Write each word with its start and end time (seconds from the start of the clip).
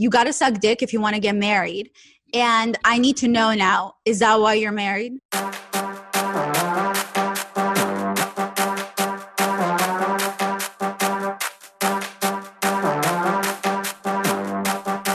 You 0.00 0.10
got 0.10 0.24
to 0.24 0.32
suck 0.32 0.60
dick 0.60 0.80
if 0.80 0.92
you 0.92 1.00
want 1.00 1.16
to 1.16 1.20
get 1.20 1.34
married. 1.34 1.90
And 2.32 2.78
I 2.84 2.98
need 2.98 3.16
to 3.16 3.26
know 3.26 3.52
now, 3.52 3.94
is 4.04 4.20
that 4.20 4.38
why 4.38 4.54
you're 4.54 4.70
married? 4.70 5.14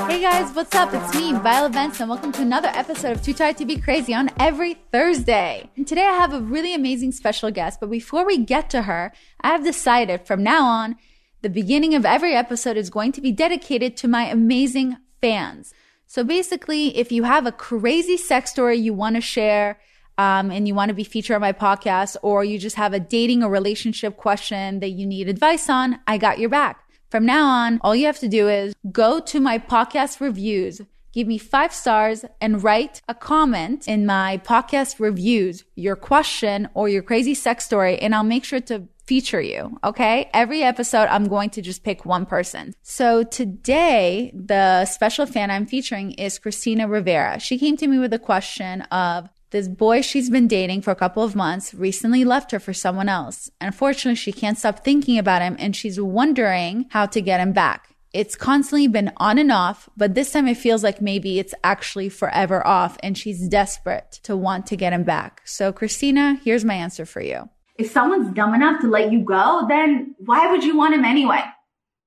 Hey 0.09 0.19
guys, 0.19 0.53
what's 0.53 0.75
up? 0.75 0.93
It's 0.93 1.15
me, 1.15 1.31
Violet 1.31 1.71
Benson. 1.71 2.09
Welcome 2.09 2.33
to 2.33 2.41
another 2.41 2.67
episode 2.73 3.13
of 3.13 3.23
Too 3.23 3.33
Tired 3.33 3.55
to 3.59 3.65
Be 3.65 3.77
Crazy 3.77 4.13
on 4.13 4.31
every 4.37 4.73
Thursday. 4.91 5.69
And 5.77 5.87
today 5.87 6.03
I 6.03 6.15
have 6.15 6.33
a 6.33 6.41
really 6.41 6.75
amazing 6.75 7.13
special 7.13 7.51
guest, 7.51 7.79
but 7.79 7.89
before 7.89 8.25
we 8.25 8.37
get 8.37 8.69
to 8.71 8.81
her, 8.81 9.13
I 9.39 9.51
have 9.51 9.63
decided 9.63 10.27
from 10.27 10.43
now 10.43 10.65
on, 10.65 10.97
the 11.43 11.49
beginning 11.49 11.93
of 11.93 12.05
every 12.05 12.33
episode 12.33 12.77
is 12.77 12.89
going 12.89 13.11
to 13.11 13.21
be 13.21 13.31
dedicated 13.31 13.95
to 13.97 14.07
my 14.07 14.23
amazing 14.23 14.95
fans. 15.21 15.73
So 16.07 16.23
basically, 16.23 16.97
if 16.97 17.11
you 17.11 17.23
have 17.23 17.45
a 17.45 17.51
crazy 17.51 18.15
sex 18.17 18.49
story 18.49 18.77
you 18.77 18.93
want 18.93 19.15
to 19.15 19.21
share, 19.21 19.77
um, 20.17 20.51
and 20.51 20.67
you 20.67 20.73
want 20.73 20.89
to 20.89 20.95
be 20.95 21.03
featured 21.03 21.35
on 21.35 21.41
my 21.41 21.51
podcast, 21.51 22.15
or 22.21 22.45
you 22.45 22.57
just 22.57 22.77
have 22.77 22.93
a 22.93 22.99
dating 22.99 23.43
or 23.43 23.49
relationship 23.49 24.15
question 24.15 24.79
that 24.79 24.91
you 24.91 25.05
need 25.05 25.27
advice 25.27 25.69
on, 25.69 25.99
I 26.07 26.17
got 26.17 26.39
your 26.39 26.49
back. 26.49 26.79
From 27.09 27.25
now 27.25 27.45
on, 27.45 27.79
all 27.83 27.95
you 27.95 28.05
have 28.05 28.19
to 28.19 28.29
do 28.29 28.47
is 28.47 28.73
go 28.91 29.19
to 29.19 29.39
my 29.39 29.59
podcast 29.59 30.21
reviews, 30.21 30.81
give 31.13 31.27
me 31.27 31.37
five 31.37 31.73
stars 31.73 32.25
and 32.41 32.63
write 32.63 33.01
a 33.07 33.13
comment 33.13 33.87
in 33.87 34.05
my 34.05 34.41
podcast 34.43 34.99
reviews, 34.99 35.63
your 35.75 35.95
question 35.95 36.67
or 36.73 36.89
your 36.89 37.03
crazy 37.03 37.33
sex 37.33 37.63
story, 37.63 37.97
and 37.99 38.13
I'll 38.13 38.23
make 38.23 38.43
sure 38.43 38.59
to 38.61 38.87
feature 39.05 39.41
you. 39.41 39.77
Okay. 39.83 40.29
Every 40.33 40.63
episode, 40.63 41.07
I'm 41.09 41.27
going 41.27 41.49
to 41.51 41.61
just 41.61 41.83
pick 41.83 42.05
one 42.05 42.25
person. 42.25 42.73
So 42.83 43.23
today, 43.23 44.31
the 44.33 44.85
special 44.85 45.25
fan 45.25 45.51
I'm 45.51 45.65
featuring 45.65 46.13
is 46.13 46.39
Christina 46.39 46.87
Rivera. 46.87 47.39
She 47.39 47.57
came 47.57 47.75
to 47.77 47.87
me 47.87 47.99
with 47.99 48.13
a 48.13 48.19
question 48.19 48.81
of, 48.83 49.29
this 49.51 49.67
boy 49.67 50.01
she's 50.01 50.31
been 50.31 50.47
dating 50.47 50.81
for 50.81 50.89
a 50.89 50.95
couple 50.95 51.21
of 51.21 51.35
months 51.35 51.75
recently 51.75 52.25
left 52.25 52.49
her 52.49 52.59
for 52.59 52.73
someone 52.73 53.07
else. 53.07 53.51
Unfortunately, 53.61 54.15
she 54.15 54.31
can't 54.31 54.57
stop 54.57 54.83
thinking 54.83 55.19
about 55.19 55.43
him 55.43 55.55
and 55.59 55.75
she's 55.75 56.01
wondering 56.01 56.87
how 56.89 57.05
to 57.05 57.21
get 57.21 57.39
him 57.39 57.53
back. 57.53 57.92
It's 58.13 58.35
constantly 58.35 58.87
been 58.87 59.11
on 59.17 59.39
and 59.39 59.51
off, 59.51 59.89
but 59.97 60.13
this 60.13 60.31
time 60.31 60.47
it 60.47 60.57
feels 60.57 60.83
like 60.83 61.01
maybe 61.01 61.39
it's 61.39 61.55
actually 61.63 62.09
forever 62.09 62.65
off 62.65 62.95
and 63.01 63.17
she's 63.17 63.47
desperate 63.47 64.19
to 64.23 64.37
want 64.37 64.67
to 64.67 64.75
get 64.75 64.93
him 64.93 65.03
back. 65.03 65.41
So, 65.45 65.73
Christina, 65.73 66.39
here's 66.43 66.63
my 66.63 66.75
answer 66.75 67.07
for 67.07 67.21
you. 67.21 67.49
If 67.79 67.89
someone's 67.89 68.31
dumb 68.35 68.53
enough 68.53 68.81
to 68.81 68.87
let 68.87 69.11
you 69.11 69.21
go, 69.21 69.65
then 69.67 70.13
why 70.19 70.51
would 70.51 70.63
you 70.63 70.77
want 70.77 70.93
him 70.93 71.03
anyway? 71.03 71.41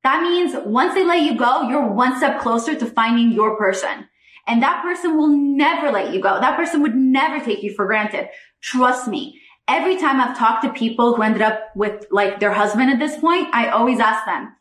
That 0.04 0.22
means 0.22 0.54
once 0.64 0.94
they 0.94 1.04
let 1.04 1.22
you 1.22 1.36
go, 1.36 1.62
you're 1.62 1.88
one 1.88 2.16
step 2.16 2.40
closer 2.40 2.76
to 2.76 2.86
finding 2.86 3.32
your 3.32 3.56
person. 3.56 4.08
And 4.46 4.62
that 4.62 4.82
person 4.82 5.16
will 5.16 5.26
never 5.36 5.90
let 5.90 6.14
you 6.14 6.20
go. 6.20 6.38
That 6.38 6.56
person 6.56 6.82
would 6.82 6.94
never 6.94 7.44
take 7.44 7.64
you 7.64 7.74
for 7.74 7.84
granted. 7.86 8.28
Trust 8.60 9.08
me. 9.08 9.40
Every 9.66 9.96
time 9.96 10.20
I've 10.20 10.38
talked 10.38 10.62
to 10.62 10.72
people 10.72 11.16
who 11.16 11.22
ended 11.22 11.42
up 11.42 11.70
with 11.74 12.06
like 12.12 12.38
their 12.38 12.52
husband 12.52 12.90
at 12.90 13.00
this 13.00 13.18
point, 13.18 13.48
I 13.52 13.70
always 13.70 13.98
ask 13.98 14.24
them, 14.24 14.52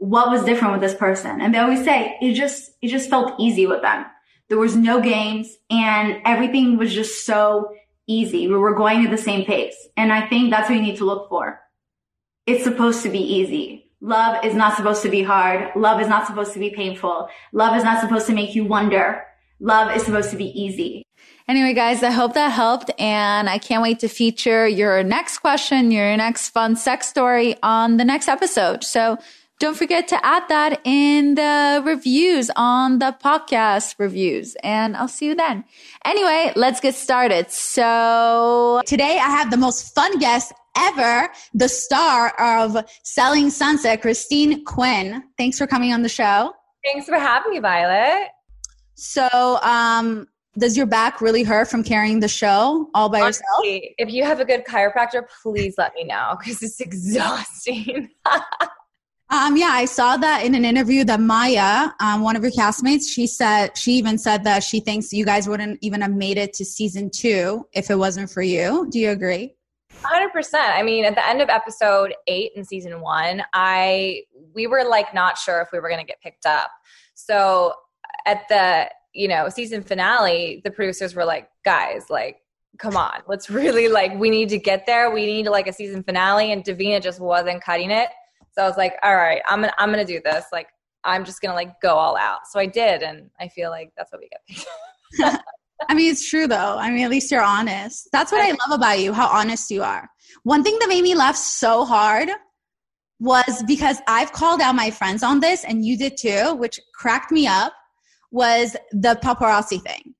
what 0.00 0.30
was 0.30 0.44
different 0.44 0.72
with 0.72 0.80
this 0.80 0.94
person? 0.94 1.40
And 1.40 1.54
they 1.54 1.58
always 1.58 1.84
say, 1.84 2.16
it 2.22 2.32
just, 2.32 2.72
it 2.80 2.88
just 2.88 3.10
felt 3.10 3.38
easy 3.38 3.66
with 3.66 3.82
them. 3.82 4.06
There 4.48 4.58
was 4.58 4.74
no 4.74 5.00
games 5.00 5.54
and 5.68 6.22
everything 6.24 6.78
was 6.78 6.92
just 6.92 7.26
so 7.26 7.72
easy. 8.06 8.48
We 8.48 8.56
were 8.56 8.74
going 8.74 9.04
at 9.04 9.10
the 9.10 9.18
same 9.18 9.44
pace. 9.44 9.76
And 9.96 10.10
I 10.12 10.26
think 10.26 10.50
that's 10.50 10.68
what 10.68 10.76
you 10.76 10.82
need 10.82 10.96
to 10.96 11.04
look 11.04 11.28
for. 11.28 11.60
It's 12.46 12.64
supposed 12.64 13.02
to 13.02 13.10
be 13.10 13.20
easy. 13.20 13.90
Love 14.00 14.42
is 14.42 14.54
not 14.54 14.74
supposed 14.74 15.02
to 15.02 15.10
be 15.10 15.22
hard. 15.22 15.70
Love 15.76 16.00
is 16.00 16.08
not 16.08 16.26
supposed 16.26 16.54
to 16.54 16.58
be 16.58 16.70
painful. 16.70 17.28
Love 17.52 17.76
is 17.76 17.84
not 17.84 18.00
supposed 18.00 18.26
to 18.26 18.32
make 18.32 18.54
you 18.54 18.64
wonder 18.64 19.22
love 19.60 19.94
is 19.94 20.02
supposed 20.02 20.30
to 20.30 20.36
be 20.36 20.46
easy. 20.60 21.04
Anyway, 21.46 21.74
guys, 21.74 22.02
I 22.02 22.10
hope 22.10 22.34
that 22.34 22.50
helped. 22.50 22.90
And 22.98 23.48
I 23.48 23.58
can't 23.58 23.82
wait 23.82 24.00
to 24.00 24.08
feature 24.08 24.66
your 24.66 25.02
next 25.02 25.38
question, 25.38 25.90
your 25.90 26.16
next 26.16 26.50
fun 26.50 26.76
sex 26.76 27.08
story 27.08 27.56
on 27.62 27.96
the 27.96 28.04
next 28.04 28.28
episode. 28.28 28.84
So 28.84 29.18
don't 29.60 29.76
forget 29.76 30.08
to 30.08 30.26
add 30.26 30.42
that 30.48 30.80
in 30.84 31.34
the 31.34 31.82
reviews 31.84 32.50
on 32.56 32.98
the 32.98 33.14
podcast 33.22 33.94
reviews. 33.98 34.56
And 34.62 34.96
I'll 34.96 35.06
see 35.06 35.26
you 35.26 35.34
then. 35.34 35.64
Anyway, 36.04 36.52
let's 36.56 36.80
get 36.80 36.94
started. 36.94 37.50
So 37.50 38.80
today 38.86 39.18
I 39.18 39.28
have 39.28 39.50
the 39.50 39.58
most 39.58 39.94
fun 39.94 40.18
guest 40.18 40.54
ever, 40.78 41.28
the 41.52 41.68
star 41.68 42.30
of 42.40 42.84
Selling 43.04 43.50
Sunset, 43.50 44.00
Christine 44.00 44.64
Quinn. 44.64 45.22
Thanks 45.36 45.58
for 45.58 45.66
coming 45.66 45.92
on 45.92 46.02
the 46.02 46.08
show. 46.08 46.54
Thanks 46.82 47.06
for 47.06 47.18
having 47.18 47.52
me, 47.52 47.58
Violet. 47.58 48.28
So, 48.94 49.58
um, 49.62 50.26
does 50.58 50.76
your 50.76 50.86
back 50.86 51.20
really 51.20 51.42
hurt 51.42 51.68
from 51.68 51.84
carrying 51.84 52.20
the 52.20 52.28
show 52.28 52.88
all 52.94 53.08
by 53.10 53.20
Honestly, 53.20 53.44
yourself? 53.64 53.94
If 53.98 54.10
you 54.10 54.24
have 54.24 54.40
a 54.40 54.44
good 54.44 54.64
chiropractor, 54.64 55.24
please 55.42 55.74
let 55.76 55.94
me 55.94 56.04
know 56.04 56.36
because 56.38 56.62
it's 56.62 56.80
exhausting. 56.80 58.08
um, 59.30 59.56
yeah, 59.56 59.70
I 59.70 59.84
saw 59.84 60.16
that 60.16 60.44
in 60.44 60.54
an 60.54 60.64
interview 60.64 61.04
that 61.04 61.20
Maya, 61.20 61.90
um, 62.00 62.22
one 62.22 62.36
of 62.36 62.42
your 62.42 62.52
castmates, 62.52 63.04
she 63.08 63.26
said 63.26 63.76
she 63.76 63.92
even 63.92 64.18
said 64.18 64.44
that 64.44 64.62
she 64.62 64.80
thinks 64.80 65.12
you 65.12 65.24
guys 65.24 65.48
wouldn't 65.48 65.78
even 65.82 66.00
have 66.00 66.12
made 66.12 66.36
it 66.36 66.52
to 66.54 66.64
season 66.64 67.10
two 67.10 67.66
if 67.72 67.90
it 67.90 67.96
wasn't 67.96 68.30
for 68.30 68.42
you. 68.42 68.88
Do 68.90 68.98
you 68.98 69.10
agree? 69.10 69.54
100%. 70.02 70.54
I 70.54 70.82
mean, 70.82 71.04
at 71.04 71.14
the 71.14 71.26
end 71.26 71.42
of 71.42 71.48
episode 71.48 72.14
eight 72.26 72.52
in 72.56 72.64
season 72.64 73.00
one, 73.00 73.42
I 73.52 74.22
we 74.54 74.66
were 74.66 74.84
like 74.84 75.14
not 75.14 75.38
sure 75.38 75.60
if 75.60 75.68
we 75.72 75.78
were 75.78 75.88
going 75.88 76.00
to 76.00 76.06
get 76.06 76.20
picked 76.20 76.46
up. 76.46 76.70
So 77.14 77.74
at 78.26 78.48
the 78.48 78.88
you 79.12 79.28
know 79.28 79.48
season 79.48 79.82
finale 79.82 80.60
the 80.64 80.70
producers 80.70 81.14
were 81.14 81.24
like 81.24 81.48
guys 81.64 82.06
like 82.10 82.36
come 82.78 82.96
on 82.96 83.20
let's 83.26 83.50
really 83.50 83.88
like 83.88 84.14
we 84.18 84.30
need 84.30 84.48
to 84.48 84.58
get 84.58 84.86
there 84.86 85.10
we 85.10 85.26
need 85.26 85.46
like 85.46 85.66
a 85.66 85.72
season 85.72 86.02
finale 86.02 86.52
and 86.52 86.64
davina 86.64 87.02
just 87.02 87.20
wasn't 87.20 87.62
cutting 87.62 87.90
it 87.90 88.08
so 88.60 88.64
i 88.64 88.68
was 88.68 88.76
like 88.76 88.94
all 89.02 89.16
right 89.16 89.40
i'm 89.48 89.60
gonna 89.60 89.72
i'm 89.78 89.90
gonna 89.90 90.04
do 90.04 90.20
this 90.22 90.44
like 90.52 90.68
i'm 91.04 91.24
just 91.24 91.40
gonna 91.40 91.54
like 91.54 91.80
go 91.80 91.94
all 91.94 92.16
out 92.16 92.40
so 92.50 92.60
i 92.60 92.66
did 92.66 93.02
and 93.02 93.30
i 93.40 93.48
feel 93.48 93.70
like 93.70 93.90
that's 93.96 94.12
what 94.12 94.20
we 94.20 94.28
get 94.28 95.40
I 95.88 95.94
mean, 95.94 96.12
it's 96.12 96.28
true 96.28 96.46
though. 96.46 96.76
I 96.78 96.90
mean, 96.90 97.04
at 97.04 97.10
least 97.10 97.30
you're 97.30 97.42
honest. 97.42 98.10
That's 98.12 98.30
what 98.30 98.42
I 98.42 98.50
love 98.50 98.78
about 98.78 99.00
you, 99.00 99.14
how 99.14 99.28
honest 99.28 99.70
you 99.70 99.82
are. 99.82 100.10
One 100.42 100.62
thing 100.62 100.76
that 100.78 100.90
made 100.90 101.02
me 101.02 101.14
laugh 101.14 101.36
so 101.36 101.86
hard 101.86 102.28
was 103.18 103.64
because 103.66 103.96
I've 104.06 104.30
called 104.32 104.60
out 104.60 104.74
my 104.74 104.90
friends 104.90 105.22
on 105.22 105.40
this 105.40 105.64
and 105.64 105.82
you 105.82 105.96
did 105.96 106.18
too, 106.18 106.54
which 106.56 106.78
cracked 106.94 107.32
me 107.32 107.46
up 107.46 107.72
was 108.30 108.76
the 108.92 109.18
paparazzi 109.24 109.80
thing. 109.82 110.14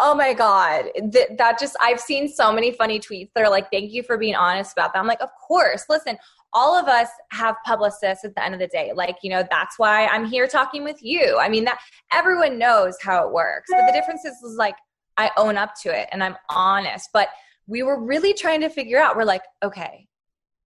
Oh 0.00 0.14
my 0.14 0.32
God. 0.32 0.86
Th- 1.12 1.28
that 1.36 1.58
just, 1.58 1.76
I've 1.80 2.00
seen 2.00 2.28
so 2.28 2.52
many 2.52 2.72
funny 2.72 2.98
tweets 2.98 3.30
that 3.34 3.44
are 3.44 3.50
like, 3.50 3.70
thank 3.70 3.92
you 3.92 4.02
for 4.02 4.16
being 4.16 4.34
honest 4.34 4.72
about 4.72 4.92
that. 4.92 4.98
I'm 4.98 5.06
like, 5.06 5.20
of 5.20 5.30
course. 5.46 5.84
Listen, 5.88 6.16
all 6.52 6.76
of 6.76 6.86
us 6.86 7.08
have 7.30 7.54
publicists 7.64 8.24
at 8.24 8.34
the 8.34 8.44
end 8.44 8.54
of 8.54 8.60
the 8.60 8.66
day. 8.68 8.92
Like, 8.94 9.18
you 9.22 9.30
know, 9.30 9.44
that's 9.50 9.78
why 9.78 10.06
I'm 10.06 10.24
here 10.24 10.46
talking 10.46 10.82
with 10.82 11.02
you. 11.02 11.38
I 11.38 11.48
mean, 11.48 11.64
that 11.64 11.80
everyone 12.12 12.58
knows 12.58 12.96
how 13.02 13.26
it 13.26 13.32
works. 13.32 13.70
But 13.70 13.86
the 13.86 13.92
difference 13.92 14.24
is, 14.24 14.34
is 14.42 14.56
like, 14.56 14.76
I 15.16 15.30
own 15.36 15.56
up 15.56 15.74
to 15.82 15.90
it 15.90 16.08
and 16.12 16.24
I'm 16.24 16.36
honest. 16.48 17.10
But 17.12 17.28
we 17.66 17.82
were 17.82 18.02
really 18.02 18.32
trying 18.32 18.62
to 18.62 18.70
figure 18.70 18.98
out, 18.98 19.16
we're 19.16 19.24
like, 19.24 19.42
okay, 19.62 20.08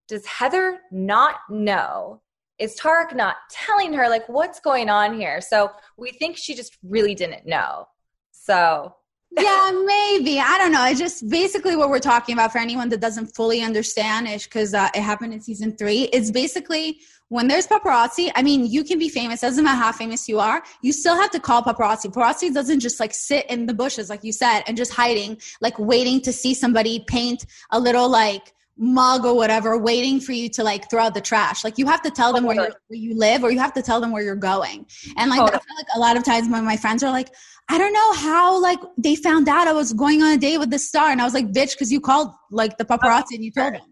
does 0.08 0.24
Heather 0.26 0.78
not 0.90 1.36
know 1.50 2.20
is 2.58 2.78
Tarek 2.78 3.14
not 3.14 3.36
telling 3.50 3.92
her 3.94 4.08
like 4.08 4.28
what's 4.28 4.60
going 4.60 4.88
on 4.88 5.18
here? 5.18 5.40
So 5.40 5.70
we 5.96 6.12
think 6.12 6.36
she 6.36 6.54
just 6.54 6.76
really 6.82 7.14
didn't 7.14 7.46
know. 7.46 7.88
So 8.30 8.94
yeah, 9.30 9.70
maybe. 9.84 10.38
I 10.38 10.58
don't 10.58 10.72
know. 10.72 10.84
It's 10.86 11.00
just 11.00 11.28
basically 11.28 11.76
what 11.76 11.88
we're 11.88 11.98
talking 11.98 12.34
about 12.34 12.52
for 12.52 12.58
anyone 12.58 12.88
that 12.90 13.00
doesn't 13.00 13.34
fully 13.34 13.62
understand 13.62 14.28
it 14.28 14.44
because 14.44 14.74
uh, 14.74 14.88
it 14.94 15.02
happened 15.02 15.32
in 15.32 15.40
season 15.40 15.76
three. 15.76 16.02
It's 16.12 16.30
basically 16.30 17.00
when 17.28 17.48
there's 17.48 17.66
paparazzi, 17.66 18.30
I 18.34 18.42
mean, 18.42 18.66
you 18.66 18.84
can 18.84 18.98
be 18.98 19.08
famous. 19.08 19.40
Doesn't 19.40 19.64
matter 19.64 19.82
how 19.82 19.92
famous 19.92 20.28
you 20.28 20.38
are. 20.38 20.62
You 20.82 20.92
still 20.92 21.16
have 21.16 21.30
to 21.32 21.40
call 21.40 21.62
paparazzi. 21.62 22.12
Paparazzi 22.12 22.52
doesn't 22.54 22.80
just 22.80 23.00
like 23.00 23.12
sit 23.12 23.46
in 23.50 23.66
the 23.66 23.74
bushes, 23.74 24.08
like 24.08 24.22
you 24.22 24.32
said, 24.32 24.62
and 24.66 24.76
just 24.76 24.92
hiding, 24.92 25.40
like 25.60 25.78
waiting 25.78 26.20
to 26.20 26.32
see 26.32 26.54
somebody 26.54 27.04
paint 27.08 27.46
a 27.72 27.80
little 27.80 28.08
like 28.08 28.52
mug 28.76 29.24
or 29.24 29.34
whatever 29.34 29.78
waiting 29.78 30.20
for 30.20 30.32
you 30.32 30.48
to 30.48 30.64
like 30.64 30.90
throw 30.90 31.04
out 31.04 31.14
the 31.14 31.20
trash. 31.20 31.62
Like 31.62 31.78
you 31.78 31.86
have 31.86 32.02
to 32.02 32.10
tell 32.10 32.32
them 32.32 32.44
where, 32.44 32.56
where 32.56 32.98
you 32.98 33.16
live 33.16 33.44
or 33.44 33.50
you 33.50 33.58
have 33.58 33.72
to 33.74 33.82
tell 33.82 34.00
them 34.00 34.10
where 34.10 34.22
you're 34.22 34.34
going. 34.34 34.86
And 35.16 35.30
like 35.30 35.40
totally. 35.40 35.56
I 35.56 35.64
feel 35.64 35.76
like 35.76 35.86
a 35.94 35.98
lot 35.98 36.16
of 36.16 36.24
times 36.24 36.48
when 36.48 36.64
my 36.64 36.76
friends 36.76 37.02
are 37.02 37.10
like, 37.10 37.30
I 37.68 37.78
don't 37.78 37.92
know 37.92 38.12
how 38.14 38.60
like 38.60 38.80
they 38.98 39.14
found 39.16 39.48
out 39.48 39.68
I 39.68 39.72
was 39.72 39.92
going 39.92 40.22
on 40.22 40.32
a 40.32 40.38
date 40.38 40.58
with 40.58 40.70
the 40.70 40.78
star. 40.78 41.10
And 41.10 41.20
I 41.20 41.24
was 41.24 41.34
like, 41.34 41.46
bitch, 41.46 41.72
because 41.72 41.92
you 41.92 42.00
called 42.00 42.30
like 42.50 42.76
the 42.76 42.84
paparazzi 42.84 43.34
and 43.34 43.44
you 43.44 43.52
told 43.52 43.74
them. 43.74 43.82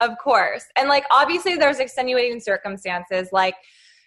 Of 0.00 0.12
course. 0.22 0.64
And 0.76 0.88
like 0.88 1.04
obviously 1.10 1.56
there's 1.56 1.80
extenuating 1.80 2.40
circumstances 2.40 3.30
like, 3.32 3.54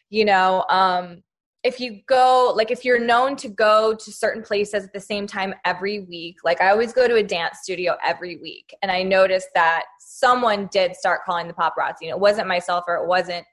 you 0.09 0.25
know, 0.25 0.65
um, 0.69 1.23
if 1.63 1.79
you 1.79 1.99
go 2.07 2.53
like 2.55 2.71
if 2.71 2.85
you're 2.85 3.03
known 3.03 3.35
to 3.35 3.49
go 3.49 3.93
to 3.93 4.11
certain 4.11 4.41
places 4.41 4.85
at 4.85 4.93
the 4.93 4.99
same 4.99 5.27
time 5.27 5.53
every 5.65 6.01
week 6.01 6.37
like 6.43 6.61
i 6.61 6.69
always 6.69 6.93
go 6.93 7.07
to 7.07 7.15
a 7.15 7.23
dance 7.23 7.59
studio 7.61 7.95
every 8.03 8.37
week. 8.37 8.73
And 8.81 8.91
i 8.91 9.03
noticed 9.03 9.49
that 9.55 9.83
someone 9.99 10.69
did 10.71 10.95
start 10.95 11.21
calling 11.25 11.47
the 11.47 11.53
paparazzi. 11.53 12.01
And 12.01 12.09
it 12.09 12.19
wasn't 12.19 12.47
myself 12.47 12.85
or 12.87 12.95
it 12.95 13.07
wasn't 13.07 13.45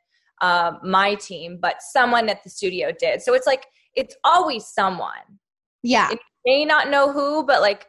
um, 0.42 0.78
my 0.82 1.14
team 1.14 1.58
but 1.60 1.76
someone 1.80 2.28
at 2.28 2.44
the 2.44 2.50
studio 2.50 2.92
did. 2.98 3.22
So 3.22 3.34
it's 3.34 3.46
like 3.46 3.66
it's 3.94 4.14
always 4.24 4.66
someone. 4.66 5.38
Yeah. 5.82 6.10
It 6.10 6.18
may 6.44 6.64
not 6.64 6.90
know 6.90 7.10
who 7.12 7.44
but 7.44 7.60
like 7.60 7.86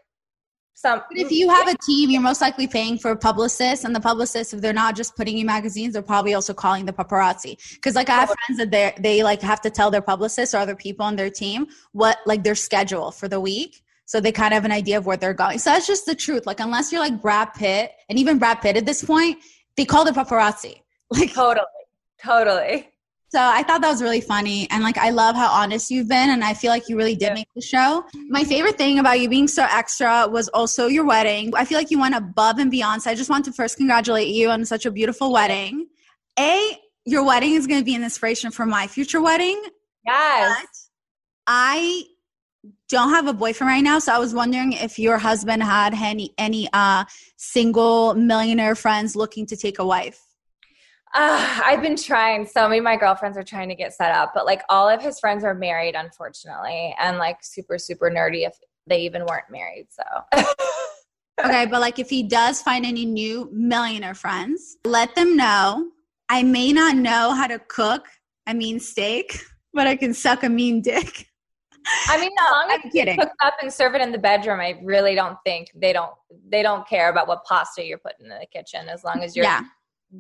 some 0.78 1.02
but 1.10 1.18
if 1.18 1.32
you 1.32 1.50
have 1.50 1.68
a 1.68 1.76
team 1.80 2.12
you're 2.12 2.22
most 2.22 2.40
likely 2.40 2.68
paying 2.68 3.00
for 3.00 3.16
publicists 3.16 3.84
and 3.84 3.96
the 3.96 4.00
publicists 4.00 4.54
if 4.54 4.62
they're 4.62 4.74
not 4.74 4.96
just 4.96 5.16
putting 5.16 5.36
you 5.36 5.44
magazines 5.44 5.94
they're 5.94 6.04
probably 6.04 6.36
also 6.36 6.54
calling 6.54 6.86
the 6.86 6.94
paparazzi. 6.94 7.58
Because 7.74 7.96
like 7.96 8.10
i 8.10 8.16
have 8.16 8.30
friends 8.30 8.60
that 8.60 8.70
they 8.70 8.94
they 9.00 9.24
like 9.24 9.42
have 9.42 9.60
to 9.62 9.72
tell 9.72 9.90
their 9.90 10.02
publicists 10.02 10.54
or 10.54 10.60
other 10.60 10.76
people 10.76 11.04
on 11.04 11.16
their 11.16 11.32
team 11.32 11.66
what 11.94 12.18
like 12.28 12.44
their 12.44 12.56
schedule 12.56 13.10
for 13.12 13.28
the 13.28 13.40
week 13.40 13.82
so 14.06 14.22
they 14.22 14.32
kind 14.32 14.54
of 14.54 14.58
have 14.58 14.66
an 14.66 14.72
idea 14.72 14.98
of 14.98 15.06
where 15.06 15.18
they're 15.18 15.34
going. 15.34 15.60
So 15.60 15.70
that's 15.70 15.86
just 15.86 16.06
the 16.06 16.16
truth. 16.16 16.46
Like 16.46 16.62
unless 16.62 16.94
you're 16.94 17.02
like 17.02 17.22
brad 17.22 17.54
pitt 17.54 17.92
and 18.08 18.18
even 18.18 18.38
brad 18.38 18.62
pitt 18.62 18.78
at 18.78 18.86
this 18.86 19.04
point 19.04 19.40
they 19.76 19.86
call 19.86 20.06
the 20.06 20.12
paparazzi. 20.12 20.82
Like 21.10 21.34
totally. 21.34 21.66
Totally 22.22 22.90
so 23.30 23.40
I 23.42 23.64
thought 23.64 23.82
that 23.82 23.90
was 23.90 24.02
really 24.02 24.22
funny. 24.22 24.70
And 24.72 24.84
like, 24.84 24.98
I 24.98 25.10
love 25.10 25.36
how 25.36 25.50
honest 25.52 25.92
you've 25.92 26.08
been. 26.08 26.30
And 26.30 26.44
I 26.44 26.54
feel 26.54 26.70
like 26.70 26.88
you 26.88 26.96
really 26.96 27.16
did 27.16 27.34
make 27.34 27.50
the 27.56 27.62
show. 27.62 28.06
My 28.30 28.44
favorite 28.44 28.78
thing 28.78 29.00
about 29.00 29.20
you 29.20 29.28
being 29.28 29.50
so 29.50 29.66
extra 29.70 30.28
was 30.28 30.48
also 30.50 30.88
your 30.88 31.06
wedding. 31.06 31.52
I 31.56 31.66
feel 31.66 31.78
like 31.78 31.92
you 31.92 32.00
went 32.00 32.16
above 32.16 32.58
and 32.58 32.72
beyond. 32.72 33.04
So 33.04 33.12
I 33.12 33.16
just 33.16 33.30
want 33.30 33.44
to 33.46 33.52
first 33.52 33.78
congratulate 33.78 34.30
you 34.30 34.50
on 34.50 34.64
such 34.64 34.86
a 34.86 34.92
beautiful 34.92 35.34
wedding. 35.34 35.88
A, 36.40 36.80
your 37.06 37.26
wedding 37.26 37.54
is 37.54 37.68
going 37.68 37.82
to 37.82 37.86
be 37.86 37.96
an 37.96 38.04
inspiration 38.04 38.50
for 38.50 38.66
my 38.66 38.88
future 38.88 39.22
wedding. 39.22 39.62
Yes. 40.06 40.90
I 41.48 42.04
don't 42.90 43.10
have 43.10 43.28
a 43.28 43.34
boyfriend 43.34 43.70
right 43.70 43.84
now, 43.84 44.00
so 44.00 44.14
I 44.14 44.20
was 44.20 44.34
wondering 44.34 44.74
if 44.74 44.98
your 44.98 45.18
husband 45.18 45.64
had 45.64 45.94
any 45.94 46.34
any 46.38 46.68
uh 46.74 47.06
single 47.38 48.14
millionaire 48.14 48.76
friends 48.76 49.16
looking 49.16 49.46
to 49.48 49.58
take 49.58 49.80
a 49.80 49.86
wife. 49.86 50.27
Uh, 51.14 51.62
I've 51.66 51.82
been 51.82 51.96
trying. 51.96 52.46
So 52.46 52.68
many 52.68 52.80
of 52.80 52.84
my 52.84 52.98
girlfriends 52.98 53.38
are 53.38 53.44
trying 53.44 53.70
to 53.70 53.76
get 53.76 53.94
set 53.94 54.12
up, 54.12 54.32
but 54.34 54.46
like 54.46 54.62
all 54.70 54.90
of 54.90 55.02
his 55.02 55.20
friends 55.20 55.44
are 55.44 55.54
married, 55.54 55.96
unfortunately, 55.96 56.96
and 57.00 57.18
like 57.18 57.38
super, 57.42 57.78
super 57.78 58.10
nerdy 58.10 58.46
if 58.46 58.58
they 58.88 59.02
even 59.02 59.26
weren't 59.26 59.50
married. 59.50 59.88
So. 59.90 60.04
okay, 61.46 61.66
but 61.66 61.82
like 61.82 62.00
if 62.00 62.10
he 62.10 62.24
does 62.24 62.62
find 62.62 62.86
any 62.86 63.06
new 63.06 63.50
millionaire 63.52 64.16
friends, 64.16 64.78
let 64.86 65.16
them 65.16 65.36
know. 65.36 65.90
I 66.30 66.44
may 66.44 66.74
not 66.74 66.96
know 66.96 67.34
how 67.34 67.48
to 67.48 67.60
cook 67.60 68.08
a 68.48 68.54
mean 68.54 68.80
steak, 68.80 69.40
but 69.74 69.88
I 69.88 69.96
can 69.96 70.14
suck 70.14 70.44
a 70.44 70.50
mean 70.50 70.82
dick. 70.82 71.28
I 72.08 72.20
mean, 72.20 72.32
as 72.38 72.52
long 72.52 72.80
as 72.84 72.94
you 72.94 73.06
cook 73.16 73.32
up 73.42 73.54
and 73.62 73.72
serve 73.72 73.96
it 73.96 74.02
in 74.02 74.12
the 74.12 74.18
bedroom, 74.18 74.60
I 74.60 74.78
really 74.84 75.16
don't 75.16 75.38
think 75.46 75.72
they 75.74 75.94
don't 75.94 76.12
they 76.50 76.62
don't 76.62 76.86
care 76.86 77.10
about 77.10 77.30
what 77.30 77.46
pasta 77.46 77.86
you're 77.86 77.98
putting 77.98 78.26
in 78.26 78.30
the 78.30 78.46
kitchen 78.52 78.90
as 78.90 79.06
long 79.06 79.24
as 79.24 79.38
you're 79.38 79.46
yeah 79.46 79.62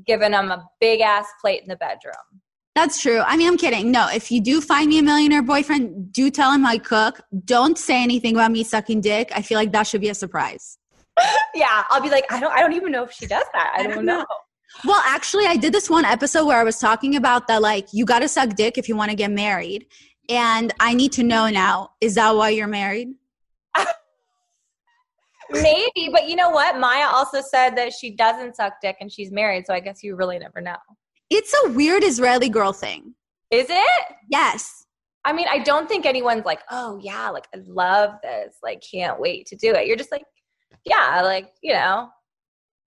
giving 0.05 0.31
them 0.31 0.51
a 0.51 0.67
big 0.79 1.01
ass 1.01 1.25
plate 1.41 1.61
in 1.61 1.69
the 1.69 1.75
bedroom. 1.75 2.41
That's 2.75 3.01
true. 3.01 3.21
I 3.21 3.37
mean, 3.37 3.47
I'm 3.47 3.57
kidding. 3.57 3.91
No, 3.91 4.07
if 4.07 4.31
you 4.31 4.39
do 4.39 4.61
find 4.61 4.87
me 4.87 4.99
a 4.99 5.01
millionaire 5.01 5.41
boyfriend, 5.41 6.13
do 6.13 6.29
tell 6.29 6.51
him 6.51 6.63
I 6.63 6.77
cook. 6.77 7.21
Don't 7.43 7.75
say 7.75 8.03
anything 8.03 8.35
about 8.35 8.51
me 8.51 8.63
sucking 8.63 9.01
dick. 9.01 9.31
I 9.33 9.41
feel 9.41 9.57
like 9.57 9.71
that 9.71 9.87
should 9.87 10.01
be 10.01 10.09
a 10.09 10.13
surprise. 10.13 10.77
yeah, 11.55 11.85
I'll 11.89 12.01
be 12.01 12.11
like, 12.11 12.31
I 12.31 12.39
don't, 12.39 12.51
I 12.53 12.59
don't 12.61 12.73
even 12.73 12.91
know 12.91 13.03
if 13.03 13.11
she 13.11 13.25
does 13.25 13.45
that. 13.53 13.73
I, 13.75 13.79
I 13.79 13.87
don't, 13.87 14.05
know. 14.05 14.19
know. 14.19 14.25
Well, 14.85 15.01
actually, 15.07 15.47
I 15.47 15.55
did 15.55 15.73
this 15.73 15.89
one 15.89 16.05
episode 16.05 16.45
where 16.45 16.59
I 16.59 16.63
was 16.63 16.77
talking 16.77 17.15
about 17.15 17.47
that, 17.47 17.63
like, 17.63 17.87
you 17.93 18.05
got 18.05 18.19
to 18.19 18.27
suck 18.27 18.55
dick 18.55 18.77
if 18.77 18.87
you 18.87 18.95
want 18.95 19.09
to 19.09 19.17
get 19.17 19.31
married. 19.31 19.87
And 20.29 20.71
I 20.79 20.93
need 20.93 21.13
to 21.13 21.23
know 21.23 21.49
now, 21.49 21.91
is 21.99 22.13
that 22.15 22.35
why 22.35 22.49
you're 22.49 22.67
married? 22.67 23.09
Maybe, 25.51 26.09
but 26.11 26.27
you 26.27 26.35
know 26.35 26.49
what? 26.49 26.79
Maya 26.79 27.07
also 27.07 27.41
said 27.41 27.71
that 27.77 27.94
she 27.94 28.11
doesn't 28.11 28.55
suck 28.55 28.73
dick 28.81 28.97
and 28.99 29.11
she's 29.11 29.31
married, 29.31 29.65
so 29.65 29.73
I 29.73 29.79
guess 29.79 30.03
you 30.03 30.15
really 30.15 30.39
never 30.39 30.61
know. 30.61 30.77
It's 31.29 31.53
a 31.65 31.69
weird 31.69 32.03
Israeli 32.03 32.49
girl 32.49 32.73
thing. 32.73 33.13
Is 33.51 33.67
it? 33.69 34.15
Yes. 34.29 34.85
I 35.25 35.33
mean, 35.33 35.47
I 35.49 35.59
don't 35.59 35.89
think 35.89 36.05
anyone's 36.05 36.45
like, 36.45 36.61
oh, 36.71 36.99
yeah, 37.01 37.29
like, 37.29 37.47
I 37.53 37.59
love 37.65 38.15
this. 38.23 38.55
Like, 38.63 38.81
can't 38.89 39.19
wait 39.19 39.45
to 39.47 39.55
do 39.55 39.73
it. 39.73 39.88
You're 39.88 39.97
just 39.97 40.11
like, 40.11 40.23
yeah, 40.85 41.21
like, 41.21 41.49
you 41.61 41.73
know, 41.73 42.09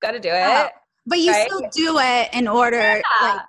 got 0.01 0.13
to 0.13 0.21
do 0.21 0.31
it. 0.31 0.43
Oh, 0.43 0.69
but 1.07 1.19
you 1.19 1.33
right? 1.33 1.47
still 1.47 1.61
do 1.73 1.99
it 1.99 2.31
in 2.33 2.49
order. 2.49 2.79
Yeah. 2.79 3.03
Like, 3.23 3.41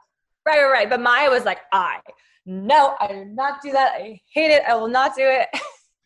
right, 0.46 0.62
right, 0.62 0.72
right. 0.72 0.90
But 0.90 1.02
Maya 1.02 1.30
was 1.30 1.46
like, 1.46 1.60
I, 1.72 2.00
no, 2.46 2.96
I 3.00 3.08
do 3.08 3.26
not 3.26 3.62
do 3.62 3.72
that. 3.72 3.94
I 3.96 4.20
hate 4.34 4.52
it. 4.52 4.64
I 4.68 4.76
will 4.76 4.90
not 4.90 5.16
do 5.16 5.24
it. 5.24 5.48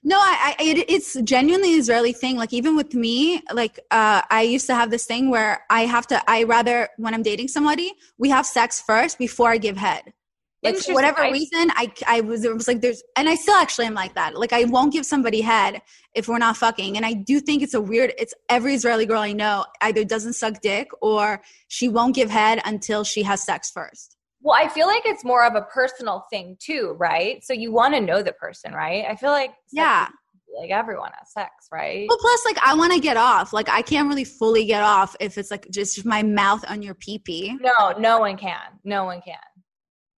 No, 0.07 0.19
I, 0.19 0.55
I 0.59 0.63
it, 0.63 0.85
it's 0.87 1.19
genuinely 1.21 1.71
Israeli 1.71 2.13
thing. 2.13 2.37
Like 2.37 2.53
even 2.53 2.75
with 2.75 2.93
me, 2.93 3.41
like 3.51 3.79
uh, 3.89 4.21
I 4.29 4.43
used 4.43 4.67
to 4.67 4.75
have 4.75 4.91
this 4.91 5.05
thing 5.05 5.31
where 5.31 5.63
I 5.71 5.87
have 5.87 6.05
to. 6.07 6.21
I 6.29 6.43
rather 6.43 6.87
when 6.97 7.15
I'm 7.15 7.23
dating 7.23 7.47
somebody, 7.47 7.91
we 8.19 8.29
have 8.29 8.45
sex 8.45 8.79
first 8.79 9.17
before 9.17 9.49
I 9.49 9.57
give 9.57 9.77
head. 9.77 10.13
Like 10.61 10.77
for 10.77 10.93
whatever 10.93 11.21
I, 11.21 11.31
reason, 11.31 11.71
I 11.71 11.91
I 12.05 12.21
was 12.21 12.45
it 12.45 12.53
was 12.53 12.67
like 12.67 12.81
there's 12.81 13.01
and 13.15 13.27
I 13.27 13.33
still 13.33 13.55
actually 13.55 13.87
am 13.87 13.95
like 13.95 14.13
that. 14.13 14.37
Like 14.37 14.53
I 14.53 14.65
won't 14.65 14.93
give 14.93 15.07
somebody 15.07 15.41
head 15.41 15.81
if 16.13 16.27
we're 16.27 16.37
not 16.37 16.55
fucking. 16.55 16.97
And 16.97 17.05
I 17.05 17.13
do 17.13 17.39
think 17.39 17.63
it's 17.63 17.73
a 17.73 17.81
weird. 17.81 18.13
It's 18.19 18.35
every 18.47 18.75
Israeli 18.75 19.07
girl 19.07 19.21
I 19.21 19.31
know 19.31 19.65
either 19.81 20.03
doesn't 20.05 20.33
suck 20.33 20.61
dick 20.61 20.87
or 21.01 21.41
she 21.67 21.89
won't 21.89 22.13
give 22.13 22.29
head 22.29 22.61
until 22.63 23.03
she 23.03 23.23
has 23.23 23.43
sex 23.43 23.71
first. 23.71 24.17
Well, 24.45 24.55
I 24.55 24.67
feel 24.69 24.85
like 24.85 25.01
it's 25.07 25.25
more 25.25 25.43
of 25.43 25.55
a 25.55 25.63
personal 25.63 26.27
thing 26.29 26.55
too, 26.59 26.95
right? 26.99 27.43
So 27.43 27.51
you 27.51 27.71
want 27.71 27.95
to 27.95 27.99
know 27.99 28.21
the 28.21 28.31
person, 28.33 28.73
right? 28.73 29.03
I 29.09 29.15
feel 29.15 29.31
like 29.31 29.55
yeah, 29.71 30.07
like 30.55 30.69
everyone 30.69 31.09
has 31.17 31.33
sex, 31.33 31.49
right? 31.71 32.05
Well, 32.07 32.19
plus 32.19 32.45
like 32.45 32.59
I 32.63 32.75
want 32.75 32.93
to 32.93 32.99
get 32.99 33.17
off. 33.17 33.53
Like 33.53 33.69
I 33.69 33.81
can't 33.81 34.07
really 34.07 34.23
fully 34.23 34.65
get 34.65 34.83
off 34.83 35.15
if 35.19 35.39
it's 35.39 35.49
like 35.49 35.67
just 35.71 36.05
my 36.05 36.21
mouth 36.21 36.63
on 36.69 36.83
your 36.83 36.93
pee 36.93 37.17
pee. 37.17 37.57
No, 37.59 37.95
no 37.97 38.19
one 38.19 38.37
can. 38.37 38.59
No 38.83 39.05
one 39.05 39.19
can. 39.21 39.39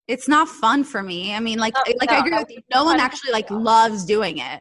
It's 0.08 0.26
not 0.26 0.48
fun 0.48 0.82
for 0.82 1.04
me. 1.04 1.32
I 1.32 1.38
mean, 1.38 1.60
like, 1.60 1.74
no, 1.74 1.94
like 2.00 2.10
no, 2.10 2.16
I 2.16 2.18
agree 2.18 2.36
with 2.36 2.50
you. 2.50 2.62
No 2.74 2.84
one 2.84 2.98
actually 2.98 3.30
like 3.30 3.48
loves 3.48 4.04
doing 4.04 4.38
it. 4.38 4.60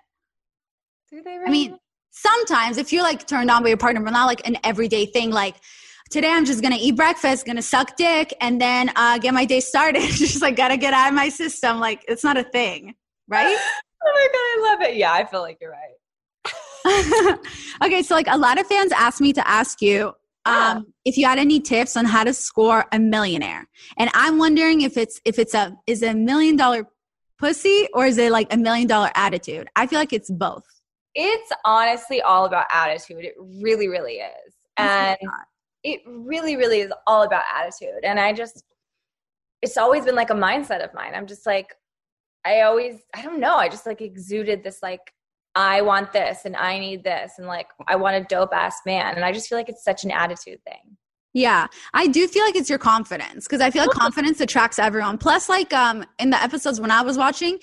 Do 1.10 1.24
they? 1.24 1.40
Really? 1.40 1.48
I 1.48 1.50
mean, 1.50 1.80
sometimes 2.12 2.78
if 2.78 2.94
you're 2.94 3.02
like 3.02 3.26
turned 3.26 3.50
on 3.50 3.64
by 3.64 3.70
your 3.70 3.78
partner, 3.78 4.02
but 4.02 4.12
not 4.12 4.28
like 4.28 4.48
an 4.48 4.58
everyday 4.64 5.08
thing. 5.08 5.32
Like 5.32 5.56
today 6.10 6.30
I'm 6.32 6.46
just 6.46 6.62
gonna 6.62 6.78
eat 6.80 6.96
breakfast, 6.96 7.46
gonna 7.46 7.62
suck 7.62 7.96
dick, 7.96 8.34
and 8.42 8.60
then 8.60 8.92
uh, 8.96 9.18
get 9.18 9.34
my 9.34 9.46
day 9.46 9.60
started. 9.60 10.02
just 10.12 10.42
like 10.42 10.56
gotta 10.56 10.78
get 10.78 10.94
out 10.94 11.10
of 11.10 11.14
my 11.14 11.30
system. 11.30 11.80
Like 11.80 12.04
it's 12.08 12.24
not 12.24 12.38
a 12.38 12.44
thing, 12.44 12.96
right? 13.28 13.56
oh 14.06 14.12
my 14.14 14.28
god, 14.32 14.40
I 14.40 14.72
love 14.72 14.82
it. 14.90 14.98
Yeah, 14.98 15.14
I 15.14 15.26
feel 15.26 15.42
like 15.42 15.58
you're 15.62 15.72
right. 15.72 17.40
okay, 17.84 18.04
so 18.04 18.14
like 18.14 18.28
a 18.30 18.38
lot 18.38 18.60
of 18.60 18.68
fans 18.68 18.92
asked 18.92 19.22
me 19.22 19.34
to 19.34 19.48
ask 19.48 19.82
you 19.82 20.14
um, 20.46 20.86
if 21.06 21.18
you 21.18 21.26
had 21.26 21.40
any 21.40 21.60
tips 21.60 21.98
on 21.98 22.06
how 22.06 22.24
to 22.24 22.34
score 22.34 22.86
a 22.92 23.00
millionaire, 23.00 23.68
and 23.98 24.10
I'm 24.14 24.38
wondering 24.38 24.82
if 24.82 24.96
it's 24.98 25.20
if 25.26 25.40
it's 25.40 25.54
a 25.54 25.76
is 25.88 26.04
it 26.04 26.12
a 26.12 26.18
million 26.18 26.56
dollar 26.56 26.88
pussy 27.40 27.88
or 27.94 28.06
is 28.06 28.18
it 28.18 28.32
like 28.32 28.54
a 28.54 28.58
million 28.58 28.88
dollar 28.88 29.10
attitude? 29.16 29.68
I 29.76 29.88
feel 29.88 30.00
like 30.00 30.14
it's 30.14 30.30
both. 30.30 30.64
It's 31.16 31.52
honestly 31.64 32.22
all 32.22 32.46
about 32.46 32.68
attitude. 32.72 33.24
It 33.24 33.36
really, 33.40 33.88
really 33.88 34.16
is. 34.16 34.54
And 34.78 35.18
it 35.86 36.02
really, 36.08 36.58
really 36.58 36.80
is 36.80 36.92
all 37.06 37.22
about 37.22 37.44
attitude. 37.56 38.04
And 38.04 38.20
I 38.20 38.34
just, 38.34 38.64
it's 39.62 39.78
always 39.78 40.04
been 40.04 40.16
like 40.16 40.32
a 40.32 40.36
mindset 40.36 40.84
of 40.84 40.92
mine. 40.96 41.14
I'm 41.14 41.28
just 41.28 41.46
like, 41.46 41.76
I 42.44 42.62
always, 42.62 43.02
I 43.16 43.22
don't 43.22 43.40
know, 43.40 43.56
I 43.56 43.70
just 43.70 43.86
like 43.86 44.02
exuded 44.02 44.64
this 44.64 44.80
like, 44.82 45.14
I 45.54 45.84
want 45.84 46.12
this 46.12 46.44
and 46.44 46.56
I 46.56 46.80
need 46.80 47.04
this 47.04 47.34
and 47.38 47.48
like, 47.48 47.68
I 47.88 47.98
want 47.98 48.16
a 48.16 48.24
dope 48.24 48.52
ass 48.52 48.78
man. 48.86 49.16
And 49.16 49.24
I 49.24 49.32
just 49.32 49.48
feel 49.48 49.60
like 49.60 49.70
it's 49.70 49.84
such 49.84 50.04
an 50.04 50.12
attitude 50.12 50.60
thing. 50.68 50.98
Yeah, 51.34 51.68
I 51.94 52.08
do 52.08 52.28
feel 52.28 52.44
like 52.44 52.56
it's 52.56 52.70
your 52.70 52.80
confidence 52.80 53.46
because 53.46 53.62
I 53.62 53.70
feel 53.70 53.84
like 53.84 53.92
confidence 53.92 54.40
attracts 54.40 54.80
everyone. 54.80 55.18
Plus, 55.18 55.50
like 55.50 55.74
um 55.74 56.06
in 56.18 56.30
the 56.30 56.42
episodes 56.42 56.80
when 56.80 56.92
I 56.92 57.02
was 57.02 57.18
watching, 57.18 57.60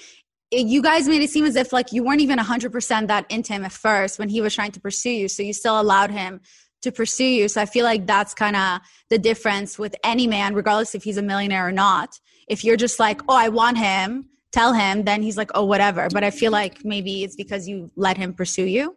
it, 0.50 0.67
you 0.67 0.83
guys 0.83 1.09
made 1.09 1.23
it 1.23 1.31
seem 1.31 1.47
as 1.47 1.57
if 1.57 1.73
like 1.73 1.91
you 1.93 2.05
weren't 2.05 2.21
even 2.21 2.38
100% 2.38 3.07
that 3.09 3.31
into 3.31 3.52
him 3.55 3.64
at 3.64 3.73
first 3.73 4.19
when 4.19 4.29
he 4.29 4.43
was 4.43 4.55
trying 4.55 4.73
to 4.73 4.81
pursue 4.81 5.11
you. 5.11 5.29
So 5.29 5.43
you 5.43 5.55
still 5.55 5.81
allowed 5.81 6.11
him 6.11 6.43
to 6.83 6.93
pursue 6.93 7.25
you. 7.25 7.49
So 7.49 7.61
I 7.61 7.67
feel 7.67 7.85
like 7.85 8.07
that's 8.07 8.35
kind 8.35 8.57
of 8.57 8.81
the 9.09 9.19
difference 9.19 9.79
with 9.79 9.95
any 10.05 10.27
man, 10.27 10.55
regardless 10.55 10.95
if 10.95 11.05
he's 11.05 11.17
a 11.17 11.23
millionaire 11.23 11.67
or 11.67 11.73
not. 11.73 12.19
If 12.49 12.65
you're 12.65 12.77
just 12.77 12.99
like, 12.99 13.21
oh, 13.29 13.37
I 13.37 13.49
want 13.49 13.79
him, 13.79 14.27
tell 14.53 14.73
him, 14.73 15.05
then 15.05 15.23
he's 15.23 15.37
like, 15.37 15.51
oh, 15.55 15.65
whatever. 15.65 16.09
But 16.12 16.25
I 16.25 16.31
feel 16.31 16.53
like 16.53 16.85
maybe 16.85 17.25
it's 17.25 17.37
because 17.37 17.67
you 17.67 17.91
let 17.97 18.17
him 18.17 18.35
pursue 18.35 18.65
you. 18.65 18.97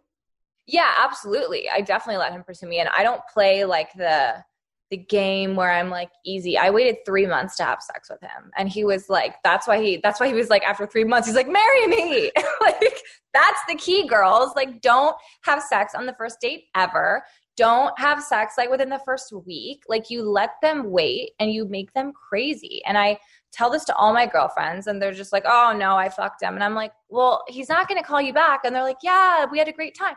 Yeah, 0.66 0.92
absolutely. 0.98 1.70
I 1.70 1.80
definitely 1.80 2.18
let 2.18 2.32
him 2.32 2.42
pursue 2.42 2.66
me. 2.66 2.80
And 2.80 2.88
I 2.94 3.04
don't 3.04 3.22
play 3.32 3.64
like 3.64 3.92
the, 3.94 4.44
the 4.90 4.96
game 4.96 5.56
where 5.56 5.70
I'm 5.70 5.90
like 5.90 6.10
easy. 6.24 6.58
I 6.58 6.70
waited 6.70 6.98
three 7.04 7.26
months 7.26 7.56
to 7.56 7.64
have 7.64 7.82
sex 7.82 8.08
with 8.08 8.20
him, 8.20 8.52
and 8.56 8.68
he 8.68 8.84
was 8.84 9.08
like, 9.08 9.34
"That's 9.42 9.66
why 9.66 9.82
he. 9.82 9.96
That's 10.00 10.20
why 10.20 10.28
he 10.28 10.34
was 10.34 10.48
like 10.48 10.62
after 10.62 10.86
three 10.86 11.02
months, 11.02 11.26
he's 11.26 11.34
like, 11.34 11.48
marry 11.48 11.86
me." 11.88 12.30
like 12.60 13.02
that's 13.34 13.60
the 13.68 13.74
key, 13.74 14.06
girls. 14.06 14.52
Like, 14.54 14.80
don't 14.80 15.16
have 15.42 15.62
sex 15.62 15.94
on 15.94 16.06
the 16.06 16.14
first 16.14 16.40
date 16.40 16.64
ever. 16.74 17.24
Don't 17.56 17.98
have 17.98 18.22
sex 18.22 18.54
like 18.58 18.70
within 18.70 18.90
the 18.90 19.00
first 19.04 19.32
week. 19.46 19.82
Like, 19.88 20.10
you 20.10 20.22
let 20.22 20.52
them 20.62 20.90
wait 20.90 21.30
and 21.40 21.52
you 21.52 21.66
make 21.66 21.92
them 21.94 22.12
crazy. 22.12 22.82
And 22.86 22.98
I 22.98 23.18
tell 23.52 23.70
this 23.70 23.84
to 23.86 23.94
all 23.94 24.12
my 24.12 24.26
girlfriends, 24.26 24.86
and 24.86 25.00
they're 25.00 25.12
just 25.12 25.32
like, 25.32 25.44
"Oh 25.46 25.74
no, 25.76 25.96
I 25.96 26.08
fucked 26.08 26.42
him," 26.42 26.54
and 26.54 26.62
I'm 26.62 26.74
like, 26.74 26.92
"Well, 27.08 27.44
he's 27.48 27.68
not 27.68 27.88
going 27.88 28.00
to 28.00 28.06
call 28.06 28.20
you 28.20 28.34
back," 28.34 28.60
and 28.64 28.74
they're 28.74 28.82
like, 28.82 28.98
"Yeah, 29.02 29.46
we 29.50 29.58
had 29.58 29.68
a 29.68 29.72
great 29.72 29.96
time." 29.96 30.16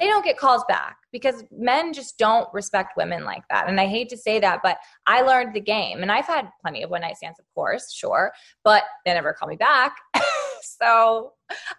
they 0.00 0.06
don't 0.06 0.24
get 0.24 0.36
calls 0.36 0.64
back 0.68 0.96
because 1.12 1.44
men 1.50 1.92
just 1.92 2.18
don't 2.18 2.48
respect 2.52 2.96
women 2.96 3.24
like 3.24 3.42
that. 3.50 3.68
And 3.68 3.80
I 3.80 3.86
hate 3.86 4.08
to 4.10 4.16
say 4.16 4.38
that, 4.40 4.60
but 4.62 4.78
I 5.06 5.22
learned 5.22 5.54
the 5.54 5.60
game. 5.60 6.02
And 6.02 6.12
I've 6.12 6.26
had 6.26 6.48
plenty 6.60 6.82
of 6.82 6.90
one 6.90 7.02
night 7.02 7.16
stands, 7.16 7.38
of 7.38 7.46
course, 7.54 7.92
sure, 7.92 8.32
but 8.64 8.84
they 9.04 9.14
never 9.14 9.32
call 9.32 9.48
me 9.48 9.56
back. 9.56 9.96
so 10.80 11.32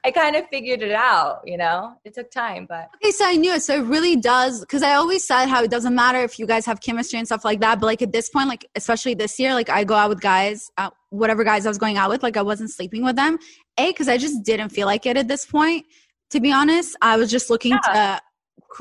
I 0.03 0.11
kind 0.11 0.35
of 0.35 0.47
figured 0.47 0.81
it 0.81 0.91
out, 0.91 1.41
you 1.45 1.57
know? 1.57 1.95
It 2.05 2.13
took 2.13 2.31
time, 2.31 2.65
but. 2.67 2.89
Okay, 2.95 3.11
so 3.11 3.25
I 3.25 3.35
knew 3.35 3.53
it. 3.53 3.61
So 3.61 3.75
it 3.75 3.85
really 3.85 4.15
does, 4.15 4.61
because 4.61 4.83
I 4.83 4.95
always 4.95 5.25
said 5.25 5.47
how 5.47 5.63
it 5.63 5.71
doesn't 5.71 5.95
matter 5.95 6.19
if 6.19 6.39
you 6.39 6.47
guys 6.47 6.65
have 6.65 6.81
chemistry 6.81 7.19
and 7.19 7.27
stuff 7.27 7.43
like 7.43 7.59
that. 7.59 7.79
But 7.79 7.87
like 7.87 8.01
at 8.01 8.11
this 8.11 8.29
point, 8.29 8.47
like 8.47 8.65
especially 8.75 9.13
this 9.13 9.39
year, 9.39 9.53
like 9.53 9.69
I 9.69 9.83
go 9.83 9.95
out 9.95 10.09
with 10.09 10.21
guys, 10.21 10.71
uh, 10.77 10.89
whatever 11.09 11.43
guys 11.43 11.65
I 11.65 11.69
was 11.69 11.77
going 11.77 11.97
out 11.97 12.09
with, 12.09 12.23
like 12.23 12.37
I 12.37 12.41
wasn't 12.41 12.71
sleeping 12.71 13.03
with 13.03 13.15
them. 13.15 13.37
A, 13.77 13.87
because 13.87 14.07
I 14.07 14.17
just 14.17 14.43
didn't 14.43 14.69
feel 14.69 14.87
like 14.87 15.05
it 15.05 15.17
at 15.17 15.27
this 15.27 15.45
point 15.45 15.85
to 16.29 16.39
be 16.39 16.51
honest 16.51 16.95
i 17.01 17.17
was 17.17 17.29
just 17.29 17.49
looking 17.49 17.71
yeah. 17.71 18.19
to 18.19 18.21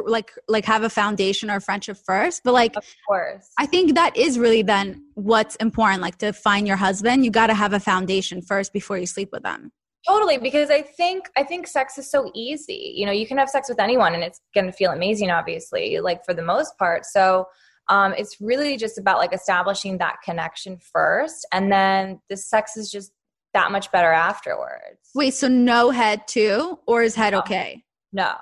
like 0.04 0.32
like 0.48 0.64
have 0.64 0.82
a 0.82 0.90
foundation 0.90 1.50
or 1.50 1.60
friendship 1.60 1.96
first 2.04 2.42
but 2.44 2.52
like 2.52 2.76
of 2.76 2.84
course 3.06 3.48
i 3.58 3.66
think 3.66 3.94
that 3.94 4.16
is 4.16 4.38
really 4.38 4.62
then 4.62 5.02
what's 5.14 5.56
important 5.56 6.02
like 6.02 6.18
to 6.18 6.32
find 6.32 6.66
your 6.66 6.76
husband 6.76 7.24
you 7.24 7.30
got 7.30 7.46
to 7.46 7.54
have 7.54 7.72
a 7.72 7.80
foundation 7.80 8.42
first 8.42 8.72
before 8.72 8.98
you 8.98 9.06
sleep 9.06 9.30
with 9.32 9.42
them 9.42 9.70
totally 10.06 10.38
because 10.38 10.70
i 10.70 10.80
think 10.80 11.26
i 11.36 11.42
think 11.42 11.66
sex 11.66 11.98
is 11.98 12.10
so 12.10 12.30
easy 12.34 12.92
you 12.94 13.04
know 13.06 13.12
you 13.12 13.26
can 13.26 13.38
have 13.38 13.48
sex 13.48 13.68
with 13.68 13.80
anyone 13.80 14.14
and 14.14 14.22
it's 14.22 14.40
going 14.54 14.66
to 14.66 14.72
feel 14.72 14.90
amazing 14.90 15.30
obviously 15.30 15.98
like 16.00 16.24
for 16.24 16.34
the 16.34 16.42
most 16.42 16.76
part 16.78 17.04
so 17.04 17.46
um, 17.88 18.14
it's 18.18 18.40
really 18.40 18.76
just 18.76 18.98
about 18.98 19.18
like 19.18 19.32
establishing 19.32 19.98
that 19.98 20.16
connection 20.24 20.76
first 20.76 21.46
and 21.52 21.70
then 21.70 22.20
the 22.28 22.36
sex 22.36 22.76
is 22.76 22.90
just 22.90 23.12
that 23.56 23.72
much 23.72 23.90
better 23.90 24.12
afterwards. 24.12 25.00
Wait, 25.14 25.32
so 25.32 25.48
no 25.48 25.90
head 25.90 26.28
too, 26.28 26.78
or 26.86 27.02
is 27.02 27.14
head 27.14 27.32
no. 27.32 27.38
okay? 27.38 27.82
No. 28.12 28.34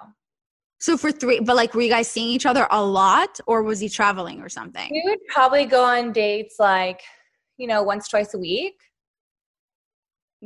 So 0.81 0.97
for 0.97 1.13
three, 1.13 1.39
but 1.39 1.55
like, 1.55 1.73
were 1.73 1.83
you 1.83 1.89
guys 1.89 2.09
seeing 2.09 2.29
each 2.29 2.47
other 2.47 2.67
a 2.71 2.85
lot, 2.85 3.39
or 3.47 3.63
was 3.63 3.79
he 3.79 3.89
traveling 3.89 4.43
or 4.43 4.49
something? 4.49 4.91
We 4.91 5.03
would 5.07 5.25
probably 5.29 5.67
go 5.67 5.85
on 5.85 6.13
dates 6.13 6.57
like, 6.59 7.01
you 7.57 7.69
know, 7.69 7.83
once, 7.83 8.09
twice 8.09 8.35
a 8.35 8.39
week. 8.39 8.75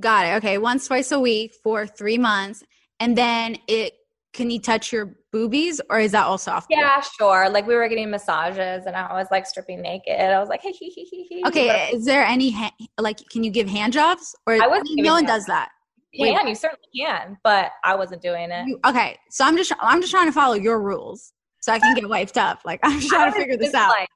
Got 0.01 0.27
it. 0.27 0.37
Okay, 0.37 0.59
once, 0.59 0.87
twice 0.87 1.13
a 1.13 1.21
week 1.21 1.55
for 1.63 1.87
three 1.87 2.19
months, 2.19 2.63
and 3.01 3.17
then 3.17 3.59
it 3.67 3.95
can 4.33 4.51
you 4.51 4.61
touch 4.61 4.93
your 4.93 5.17
boobies 5.33 5.81
or 5.91 5.99
is 5.99 6.13
that 6.13 6.25
also 6.25 6.53
off? 6.53 6.67
Yeah, 6.71 7.01
sure. 7.01 7.49
Like 7.51 7.67
we 7.67 7.75
were 7.75 7.89
getting 7.89 8.11
massages 8.11 8.87
and 8.87 8.95
I 8.95 9.13
was 9.15 9.27
like 9.31 9.47
stripping 9.47 9.83
naked. 9.83 10.15
I 10.21 10.39
was 10.39 10.49
like, 10.49 10.63
hey, 10.63 10.71
he, 10.71 10.91
he, 10.91 11.05
he, 11.05 11.43
Okay, 11.47 11.91
is 11.93 12.05
there 12.05 12.25
any 12.25 12.51
ha- 12.51 12.75
like 12.99 13.19
can 13.31 13.43
you 13.43 13.51
give 13.51 13.69
hand 13.69 13.93
jobs 13.93 14.37
or 14.47 14.55
I 14.55 14.67
was 14.67 14.83
no 14.93 15.13
one 15.15 15.25
does 15.25 15.45
that? 15.47 15.71
Can, 16.15 16.47
you 16.47 16.55
certainly 16.55 16.89
can, 16.97 17.37
but 17.45 17.73
I 17.85 17.95
wasn't 17.95 18.23
doing 18.23 18.51
it. 18.51 18.67
You, 18.67 18.81
okay, 18.87 19.19
so 19.31 19.45
I'm 19.45 19.57
just 19.57 19.73
I'm 19.81 20.01
just 20.01 20.13
trying 20.13 20.27
to 20.27 20.33
follow 20.33 20.55
your 20.55 20.81
rules 20.81 21.33
so 21.61 21.73
I 21.73 21.79
can 21.79 21.95
get 21.95 22.09
wiped 22.09 22.39
up. 22.39 22.61
Like 22.65 22.81
I'm 22.83 22.99
just 22.99 23.09
trying 23.13 23.33
to 23.33 23.39
figure 23.39 23.57
this 23.57 23.75
out. 23.75 23.91
Like, 23.91 24.09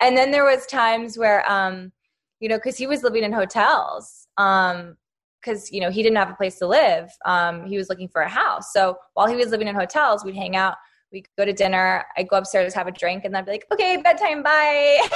and 0.00 0.16
then 0.16 0.30
there 0.30 0.44
was 0.44 0.66
times 0.66 1.18
where 1.18 1.48
um 1.50 1.92
you 2.40 2.48
know 2.48 2.58
cuz 2.58 2.76
he 2.76 2.86
was 2.86 3.02
living 3.02 3.24
in 3.24 3.32
hotels 3.32 4.26
um 4.38 4.96
because 5.40 5.70
you 5.70 5.80
know 5.80 5.90
he 5.90 6.02
didn't 6.02 6.16
have 6.16 6.30
a 6.30 6.34
place 6.34 6.58
to 6.58 6.66
live 6.66 7.08
um, 7.24 7.64
he 7.66 7.76
was 7.76 7.88
looking 7.88 8.08
for 8.08 8.22
a 8.22 8.28
house. 8.28 8.72
So 8.72 8.96
while 9.14 9.26
he 9.26 9.36
was 9.36 9.48
living 9.48 9.68
in 9.68 9.74
hotels 9.74 10.24
we'd 10.24 10.36
hang 10.36 10.56
out 10.56 10.76
we'd 11.12 11.26
go 11.38 11.44
to 11.44 11.52
dinner 11.52 12.04
i'd 12.16 12.28
go 12.28 12.36
upstairs 12.36 12.74
have 12.74 12.86
a 12.86 12.92
drink 12.92 13.24
and 13.24 13.34
then 13.34 13.40
i'd 13.42 13.46
be 13.46 13.52
like 13.52 13.66
okay 13.72 13.96
bedtime 14.02 14.42
bye. 14.42 15.08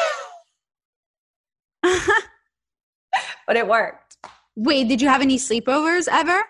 But 3.50 3.56
it 3.56 3.66
worked. 3.66 4.16
Wait 4.54 4.86
did 4.86 5.02
you 5.02 5.08
have 5.08 5.22
any 5.22 5.36
sleepovers 5.36 6.06
ever? 6.08 6.44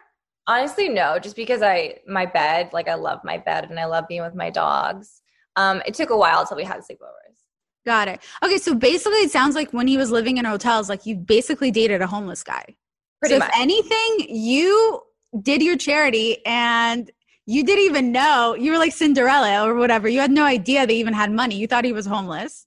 Honestly 0.47 0.89
no 0.89 1.19
just 1.19 1.35
because 1.35 1.63
i 1.63 1.95
my 2.07 2.27
bed 2.27 2.69
like 2.75 2.89
i 2.89 2.95
love 2.95 3.21
my 3.25 3.39
bed 3.39 3.71
and 3.71 3.81
i 3.81 3.87
love 3.87 4.05
being 4.07 4.23
with 4.23 4.35
my 4.35 4.51
dogs. 4.51 5.23
Um, 5.57 5.81
it 5.87 5.95
took 5.95 6.11
a 6.11 6.17
while 6.17 6.41
until 6.41 6.59
we 6.59 6.65
had 6.65 6.81
sleepovers. 6.81 7.39
Got 7.87 8.09
it. 8.09 8.21
Okay 8.45 8.59
so 8.59 8.75
basically 8.75 9.21
it 9.21 9.31
sounds 9.31 9.55
like 9.55 9.73
when 9.73 9.87
he 9.87 9.97
was 9.97 10.11
living 10.11 10.37
in 10.37 10.45
hotels 10.45 10.91
like 10.91 11.07
you 11.07 11.17
basically 11.17 11.71
dated 11.71 12.03
a 12.03 12.07
homeless 12.07 12.43
guy 12.43 12.77
Pretty 13.21 13.35
so 13.35 13.39
much. 13.39 13.51
if 13.51 13.61
anything, 13.61 14.27
you 14.29 15.03
did 15.43 15.63
your 15.63 15.77
charity 15.77 16.45
and 16.45 17.11
you 17.47 17.65
didn't 17.65 17.85
even 17.85 18.13
know 18.13 18.55
you 18.55 18.73
were 18.73 18.79
like 18.79 18.93
Cinderella 18.93 19.67
or 19.67 19.75
whatever. 19.75 20.09
You 20.09 20.21
had 20.21 20.31
no 20.31 20.45
idea 20.45 20.87
they 20.87 20.97
even 20.97 21.15
had 21.15 21.33
money. 21.33 21.57
You 21.57 21.67
thought 21.67 21.85
he 21.85 21.93
was 21.93 22.07
homeless. 22.07 22.67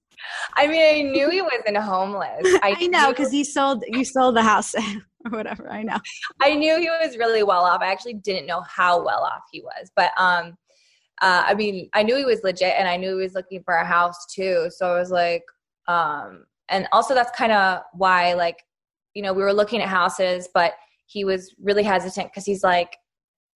I 0.55 0.67
mean, 0.67 0.81
I 0.81 1.09
knew 1.09 1.29
he 1.29 1.41
wasn't 1.41 1.77
homeless. 1.77 2.41
I, 2.63 2.75
I 2.77 2.87
know 2.87 3.09
because 3.09 3.33
you 3.33 3.43
sold 3.43 3.83
you 3.87 4.05
sold 4.05 4.35
the 4.35 4.43
house 4.43 4.75
or 5.25 5.31
whatever. 5.31 5.69
I 5.69 5.83
know. 5.83 5.97
I 6.41 6.55
knew 6.55 6.79
he 6.79 6.89
was 6.89 7.17
really 7.17 7.43
well 7.43 7.63
off. 7.63 7.81
I 7.81 7.91
actually 7.91 8.15
didn't 8.15 8.45
know 8.45 8.61
how 8.61 9.03
well 9.03 9.23
off 9.23 9.43
he 9.51 9.61
was, 9.61 9.91
but 9.95 10.11
um, 10.17 10.57
uh, 11.21 11.43
I 11.45 11.53
mean, 11.53 11.89
I 11.93 12.03
knew 12.03 12.17
he 12.17 12.25
was 12.25 12.41
legit, 12.43 12.73
and 12.77 12.87
I 12.87 12.97
knew 12.97 13.17
he 13.17 13.23
was 13.23 13.33
looking 13.33 13.63
for 13.63 13.75
a 13.75 13.85
house 13.85 14.25
too. 14.33 14.69
So 14.69 14.93
I 14.93 14.99
was 14.99 15.11
like, 15.11 15.43
um, 15.87 16.45
and 16.69 16.87
also 16.91 17.13
that's 17.13 17.35
kind 17.37 17.51
of 17.51 17.81
why 17.93 18.33
like 18.33 18.57
you 19.13 19.21
know, 19.21 19.33
we 19.33 19.43
were 19.43 19.53
looking 19.53 19.81
at 19.81 19.89
houses, 19.89 20.47
but 20.53 20.73
he 21.05 21.23
was 21.23 21.53
really 21.61 21.83
hesitant 21.83 22.31
because 22.31 22.45
he's 22.45 22.63
like 22.63 22.97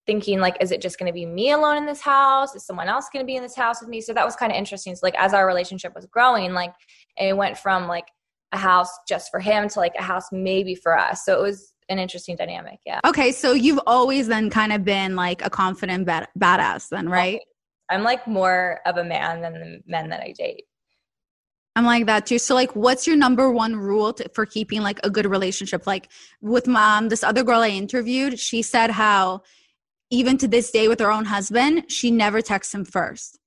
thinking 0.06 0.40
like, 0.40 0.58
is 0.62 0.72
it 0.72 0.82
just 0.82 0.98
going 0.98 1.08
to 1.08 1.14
be 1.14 1.26
me 1.26 1.52
alone 1.52 1.78
in 1.78 1.86
this 1.86 2.02
house? 2.02 2.56
Is 2.56 2.66
someone 2.66 2.88
else 2.88 3.10
going 3.12 3.24
to 3.24 3.28
be 3.28 3.36
in 3.36 3.44
this 3.44 3.56
house 3.56 3.82
with 3.82 3.90
me? 3.90 4.02
So 4.02 4.14
that 4.14 4.26
was 4.26 4.36
kind 4.36 4.52
of 4.52 4.58
interesting. 4.58 4.96
So 4.96 5.02
like 5.04 5.20
as 5.20 5.34
our 5.34 5.46
relationship 5.46 5.94
was 5.94 6.06
growing, 6.06 6.54
like 6.54 6.74
it 7.18 7.36
went 7.36 7.58
from 7.58 7.88
like 7.88 8.08
a 8.54 8.58
house 8.58 8.90
just 9.08 9.30
for 9.30 9.40
him 9.40 9.68
to 9.70 9.80
like 9.80 9.94
a 10.00 10.04
house 10.04 10.28
maybe 10.32 10.76
for 10.76 10.98
us. 10.98 11.26
So 11.26 11.38
it 11.38 11.42
was 11.42 11.74
an 11.90 12.00
interesting 12.00 12.36
dynamic. 12.36 12.80
Yeah. 12.86 13.00
Okay. 13.06 13.32
So 13.32 13.54
you've 13.54 13.80
always 13.86 14.28
then 14.28 14.50
kind 14.50 14.72
of 14.72 14.84
been 14.84 15.16
like 15.16 15.46
a 15.46 15.50
confident 15.50 16.06
bad- 16.06 16.30
badass 16.40 16.90
then, 16.90 17.10
right? 17.10 17.42
I'm 17.90 18.04
like 18.04 18.28
more 18.28 18.80
of 18.86 18.98
a 18.98 19.04
man 19.04 19.42
than 19.42 19.54
the 19.54 19.80
men 19.88 20.10
that 20.10 20.22
I 20.22 20.34
date. 20.38 20.66
I'm 21.78 21.86
like 21.86 22.08
that 22.08 22.26
too. 22.26 22.40
So 22.40 22.56
like 22.56 22.76
what's 22.76 23.06
your 23.06 23.16
number 23.16 23.52
one 23.52 23.76
rule 23.76 24.12
to, 24.14 24.28
for 24.30 24.48
keeping 24.48 24.82
like 24.82 25.00
a 25.04 25.12
good 25.12 25.28
relationship? 25.28 25.86
Like 25.86 26.10
with 26.42 26.66
mom, 26.66 27.10
this 27.10 27.24
other 27.24 27.44
girl 27.44 27.62
I 27.62 27.70
interviewed, 27.70 28.40
she 28.40 28.64
said 28.64 28.90
how 28.90 29.44
even 30.10 30.40
to 30.40 30.48
this 30.48 30.72
day 30.72 30.88
with 30.88 31.00
her 31.00 31.12
own 31.12 31.26
husband, 31.26 31.92
she 31.92 32.10
never 32.10 32.42
texts 32.42 32.74
him 32.74 32.84
first. 32.84 33.38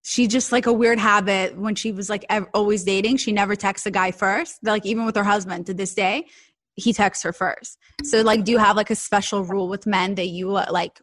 She 0.00 0.28
just 0.28 0.50
like 0.50 0.64
a 0.64 0.72
weird 0.72 0.98
habit 0.98 1.58
when 1.58 1.74
she 1.74 1.92
was 1.92 2.08
like 2.08 2.24
ev- 2.30 2.46
always 2.54 2.84
dating, 2.84 3.18
she 3.18 3.32
never 3.32 3.54
texts 3.54 3.86
a 3.86 3.90
guy 3.90 4.12
first. 4.12 4.56
Like 4.62 4.86
even 4.86 5.04
with 5.04 5.16
her 5.16 5.24
husband 5.24 5.66
to 5.66 5.74
this 5.74 5.92
day, 5.92 6.24
he 6.72 6.94
texts 6.94 7.22
her 7.24 7.34
first. 7.34 7.76
So 8.02 8.22
like 8.22 8.44
do 8.44 8.52
you 8.52 8.56
have 8.56 8.76
like 8.76 8.88
a 8.88 8.94
special 8.94 9.44
rule 9.44 9.68
with 9.68 9.86
men 9.86 10.14
that 10.14 10.28
you 10.28 10.56
uh, 10.56 10.68
like 10.70 11.02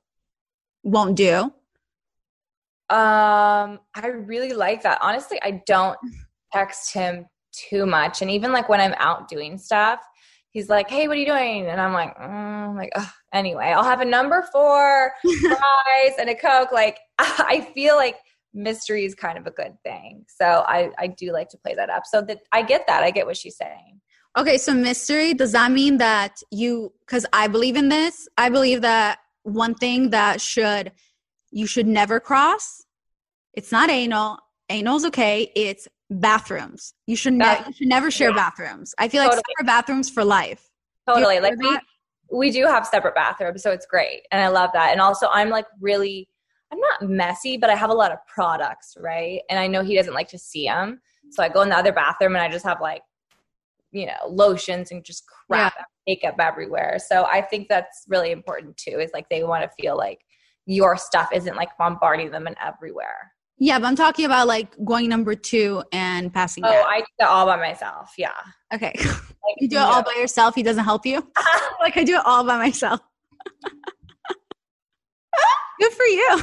won't 0.82 1.16
do? 1.16 1.54
Um 2.90 3.80
I 3.94 4.08
really 4.08 4.54
like 4.54 4.82
that. 4.82 4.98
Honestly, 5.04 5.40
I 5.44 5.62
don't 5.68 6.00
text 6.56 6.94
him 6.94 7.26
too 7.52 7.86
much. 7.86 8.22
And 8.22 8.30
even 8.32 8.52
like 8.52 8.70
when 8.70 8.82
I'm 8.82 8.96
out 8.98 9.28
doing 9.28 9.58
stuff, 9.58 10.00
he's 10.52 10.70
like, 10.70 10.90
"Hey, 10.90 11.08
what 11.08 11.18
are 11.18 11.20
you 11.20 11.26
doing?" 11.26 11.68
And 11.68 11.80
I'm 11.80 11.94
like, 11.94 12.16
mm, 12.18 12.70
I'm 12.70 12.76
like, 12.76 12.92
Ugh. 12.96 13.08
anyway, 13.34 13.74
I'll 13.76 13.84
have 13.84 14.02
a 14.02 14.06
number 14.06 14.46
four 14.52 15.14
fries 15.42 16.14
and 16.20 16.30
a 16.30 16.36
coke. 16.36 16.72
Like, 16.72 17.00
I 17.20 17.70
feel 17.74 17.96
like 17.96 18.18
mystery 18.54 19.06
is 19.06 19.14
kind 19.14 19.38
of 19.38 19.46
a 19.46 19.52
good 19.52 19.76
thing. 19.84 20.26
So 20.28 20.64
I 20.68 20.92
I 20.98 21.08
do 21.08 21.32
like 21.32 21.50
to 21.50 21.58
play 21.58 21.76
that 21.76 21.90
up. 21.90 22.04
So 22.06 22.22
that 22.22 22.40
I 22.52 22.62
get 22.62 22.86
that. 22.88 23.04
I 23.04 23.12
get 23.12 23.26
what 23.26 23.38
she's 23.38 23.58
saying. 23.58 24.02
Okay, 24.38 24.58
so 24.58 24.74
mystery 24.74 25.34
does 25.34 25.54
that 25.54 25.72
mean 25.72 25.98
that 25.98 26.42
you? 26.52 26.92
Because 27.06 27.26
I 27.32 27.48
believe 27.48 27.78
in 27.78 27.90
this. 27.90 28.28
I 28.38 28.50
believe 28.50 28.82
that 28.82 29.20
one 29.44 29.76
thing 29.76 30.10
that 30.10 30.42
should 30.42 30.92
you 31.52 31.68
should 31.68 31.88
never 31.88 32.20
cross. 32.20 32.84
It's 33.54 33.72
not 33.72 33.90
anal. 33.90 34.40
Anal's 34.68 35.06
okay. 35.06 35.52
It's 35.56 35.88
bathrooms. 36.10 36.94
You 37.08 37.16
should, 37.16 37.34
ne- 37.34 37.64
you 37.68 37.74
should 37.74 37.88
never 37.88 38.12
share 38.12 38.30
yeah. 38.30 38.36
bathrooms. 38.36 38.94
I 38.98 39.08
feel 39.08 39.22
like 39.22 39.32
totally. 39.32 39.44
separate 39.50 39.68
bathrooms 39.68 40.10
for 40.10 40.24
life. 40.24 40.70
Totally. 41.08 41.40
Like 41.40 41.58
we, 41.58 41.80
we 42.32 42.52
do 42.52 42.66
have 42.66 42.86
separate 42.86 43.16
bathrooms, 43.16 43.62
so 43.62 43.72
it's 43.72 43.86
great. 43.86 44.22
And 44.32 44.42
I 44.42 44.48
love 44.48 44.72
that. 44.74 44.92
And 44.92 45.02
also 45.02 45.28
I'm 45.32 45.50
like 45.50 45.66
really 45.80 46.28
I'm 46.72 46.80
not 46.80 47.10
messy, 47.10 47.58
but 47.58 47.70
I 47.70 47.76
have 47.76 47.90
a 47.90 47.94
lot 47.94 48.12
of 48.12 48.20
products, 48.28 48.98
right? 49.00 49.42
And 49.50 49.60
I 49.60 49.68
know 49.68 49.84
he 49.84 49.96
doesn't 49.96 50.14
like 50.14 50.28
to 50.30 50.38
see 50.38 50.66
them. 50.66 51.00
So 51.32 51.44
I 51.44 51.50
go 51.50 51.62
in 51.62 51.70
the 51.70 51.78
other 51.78 51.94
bathroom 51.94 52.36
and 52.36 52.44
I 52.44 52.50
just 52.50 52.66
have 52.66 52.82
like, 52.82 53.02
you 53.92 54.08
know, 54.08 54.28
lotions 54.28 54.92
and 54.92 55.04
just 55.04 55.24
crap 55.48 55.74
yeah. 55.78 55.84
makeup 56.08 56.36
everywhere. 56.40 56.98
So 57.00 57.26
I 57.26 57.42
think 57.42 57.68
that's 57.70 58.06
really 58.08 58.32
important 58.32 58.78
too, 58.78 59.00
is 59.00 59.12
like 59.14 59.30
they 59.30 59.44
want 59.44 59.64
to 59.64 59.82
feel 59.82 59.96
like 59.96 60.20
your 60.66 60.98
stuff 60.98 61.30
isn't 61.34 61.56
like 61.56 61.70
bombarding 61.78 62.32
them 62.32 62.48
and 62.48 62.58
everywhere. 62.64 63.32
Yeah, 63.58 63.80
but 63.80 63.88
I'm 63.88 63.96
talking 63.96 64.26
about 64.26 64.48
like 64.48 64.76
going 64.84 65.08
number 65.10 65.34
two 65.34 65.84
and 65.92 66.34
passing. 66.34 66.66
Oh. 66.66 66.70
I 66.70 67.00
do 67.00 67.06
that 67.20 67.30
all 67.30 67.46
by 67.46 67.58
myself. 67.58 68.14
Yeah. 68.18 68.32
okay. 68.74 68.94
Like, 69.48 69.58
You 69.62 69.70
do 69.70 69.76
it 69.76 69.82
all 69.82 70.02
by 70.02 70.16
yourself. 70.18 70.56
He 70.56 70.64
doesn't 70.64 70.86
help 70.86 71.06
you. 71.06 71.18
like 71.80 71.96
I 71.98 72.04
do 72.04 72.16
it 72.16 72.24
all 72.26 72.44
by 72.44 72.58
myself. 72.58 73.00
Good 75.80 75.94
for 75.94 76.06
you. 76.06 76.42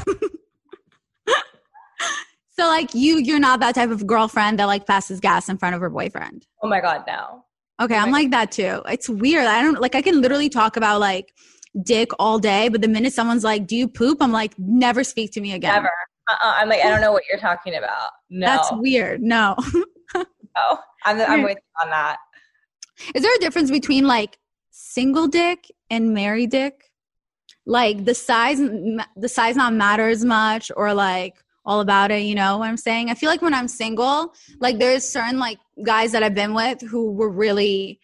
so 2.50 2.66
like 2.68 2.94
you, 2.94 3.18
you're 3.18 3.40
not 3.40 3.58
that 3.58 3.74
type 3.74 3.90
of 3.90 4.06
girlfriend 4.06 4.60
that 4.60 4.66
like 4.66 4.86
passes 4.86 5.18
gas 5.18 5.48
in 5.48 5.58
front 5.58 5.74
of 5.74 5.80
her 5.80 5.90
boyfriend. 5.90 6.46
Oh 6.62 6.68
my 6.68 6.80
god, 6.80 7.02
no. 7.08 7.44
Okay, 7.80 7.96
oh 7.96 7.98
I'm 7.98 8.12
like 8.12 8.30
that 8.30 8.52
too. 8.52 8.82
It's 8.86 9.08
weird. 9.08 9.46
I 9.46 9.62
don't 9.62 9.80
like. 9.80 9.96
I 9.96 10.02
can 10.02 10.20
literally 10.20 10.48
talk 10.48 10.76
about 10.76 11.00
like 11.00 11.34
dick 11.82 12.10
all 12.20 12.38
day, 12.38 12.68
but 12.68 12.82
the 12.82 12.88
minute 12.88 13.12
someone's 13.12 13.42
like, 13.42 13.66
"Do 13.66 13.74
you 13.74 13.88
poop?" 13.88 14.18
I'm 14.20 14.30
like, 14.30 14.56
"Never 14.58 15.02
speak 15.02 15.32
to 15.32 15.40
me 15.40 15.54
again." 15.54 15.74
Never. 15.74 15.90
Uh-uh. 16.28 16.54
I'm 16.56 16.68
like, 16.68 16.80
I 16.80 16.90
don't 16.90 17.00
know 17.00 17.12
what 17.12 17.24
you're 17.28 17.40
talking 17.40 17.74
about. 17.74 18.10
No. 18.30 18.46
That's 18.46 18.72
weird. 18.72 19.22
No. 19.22 19.56
no. 20.14 20.78
I'm, 21.04 21.20
I'm 21.20 21.42
with 21.42 21.56
you 21.56 21.82
on 21.84 21.90
that. 21.90 22.18
Is 23.14 23.22
there 23.22 23.34
a 23.34 23.40
difference 23.40 23.70
between 23.70 24.06
like 24.06 24.38
single 24.70 25.26
dick 25.26 25.70
and 25.90 26.14
married 26.14 26.50
dick? 26.50 26.90
Like 27.66 28.04
the 28.04 28.14
size, 28.14 28.58
the 28.58 29.28
size 29.28 29.56
not 29.56 29.72
matter 29.72 30.08
as 30.08 30.24
much, 30.24 30.70
or 30.76 30.94
like 30.94 31.36
all 31.64 31.80
about 31.80 32.10
it. 32.10 32.22
You 32.22 32.34
know 32.34 32.58
what 32.58 32.68
I'm 32.68 32.76
saying? 32.76 33.10
I 33.10 33.14
feel 33.14 33.28
like 33.28 33.42
when 33.42 33.54
I'm 33.54 33.68
single, 33.68 34.34
like 34.60 34.78
there's 34.78 35.04
certain 35.04 35.38
like 35.38 35.58
guys 35.84 36.12
that 36.12 36.22
I've 36.22 36.34
been 36.34 36.54
with 36.54 36.80
who 36.80 37.12
were 37.12 37.30
really 37.30 38.00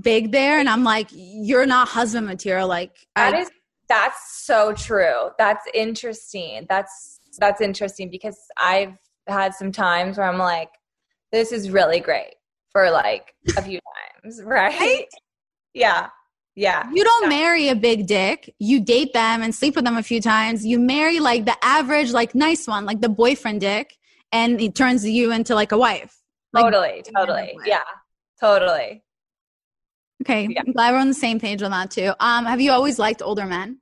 big 0.00 0.32
there, 0.32 0.58
and 0.58 0.68
I'm 0.68 0.84
like, 0.84 1.08
you're 1.12 1.66
not 1.66 1.88
husband 1.88 2.26
material. 2.26 2.68
Like 2.68 2.92
That 3.16 3.34
I, 3.34 3.40
is 3.40 3.50
that's 3.90 4.44
so 4.46 4.72
true. 4.72 5.30
That's 5.36 5.66
interesting. 5.74 6.64
That's 6.68 7.18
that's 7.38 7.60
interesting 7.60 8.08
because 8.08 8.38
I've 8.56 8.94
had 9.26 9.52
some 9.54 9.72
times 9.72 10.16
where 10.16 10.26
I'm 10.26 10.38
like, 10.38 10.70
this 11.32 11.52
is 11.52 11.70
really 11.70 12.00
great 12.00 12.34
for 12.72 12.90
like 12.90 13.34
a 13.58 13.62
few 13.62 13.80
times, 14.22 14.40
right? 14.44 14.78
Right? 14.80 15.06
Yeah. 15.74 16.08
Yeah. 16.54 16.88
You 16.92 17.02
don't 17.04 17.24
Yeah. 17.24 17.28
marry 17.28 17.68
a 17.68 17.74
big 17.74 18.06
dick. 18.06 18.54
You 18.58 18.80
date 18.80 19.12
them 19.12 19.42
and 19.42 19.52
sleep 19.54 19.74
with 19.76 19.84
them 19.84 19.96
a 19.96 20.02
few 20.02 20.20
times. 20.20 20.64
You 20.64 20.78
marry 20.78 21.18
like 21.20 21.44
the 21.44 21.56
average, 21.62 22.12
like 22.12 22.34
nice 22.34 22.66
one, 22.68 22.84
like 22.84 23.00
the 23.00 23.08
boyfriend 23.08 23.60
dick, 23.60 23.96
and 24.30 24.60
it 24.60 24.74
turns 24.76 25.04
you 25.08 25.32
into 25.32 25.54
like 25.54 25.72
a 25.72 25.78
wife. 25.78 26.16
Like, 26.52 26.64
Totally, 26.64 27.02
totally. 27.16 27.56
Yeah. 27.66 27.82
Totally. 28.40 29.02
Okay, 30.22 30.48
Yeah. 30.50 30.62
I'm 30.66 30.72
glad 30.72 30.92
we're 30.92 30.98
on 31.00 31.08
the 31.08 31.14
same 31.14 31.40
page 31.40 31.62
on 31.62 31.70
that 31.72 31.90
too. 31.90 32.12
Um, 32.20 32.44
have 32.44 32.60
you 32.60 32.70
always 32.72 32.98
liked 32.98 33.22
older 33.22 33.46
men? 33.46 33.78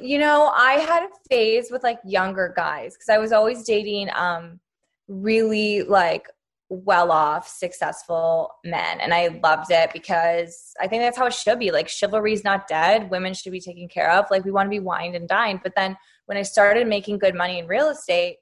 You 0.00 0.18
know, 0.18 0.50
I 0.54 0.74
had 0.74 1.02
a 1.02 1.08
phase 1.28 1.70
with 1.70 1.82
like 1.82 1.98
younger 2.04 2.52
guys 2.56 2.94
because 2.94 3.10
I 3.10 3.18
was 3.18 3.30
always 3.30 3.62
dating 3.62 4.08
um 4.14 4.58
really 5.06 5.82
like 5.82 6.28
well 6.72 7.12
off, 7.12 7.46
successful 7.46 8.50
men. 8.64 9.00
And 9.00 9.12
I 9.12 9.38
loved 9.42 9.70
it 9.70 9.90
because 9.92 10.72
I 10.80 10.86
think 10.86 11.02
that's 11.02 11.18
how 11.18 11.26
it 11.26 11.34
should 11.34 11.58
be. 11.58 11.70
Like 11.70 11.88
chivalry 11.88 12.32
is 12.32 12.44
not 12.44 12.66
dead. 12.66 13.10
Women 13.10 13.34
should 13.34 13.52
be 13.52 13.60
taken 13.60 13.88
care 13.88 14.10
of. 14.10 14.24
Like 14.30 14.44
we 14.44 14.50
want 14.50 14.66
to 14.66 14.70
be 14.70 14.80
wined 14.80 15.14
and 15.14 15.28
dined. 15.28 15.60
But 15.62 15.74
then 15.76 15.96
when 16.26 16.38
I 16.38 16.42
started 16.42 16.86
making 16.86 17.18
good 17.18 17.34
money 17.34 17.58
in 17.58 17.66
real 17.66 17.90
estate, 17.90 18.36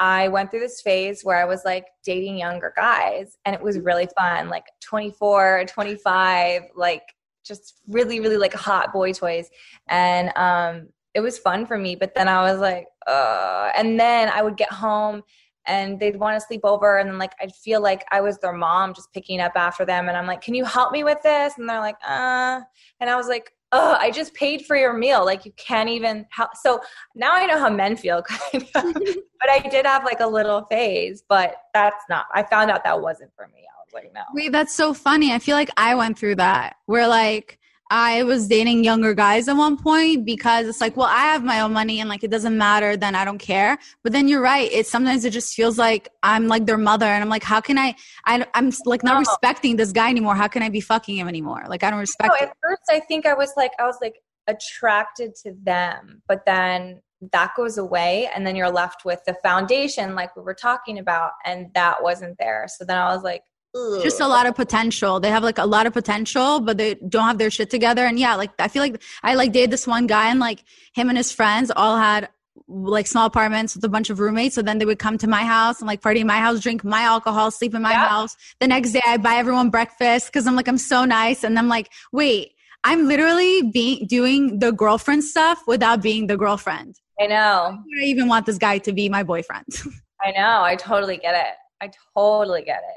I 0.00 0.28
went 0.28 0.50
through 0.50 0.60
this 0.60 0.80
phase 0.80 1.22
where 1.24 1.36
I 1.36 1.44
was 1.44 1.64
like 1.64 1.86
dating 2.04 2.38
younger 2.38 2.72
guys 2.74 3.36
and 3.44 3.54
it 3.54 3.62
was 3.62 3.78
really 3.78 4.08
fun. 4.18 4.48
Like 4.48 4.64
24, 4.80 5.66
25, 5.68 6.62
like 6.74 7.02
just 7.44 7.80
really, 7.88 8.20
really 8.20 8.36
like 8.36 8.54
hot 8.54 8.92
boy 8.92 9.12
toys. 9.12 9.48
And 9.88 10.36
um 10.36 10.88
it 11.14 11.20
was 11.20 11.38
fun 11.38 11.66
for 11.66 11.78
me. 11.78 11.94
But 11.94 12.14
then 12.14 12.28
I 12.28 12.42
was 12.50 12.60
like, 12.60 12.86
uh 13.06 13.70
and 13.76 13.98
then 13.98 14.28
I 14.28 14.42
would 14.42 14.56
get 14.56 14.72
home 14.72 15.22
and 15.66 15.98
they'd 15.98 16.16
want 16.18 16.38
to 16.38 16.46
sleep 16.46 16.60
over 16.64 16.98
and 16.98 17.08
then 17.08 17.18
like 17.18 17.32
I'd 17.40 17.54
feel 17.54 17.80
like 17.80 18.04
I 18.10 18.20
was 18.20 18.38
their 18.38 18.52
mom 18.52 18.94
just 18.94 19.12
picking 19.12 19.40
up 19.40 19.52
after 19.56 19.84
them 19.84 20.08
and 20.08 20.16
I'm 20.16 20.26
like, 20.26 20.40
"Can 20.40 20.54
you 20.54 20.64
help 20.64 20.92
me 20.92 21.04
with 21.04 21.18
this?" 21.22 21.54
and 21.58 21.68
they're 21.68 21.80
like, 21.80 21.96
"Uh." 22.06 22.60
And 23.00 23.08
I 23.10 23.16
was 23.16 23.28
like, 23.28 23.50
"Oh, 23.72 23.96
I 23.98 24.10
just 24.10 24.34
paid 24.34 24.66
for 24.66 24.76
your 24.76 24.92
meal. 24.92 25.24
Like 25.24 25.44
you 25.44 25.52
can't 25.56 25.88
even 25.88 26.26
help." 26.30 26.50
So 26.56 26.80
now 27.14 27.34
I 27.34 27.46
know 27.46 27.58
how 27.58 27.70
men 27.70 27.96
feel 27.96 28.22
kind 28.28 28.68
of. 28.74 28.94
but 29.40 29.50
I 29.50 29.60
did 29.70 29.86
have 29.86 30.04
like 30.04 30.20
a 30.20 30.26
little 30.26 30.64
phase, 30.70 31.22
but 31.28 31.56
that's 31.72 32.04
not. 32.08 32.26
I 32.32 32.42
found 32.42 32.70
out 32.70 32.84
that 32.84 33.00
wasn't 33.00 33.30
for 33.36 33.48
me. 33.48 33.60
I 33.60 33.83
was 33.94 34.02
like, 34.02 34.12
"No." 34.12 34.22
Wait, 34.34 34.52
that's 34.52 34.74
so 34.74 34.92
funny. 34.94 35.32
I 35.32 35.38
feel 35.38 35.56
like 35.56 35.70
I 35.76 35.94
went 35.94 36.18
through 36.18 36.36
that 36.36 36.76
where 36.86 37.06
like 37.08 37.58
I 37.90 38.22
was 38.24 38.48
dating 38.48 38.82
younger 38.82 39.14
guys 39.14 39.46
at 39.46 39.56
one 39.56 39.76
point 39.76 40.24
because 40.24 40.66
it's 40.66 40.80
like, 40.80 40.96
well, 40.96 41.06
I 41.06 41.26
have 41.32 41.44
my 41.44 41.60
own 41.60 41.72
money 41.72 42.00
and 42.00 42.08
like 42.08 42.24
it 42.24 42.30
doesn't 42.30 42.56
matter, 42.56 42.96
then 42.96 43.14
I 43.14 43.24
don't 43.24 43.38
care. 43.38 43.78
But 44.02 44.12
then 44.12 44.26
you're 44.26 44.40
right. 44.40 44.72
It 44.72 44.86
sometimes 44.86 45.24
it 45.24 45.30
just 45.30 45.54
feels 45.54 45.78
like 45.78 46.08
I'm 46.22 46.48
like 46.48 46.64
their 46.66 46.78
mother 46.78 47.06
and 47.06 47.22
I'm 47.22 47.28
like, 47.28 47.42
how 47.44 47.60
can 47.60 47.78
I, 47.78 47.94
I 48.26 48.46
I'm 48.54 48.72
like 48.86 49.04
not 49.04 49.14
No. 49.14 49.18
respecting 49.20 49.76
this 49.76 49.92
guy 49.92 50.08
anymore. 50.08 50.34
How 50.34 50.48
can 50.48 50.62
I 50.62 50.70
be 50.70 50.80
fucking 50.80 51.16
him 51.18 51.28
anymore? 51.28 51.64
Like 51.68 51.84
I 51.84 51.90
don't 51.90 52.00
respect 52.00 52.30
No, 52.30 52.46
it. 52.46 52.50
at 52.50 52.56
first 52.62 52.82
I 52.90 53.00
think 53.00 53.26
I 53.26 53.34
was 53.34 53.52
like 53.56 53.72
I 53.78 53.84
was 53.84 53.98
like 54.00 54.16
attracted 54.46 55.34
to 55.44 55.54
them, 55.62 56.22
but 56.26 56.44
then 56.46 57.00
that 57.32 57.52
goes 57.56 57.78
away 57.78 58.28
and 58.34 58.46
then 58.46 58.56
you're 58.56 58.70
left 58.70 59.04
with 59.04 59.20
the 59.26 59.34
foundation 59.42 60.14
like 60.14 60.34
we 60.36 60.42
were 60.42 60.54
talking 60.54 60.98
about 60.98 61.32
and 61.44 61.68
that 61.74 62.02
wasn't 62.02 62.36
there. 62.38 62.66
So 62.68 62.84
then 62.84 62.98
I 62.98 63.14
was 63.14 63.22
like 63.22 63.42
Ugh. 63.74 64.02
just 64.02 64.20
a 64.20 64.26
lot 64.28 64.46
of 64.46 64.54
potential. 64.54 65.18
They 65.20 65.30
have 65.30 65.42
like 65.42 65.58
a 65.58 65.66
lot 65.66 65.86
of 65.86 65.92
potential, 65.92 66.60
but 66.60 66.78
they 66.78 66.94
don't 66.94 67.24
have 67.26 67.38
their 67.38 67.50
shit 67.50 67.70
together. 67.70 68.06
And 68.06 68.18
yeah, 68.18 68.34
like 68.36 68.50
I 68.58 68.68
feel 68.68 68.82
like 68.82 69.02
I 69.22 69.34
like 69.34 69.52
dated 69.52 69.70
this 69.70 69.86
one 69.86 70.06
guy 70.06 70.30
and 70.30 70.38
like 70.40 70.64
him 70.94 71.08
and 71.08 71.18
his 71.18 71.32
friends 71.32 71.72
all 71.74 71.96
had 71.96 72.28
like 72.68 73.06
small 73.06 73.26
apartments 73.26 73.74
with 73.74 73.84
a 73.84 73.88
bunch 73.88 74.10
of 74.10 74.20
roommates. 74.20 74.54
So 74.54 74.62
then 74.62 74.78
they 74.78 74.84
would 74.84 75.00
come 75.00 75.18
to 75.18 75.26
my 75.26 75.42
house 75.44 75.80
and 75.80 75.88
like 75.88 76.00
party 76.02 76.20
in 76.20 76.26
my 76.26 76.38
house, 76.38 76.60
drink 76.60 76.84
my 76.84 77.00
alcohol, 77.02 77.50
sleep 77.50 77.74
in 77.74 77.82
my 77.82 77.90
Yeah. 77.90 78.08
house. 78.08 78.36
The 78.60 78.68
next 78.68 78.92
day 78.92 79.02
I 79.06 79.16
buy 79.16 79.34
everyone 79.34 79.70
breakfast 79.70 80.26
because 80.28 80.46
I'm 80.46 80.54
like, 80.54 80.68
I'm 80.68 80.78
so 80.78 81.04
nice. 81.04 81.42
And 81.42 81.58
I'm 81.58 81.68
like, 81.68 81.90
wait, 82.12 82.52
I'm 82.84 83.08
literally 83.08 83.62
being 83.62 84.06
doing 84.06 84.60
the 84.60 84.70
girlfriend 84.70 85.24
stuff 85.24 85.62
without 85.66 86.00
being 86.00 86.26
the 86.28 86.36
girlfriend. 86.36 86.96
I 87.20 87.26
know. 87.26 87.78
I 88.00 88.04
even 88.04 88.28
want 88.28 88.46
this 88.46 88.58
guy 88.58 88.78
to 88.78 88.92
be 88.92 89.08
my 89.08 89.22
boyfriend? 89.24 89.66
I 90.22 90.30
know. 90.30 90.62
I 90.62 90.76
totally 90.76 91.16
get 91.16 91.34
it. 91.34 91.54
I 91.80 91.90
totally 92.16 92.62
get 92.62 92.82
it. 92.88 92.96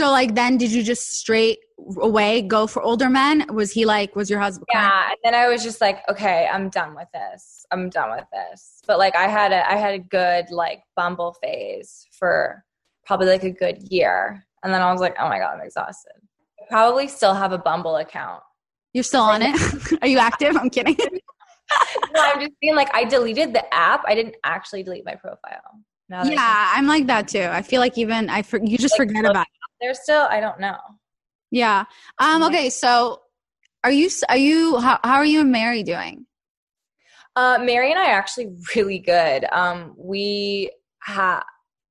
So 0.00 0.10
like 0.10 0.34
then 0.34 0.56
did 0.56 0.72
you 0.72 0.82
just 0.82 1.10
straight 1.12 1.58
away 1.98 2.40
go 2.40 2.66
for 2.66 2.82
older 2.82 3.10
men? 3.10 3.44
Was 3.52 3.70
he 3.70 3.84
like, 3.84 4.16
was 4.16 4.30
your 4.30 4.40
husband? 4.40 4.66
Yeah, 4.72 5.08
and 5.08 5.18
then 5.22 5.34
I 5.34 5.46
was 5.48 5.62
just 5.62 5.82
like, 5.82 5.98
okay, 6.08 6.48
I'm 6.50 6.70
done 6.70 6.94
with 6.94 7.08
this. 7.12 7.66
I'm 7.70 7.90
done 7.90 8.10
with 8.10 8.24
this. 8.32 8.80
But 8.86 8.98
like 8.98 9.14
I 9.14 9.28
had 9.28 9.52
a 9.52 9.70
I 9.70 9.76
had 9.76 9.92
a 9.94 9.98
good 9.98 10.50
like 10.50 10.82
Bumble 10.96 11.36
phase 11.42 12.06
for 12.12 12.64
probably 13.04 13.26
like 13.26 13.44
a 13.44 13.50
good 13.50 13.92
year. 13.92 14.46
And 14.62 14.72
then 14.72 14.80
I 14.80 14.90
was 14.90 15.02
like, 15.02 15.16
oh 15.20 15.28
my 15.28 15.38
god, 15.38 15.56
I'm 15.56 15.60
exhausted. 15.66 16.12
I 16.58 16.64
probably 16.70 17.06
still 17.06 17.34
have 17.34 17.52
a 17.52 17.58
Bumble 17.58 17.96
account. 17.96 18.42
You're 18.94 19.04
still 19.04 19.22
on 19.22 19.42
it? 19.42 19.54
Are 20.02 20.08
you 20.08 20.18
active? 20.18 20.56
I'm 20.56 20.70
kidding. 20.70 20.96
No, 22.12 22.20
I'm 22.20 22.40
just 22.40 22.58
being 22.60 22.74
like 22.74 22.92
I 22.92 23.04
deleted 23.04 23.52
the 23.52 23.62
app. 23.72 24.02
I 24.04 24.16
didn't 24.16 24.34
actually 24.42 24.82
delete 24.82 25.04
my 25.04 25.14
profile. 25.14 25.70
Now 26.08 26.24
that 26.24 26.32
I 26.32 26.34
yeah, 26.34 26.72
I'm 26.74 26.88
like 26.88 27.06
that 27.06 27.28
too. 27.28 27.44
I 27.44 27.62
feel 27.62 27.78
like 27.78 27.96
even 27.96 28.28
I 28.28 28.42
for, 28.42 28.58
you 28.58 28.76
just 28.76 28.98
Like, 28.98 29.08
forget 29.08 29.24
about 29.24 29.46
it. 29.46 29.59
There's 29.80 30.02
still 30.02 30.26
I 30.30 30.40
don't 30.40 30.60
know. 30.60 30.78
Yeah. 31.50 31.84
Um. 32.18 32.42
Okay. 32.44 32.70
So, 32.70 33.22
are 33.82 33.92
you 33.92 34.08
are 34.28 34.36
you 34.36 34.78
how 34.78 34.98
how 35.02 35.16
are 35.16 35.24
you 35.24 35.40
and 35.40 35.52
Mary 35.52 35.82
doing? 35.82 36.26
Uh, 37.36 37.58
Mary 37.60 37.90
and 37.90 37.98
I 37.98 38.12
are 38.12 38.18
actually 38.18 38.48
really 38.74 38.98
good. 38.98 39.44
Um, 39.50 39.94
we 39.96 40.70
ha 41.00 41.44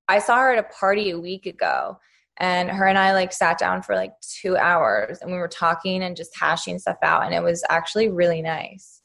I 0.08 0.20
saw 0.20 0.38
her 0.38 0.54
at 0.54 0.60
a 0.60 0.64
party 0.64 1.12
a 1.12 1.20
week 1.20 1.46
ago, 1.46 2.00
and 2.38 2.70
her 2.70 2.86
and 2.86 2.98
I 2.98 3.14
like 3.14 3.34
sat 3.34 3.58
down 3.58 3.82
for 3.82 3.96
like 3.96 4.14
two 4.22 4.58
hours, 4.58 5.20
and 5.22 5.32
we 5.32 5.38
were 5.38 5.48
talking 5.48 6.04
and 6.04 6.16
just 6.16 6.38
hashing 6.40 6.80
stuff 6.80 6.98
out, 7.04 7.26
and 7.26 7.34
it 7.34 7.44
was 7.44 7.64
actually 7.70 8.10
really 8.10 8.42
nice. 8.42 9.02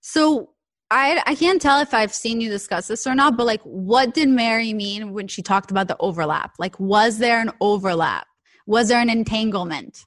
So 0.00 0.50
I 0.90 1.22
I 1.26 1.34
can't 1.34 1.60
tell 1.60 1.80
if 1.80 1.92
I've 1.92 2.14
seen 2.14 2.40
you 2.40 2.48
discuss 2.48 2.88
this 2.88 3.06
or 3.06 3.14
not, 3.14 3.36
but 3.36 3.46
like, 3.46 3.62
what 3.62 4.14
did 4.14 4.28
Mary 4.28 4.72
mean 4.72 5.12
when 5.12 5.28
she 5.28 5.42
talked 5.42 5.70
about 5.70 5.88
the 5.88 5.96
overlap? 5.98 6.52
Like, 6.58 6.78
was 6.78 7.18
there 7.18 7.40
an 7.40 7.50
overlap? 7.60 8.26
Was 8.66 8.88
there 8.88 9.00
an 9.00 9.10
entanglement? 9.10 10.04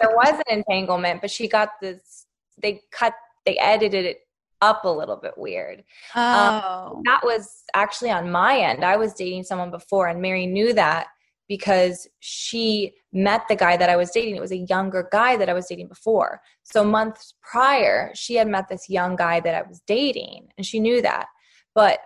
there 0.00 0.14
was 0.14 0.34
an 0.48 0.58
entanglement, 0.58 1.20
but 1.20 1.30
she 1.30 1.48
got 1.48 1.70
this. 1.80 2.26
They 2.60 2.82
cut. 2.90 3.14
They 3.46 3.56
edited 3.58 4.04
it 4.04 4.18
up 4.60 4.84
a 4.84 4.88
little 4.90 5.16
bit 5.16 5.32
weird. 5.38 5.82
Oh, 6.14 6.92
Um, 6.96 7.02
that 7.06 7.20
was 7.24 7.64
actually 7.74 8.10
on 8.10 8.30
my 8.30 8.58
end. 8.58 8.84
I 8.84 8.96
was 8.96 9.14
dating 9.14 9.44
someone 9.44 9.70
before, 9.70 10.08
and 10.08 10.20
Mary 10.20 10.46
knew 10.46 10.74
that 10.74 11.06
because 11.50 12.06
she 12.20 12.94
met 13.12 13.42
the 13.48 13.56
guy 13.56 13.76
that 13.76 13.90
I 13.90 13.96
was 13.96 14.12
dating. 14.12 14.36
It 14.36 14.40
was 14.40 14.52
a 14.52 14.66
younger 14.68 15.08
guy 15.10 15.36
that 15.36 15.48
I 15.48 15.52
was 15.52 15.66
dating 15.66 15.88
before. 15.88 16.40
So 16.62 16.84
months 16.84 17.34
prior, 17.42 18.12
she 18.14 18.36
had 18.36 18.46
met 18.46 18.68
this 18.68 18.88
young 18.88 19.16
guy 19.16 19.40
that 19.40 19.56
I 19.56 19.62
was 19.62 19.82
dating, 19.84 20.46
and 20.56 20.64
she 20.64 20.78
knew 20.78 21.02
that. 21.02 21.26
But 21.74 21.98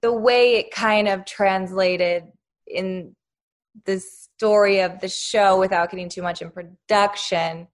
the 0.00 0.12
way 0.12 0.58
it 0.58 0.70
kind 0.70 1.08
of 1.08 1.24
translated 1.24 2.22
in 2.68 3.16
the 3.84 3.98
story 3.98 4.78
of 4.78 5.00
the 5.00 5.08
show 5.08 5.58
without 5.58 5.90
getting 5.90 6.08
too 6.08 6.22
much 6.22 6.40
in 6.40 6.52
production, 6.52 7.66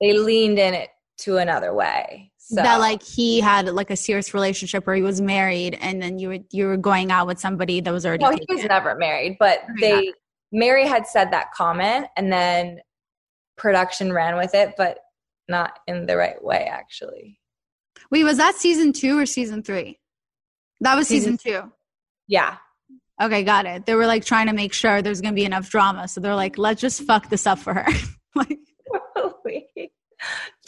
they 0.00 0.12
leaned 0.12 0.58
in 0.58 0.74
it 0.74 0.88
to 1.18 1.36
another 1.36 1.72
way. 1.72 2.32
So 2.38 2.56
that 2.56 2.80
like 2.80 3.00
he 3.00 3.38
had 3.38 3.68
like 3.68 3.90
a 3.90 3.96
serious 3.96 4.34
relationship 4.34 4.88
where 4.88 4.96
he 4.96 5.02
was 5.02 5.20
married, 5.20 5.78
and 5.80 6.02
then 6.02 6.18
you 6.18 6.30
were 6.30 6.38
you 6.50 6.66
were 6.66 6.76
going 6.76 7.12
out 7.12 7.28
with 7.28 7.38
somebody 7.38 7.80
that 7.80 7.92
was 7.92 8.04
already. 8.04 8.24
No, 8.24 8.32
he 8.32 8.44
was 8.48 8.64
never 8.64 8.96
married, 8.96 9.36
but 9.38 9.60
they 9.80 10.12
Mary 10.54 10.86
had 10.86 11.06
said 11.06 11.32
that 11.32 11.52
comment 11.52 12.06
and 12.16 12.32
then 12.32 12.78
production 13.58 14.12
ran 14.12 14.36
with 14.36 14.54
it, 14.54 14.74
but 14.78 14.98
not 15.48 15.78
in 15.88 16.06
the 16.06 16.16
right 16.16 16.42
way 16.42 16.68
actually. 16.70 17.38
Wait, 18.10 18.22
was 18.24 18.36
that 18.38 18.54
season 18.54 18.92
two 18.92 19.18
or 19.18 19.26
season 19.26 19.62
three? 19.62 19.98
That 20.80 20.94
was 20.94 21.08
season, 21.08 21.36
Season- 21.38 21.62
two. 21.62 21.72
Yeah. 22.28 22.56
Okay, 23.20 23.42
got 23.44 23.66
it. 23.66 23.84
They 23.86 23.94
were 23.94 24.06
like 24.06 24.24
trying 24.24 24.46
to 24.46 24.52
make 24.52 24.72
sure 24.72 25.02
there's 25.02 25.20
gonna 25.20 25.34
be 25.34 25.44
enough 25.44 25.68
drama, 25.70 26.08
so 26.08 26.20
they're 26.20 26.34
like, 26.34 26.56
let's 26.56 26.80
just 26.80 27.02
fuck 27.02 27.28
this 27.28 27.46
up 27.46 27.58
for 27.58 27.74
her. 27.74 27.86
like, 28.34 28.58
Totally. 29.16 29.92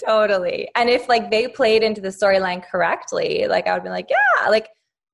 totally. 0.04 0.68
And 0.74 0.88
if 0.90 1.08
like 1.08 1.30
they 1.30 1.48
played 1.48 1.82
into 1.82 2.00
the 2.00 2.08
storyline 2.08 2.62
correctly, 2.68 3.46
like 3.48 3.66
I 3.66 3.74
would 3.74 3.82
be 3.84 3.88
like, 3.90 4.08
yeah, 4.10 4.48
like 4.48 4.68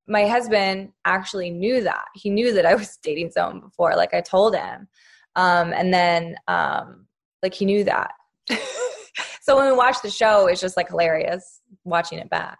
my 0.07 0.27
husband 0.27 0.91
actually 1.05 1.49
knew 1.49 1.81
that. 1.81 2.05
He 2.13 2.29
knew 2.29 2.53
that 2.53 2.65
I 2.65 2.75
was 2.75 2.97
dating 3.03 3.31
someone 3.31 3.61
before. 3.61 3.95
Like 3.95 4.13
I 4.13 4.21
told 4.21 4.55
him. 4.55 4.87
Um, 5.35 5.73
and 5.73 5.93
then 5.93 6.35
um, 6.47 7.07
like 7.41 7.53
he 7.53 7.65
knew 7.65 7.83
that. 7.85 8.11
so 9.41 9.57
when 9.57 9.65
we 9.65 9.75
watch 9.75 9.97
the 10.03 10.09
show, 10.09 10.47
it's 10.47 10.61
just 10.61 10.77
like 10.77 10.89
hilarious 10.89 11.61
watching 11.83 12.19
it 12.19 12.29
back. 12.29 12.59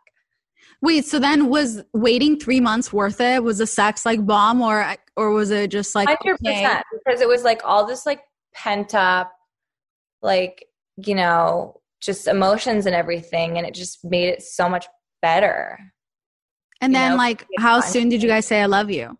wait, 0.81 1.05
so 1.05 1.19
then 1.19 1.49
was 1.49 1.83
waiting 1.93 2.39
three 2.39 2.59
months 2.59 2.91
worth 2.91 3.21
it? 3.21 3.43
Was 3.43 3.59
the 3.59 3.67
sex 3.67 4.05
like 4.05 4.25
bomb, 4.25 4.61
or 4.61 4.95
or 5.15 5.31
was 5.31 5.51
it 5.51 5.69
just 5.69 5.93
like 5.93 6.07
Hundred 6.07 6.35
okay? 6.35 6.63
percent, 6.63 6.85
because 7.05 7.21
it 7.21 7.27
was 7.27 7.43
like 7.43 7.61
all 7.63 7.85
this 7.85 8.05
like 8.05 8.21
pent 8.53 8.95
up, 8.95 9.31
like 10.21 10.65
you 10.97 11.15
know, 11.15 11.81
just 12.01 12.27
emotions 12.27 12.85
and 12.85 12.95
everything, 12.95 13.57
and 13.57 13.67
it 13.67 13.73
just 13.73 14.03
made 14.03 14.29
it 14.29 14.41
so 14.41 14.67
much 14.67 14.87
better. 15.21 15.92
And 16.83 16.93
then 16.95 17.11
know, 17.11 17.17
like, 17.17 17.47
how 17.57 17.81
fine. 17.81 17.89
soon 17.91 18.09
did 18.09 18.21
you 18.23 18.29
guys 18.29 18.45
say 18.45 18.61
I 18.61 18.65
love 18.65 18.89
you? 18.91 19.17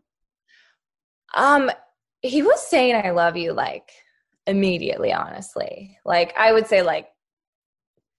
Um, 1.35 1.71
he 2.21 2.41
was 2.41 2.65
saying 2.67 2.95
"I 2.95 3.09
love 3.11 3.35
you" 3.37 3.53
like 3.53 3.89
immediately. 4.47 5.11
Honestly, 5.13 5.97
like 6.05 6.33
I 6.37 6.51
would 6.53 6.67
say 6.67 6.81
like 6.83 7.07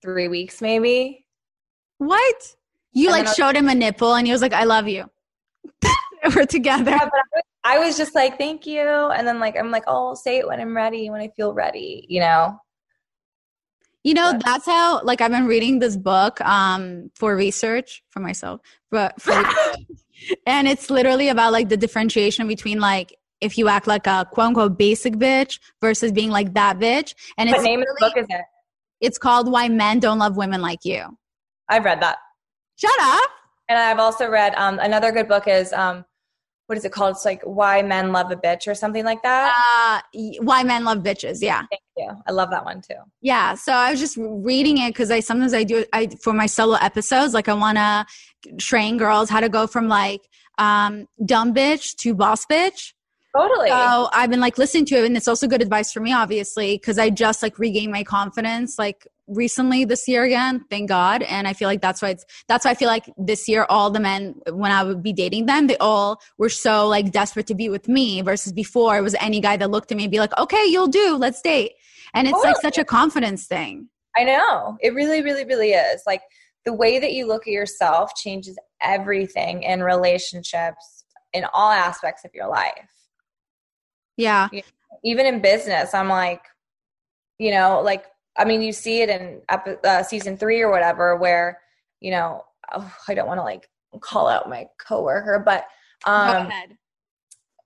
three 0.03 0.29
weeks 0.29 0.61
maybe. 0.61 1.27
What? 1.99 2.55
You 2.93 3.07
And 3.09 3.13
like 3.13 3.21
then 3.21 3.27
I 3.27 3.31
was- 3.31 3.37
showed 3.37 3.57
him 3.57 3.69
a 3.69 3.75
nipple, 3.75 4.15
and 4.15 4.27
he 4.27 4.33
was 4.33 4.43
like, 4.43 4.53
"I 4.53 4.65
love 4.65 4.89
you." 4.89 5.09
We're 6.37 6.47
together. 6.47 6.91
Yeah, 6.91 7.05
but 7.05 7.13
I 7.15 7.23
was, 7.35 7.43
I 7.65 7.79
was 7.79 7.97
just 7.97 8.15
like, 8.15 8.39
"Thank 8.39 8.67
you," 8.67 8.81
and 8.81 9.27
then 9.27 9.39
like 9.41 9.57
I'm 9.59 9.71
like, 9.71 9.85
"Oh, 9.87 10.09
I'll 10.09 10.17
say 10.17 10.39
it 10.39 10.47
when 10.49 10.61
I'm 10.61 10.75
ready, 10.77 11.11
when 11.11 11.21
I 11.21 11.29
feel 11.37 11.53
ready," 11.55 12.07
you 12.09 12.21
know. 12.21 12.59
You 14.05 14.15
know, 14.15 14.31
Yeah. 14.33 14.39
that's 14.45 14.67
how 14.67 15.03
like 15.03 15.21
I've 15.21 15.31
been 15.31 15.47
reading 15.47 15.79
this 15.79 15.97
book 15.97 16.41
um 16.43 17.11
for 17.15 17.35
research 17.37 18.03
for 18.11 18.21
myself, 18.21 18.61
but 18.91 19.21
for 19.21 19.33
and 20.47 20.69
it's 20.69 20.91
literally 20.91 21.29
about 21.29 21.53
like 21.53 21.69
the 21.71 21.77
differentiation 21.77 22.47
between 22.47 22.81
like 22.81 23.17
if 23.41 23.59
you 23.59 23.69
act 23.69 23.87
like 23.87 24.07
a 24.07 24.27
quote 24.31 24.49
unquote 24.49 24.79
basic 24.79 25.15
bitch 25.15 25.59
versus 25.81 26.13
being 26.13 26.31
like 26.31 26.55
that 26.55 26.79
bitch. 26.79 27.15
And 27.39 27.49
What 27.49 27.57
it's 27.57 27.65
name 27.65 27.81
of 27.81 27.87
the 27.87 27.97
book 27.99 28.17
is 28.17 28.27
it? 28.29 28.43
it's 29.01 29.19
called 29.19 29.51
Why 29.51 29.69
Men 29.69 29.99
Don't 30.01 30.19
Love 30.19 30.37
Women 30.37 30.61
Like 30.61 30.85
You. 30.85 31.19
I've 31.69 31.85
read 31.85 32.01
that. 32.03 32.19
Shut 32.77 32.99
up. 33.01 33.31
And 33.69 33.79
I've 33.79 33.99
also 33.99 34.29
read 34.29 34.55
um, 34.57 34.79
another 34.79 35.11
good 35.13 35.27
book 35.29 35.49
is 35.49 35.73
um, 35.73 36.05
what 36.67 36.77
is 36.79 36.85
it 36.85 36.93
called? 36.93 37.17
It's 37.17 37.25
like 37.25 37.43
Why 37.45 37.83
Men 37.83 38.13
Love 38.13 38.31
a 38.31 38.37
Bitch 38.37 38.67
or 38.67 38.75
something 38.75 39.05
like 39.05 39.23
that. 39.23 39.55
Uh 39.57 40.01
why 40.43 40.63
men 40.63 40.85
love 40.85 40.99
bitches, 40.99 41.39
yeah. 41.43 41.63
You. 41.97 42.11
I 42.27 42.33
love 42.33 42.51
that 42.51 42.65
one 42.65 42.81
too. 42.81 42.97
Yeah, 43.21 43.55
so 43.55 43.73
I 43.73 43.91
was 43.91 44.01
just 44.01 44.17
reading 44.19 44.79
it 44.79 44.89
because 44.91 45.11
I 45.11 45.21
sometimes 45.21 45.55
I 45.55 45.63
do 45.63 45.85
I 45.93 46.09
for 46.23 46.33
my 46.33 46.47
solo 46.47 46.77
episodes. 46.77 47.35
Like 47.35 47.49
I 47.49 47.55
want 47.55 47.79
to 47.79 48.57
train 48.59 48.97
girls 48.97 49.31
how 49.31 49.41
to 49.41 49.49
go 49.49 49.67
from 49.67 49.89
like 49.89 50.23
um 50.59 51.07
dumb 51.25 51.55
bitch 51.55 51.97
to 51.97 52.15
boss 52.15 52.47
bitch. 52.47 52.93
Totally. 53.37 53.69
So 53.69 54.09
I've 54.13 54.31
been 54.31 54.41
like 54.41 54.59
listening 54.59 54.87
to 54.87 54.97
it, 54.97 55.07
and 55.07 55.17
it's 55.17 55.29
also 55.29 55.47
good 55.47 55.63
advice 55.63 55.93
for 55.93 56.01
me, 56.01 56.13
obviously, 56.13 56.77
because 56.77 56.99
I 56.99 57.11
just 57.11 57.43
like 57.43 57.59
regained 57.59 57.93
my 57.93 58.05
confidence 58.05 58.79
like 58.79 59.07
recently 59.27 59.85
this 59.85 60.07
year 60.07 60.25
again. 60.25 60.65
Thank 60.71 60.89
God, 60.89 61.23
and 61.23 61.49
I 61.49 61.53
feel 61.53 61.69
like 61.69 61.81
that's 61.81 62.03
why 62.03 62.11
it's 62.11 62.25
that's 62.49 62.65
why 62.65 62.73
I 62.73 62.75
feel 62.75 62.89
like 62.89 63.11
this 63.17 63.49
year 63.49 63.67
all 63.69 63.91
the 63.91 64.01
men 64.01 64.35
when 64.51 64.71
I 64.71 64.83
would 64.85 65.03
be 65.03 65.13
dating 65.13 65.47
them, 65.47 65.67
they 65.67 65.77
all 65.79 66.21
were 66.39 66.49
so 66.49 66.89
like 66.89 67.13
desperate 67.13 67.47
to 67.49 67.55
be 67.55 67.69
with 67.69 67.89
me. 67.89 68.23
Versus 68.23 68.53
before, 68.53 68.97
it 68.97 69.03
was 69.03 69.15
any 69.21 69.41
guy 69.41 69.57
that 69.57 69.71
looked 69.71 69.91
at 69.91 69.97
me 69.97 70.05
and 70.05 70.13
be 70.13 70.19
like, 70.19 70.37
"Okay, 70.39 70.65
you'll 70.67 70.89
do, 70.89 71.17
let's 71.17 71.41
date," 71.43 71.73
and 72.15 72.29
it's 72.29 72.43
like 72.43 72.57
such 72.61 72.79
a 72.79 72.85
confidence 72.85 73.47
thing. 73.47 73.89
I 74.17 74.25
know. 74.25 74.77
It 74.81 74.95
really, 74.95 75.23
really, 75.23 75.45
really 75.45 75.73
is. 75.73 76.03
Like 76.07 76.23
the 76.65 76.73
way 76.73 76.99
that 76.99 77.13
you 77.13 77.27
look 77.27 77.47
at 77.47 77.53
yourself 77.53 78.15
changes 78.15 78.59
everything 78.81 79.63
in 79.63 79.83
relationships 79.83 81.05
in 81.33 81.45
all 81.53 81.71
aspects 81.71 82.25
of 82.25 82.31
your 82.35 82.49
life. 82.49 82.89
Yeah, 84.17 84.49
Even 85.03 85.27
in 85.27 85.43
business, 85.43 85.93
I'm 85.93 86.09
like, 86.09 86.43
you 87.39 87.51
know, 87.51 87.81
like, 87.83 88.05
I 88.37 88.45
mean, 88.45 88.63
you 88.63 88.73
see 88.73 89.03
it 89.03 89.09
in 89.09 89.41
uh, 89.49 90.03
season 90.03 90.37
three 90.37 90.61
or 90.61 90.71
whatever, 90.71 91.17
where, 91.17 91.61
you 92.01 92.11
know, 92.11 92.43
oh, 92.73 92.95
I 93.09 93.15
don't 93.15 93.29
want 93.29 93.39
to 93.39 93.45
like 93.45 93.69
call 94.01 94.29
out 94.29 94.49
my 94.49 94.67
coworker, 94.85 95.43
but, 95.45 95.67
go 96.05 96.13
um, 96.13 96.47
ahead. 96.49 96.77